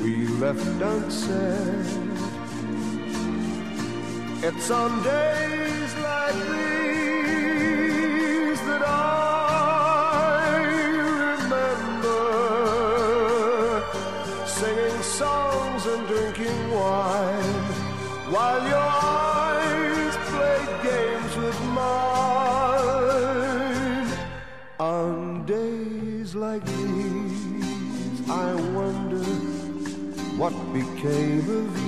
[0.03, 2.14] we left unsaid.
[4.47, 7.81] It's on days like these
[8.69, 10.59] that I
[11.39, 12.23] remember
[14.45, 17.65] singing songs and drinking wine
[18.35, 22.05] while your eyes played games with mine.
[24.79, 29.25] On days like these, I wonder
[30.37, 31.84] what became of you.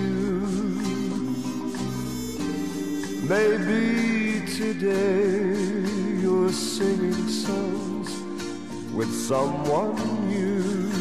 [3.28, 5.51] Maybe today
[6.23, 8.09] you're singing songs
[8.94, 9.97] with someone
[10.28, 10.93] new.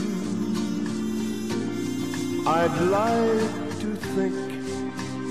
[2.47, 4.35] I'd like to think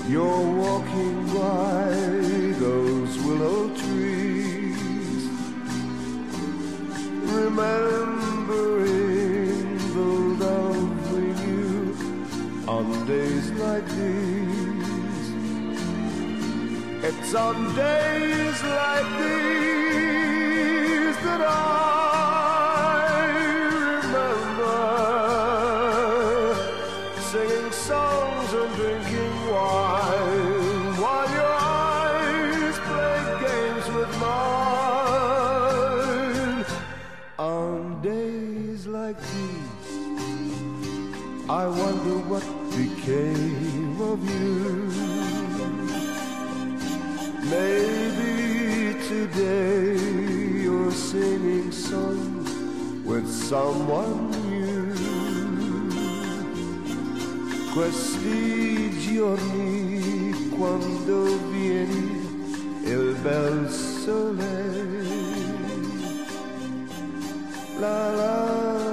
[0.07, 1.89] you're walking by
[2.63, 5.27] those willow trees,
[7.35, 8.57] remembering
[9.97, 10.09] the
[10.45, 11.83] love we knew
[12.69, 14.14] on days like these.
[17.27, 19.97] It's on days like these
[21.25, 21.49] that I
[23.97, 24.77] remember
[27.31, 35.45] singing songs and drinking wine while your eyes played games with mine.
[37.39, 39.89] On days like these,
[41.49, 42.04] I wonder
[53.47, 54.91] someone new.
[57.75, 62.27] Questi giorni quando vieni
[62.85, 64.63] il bel sole.
[67.77, 68.84] La la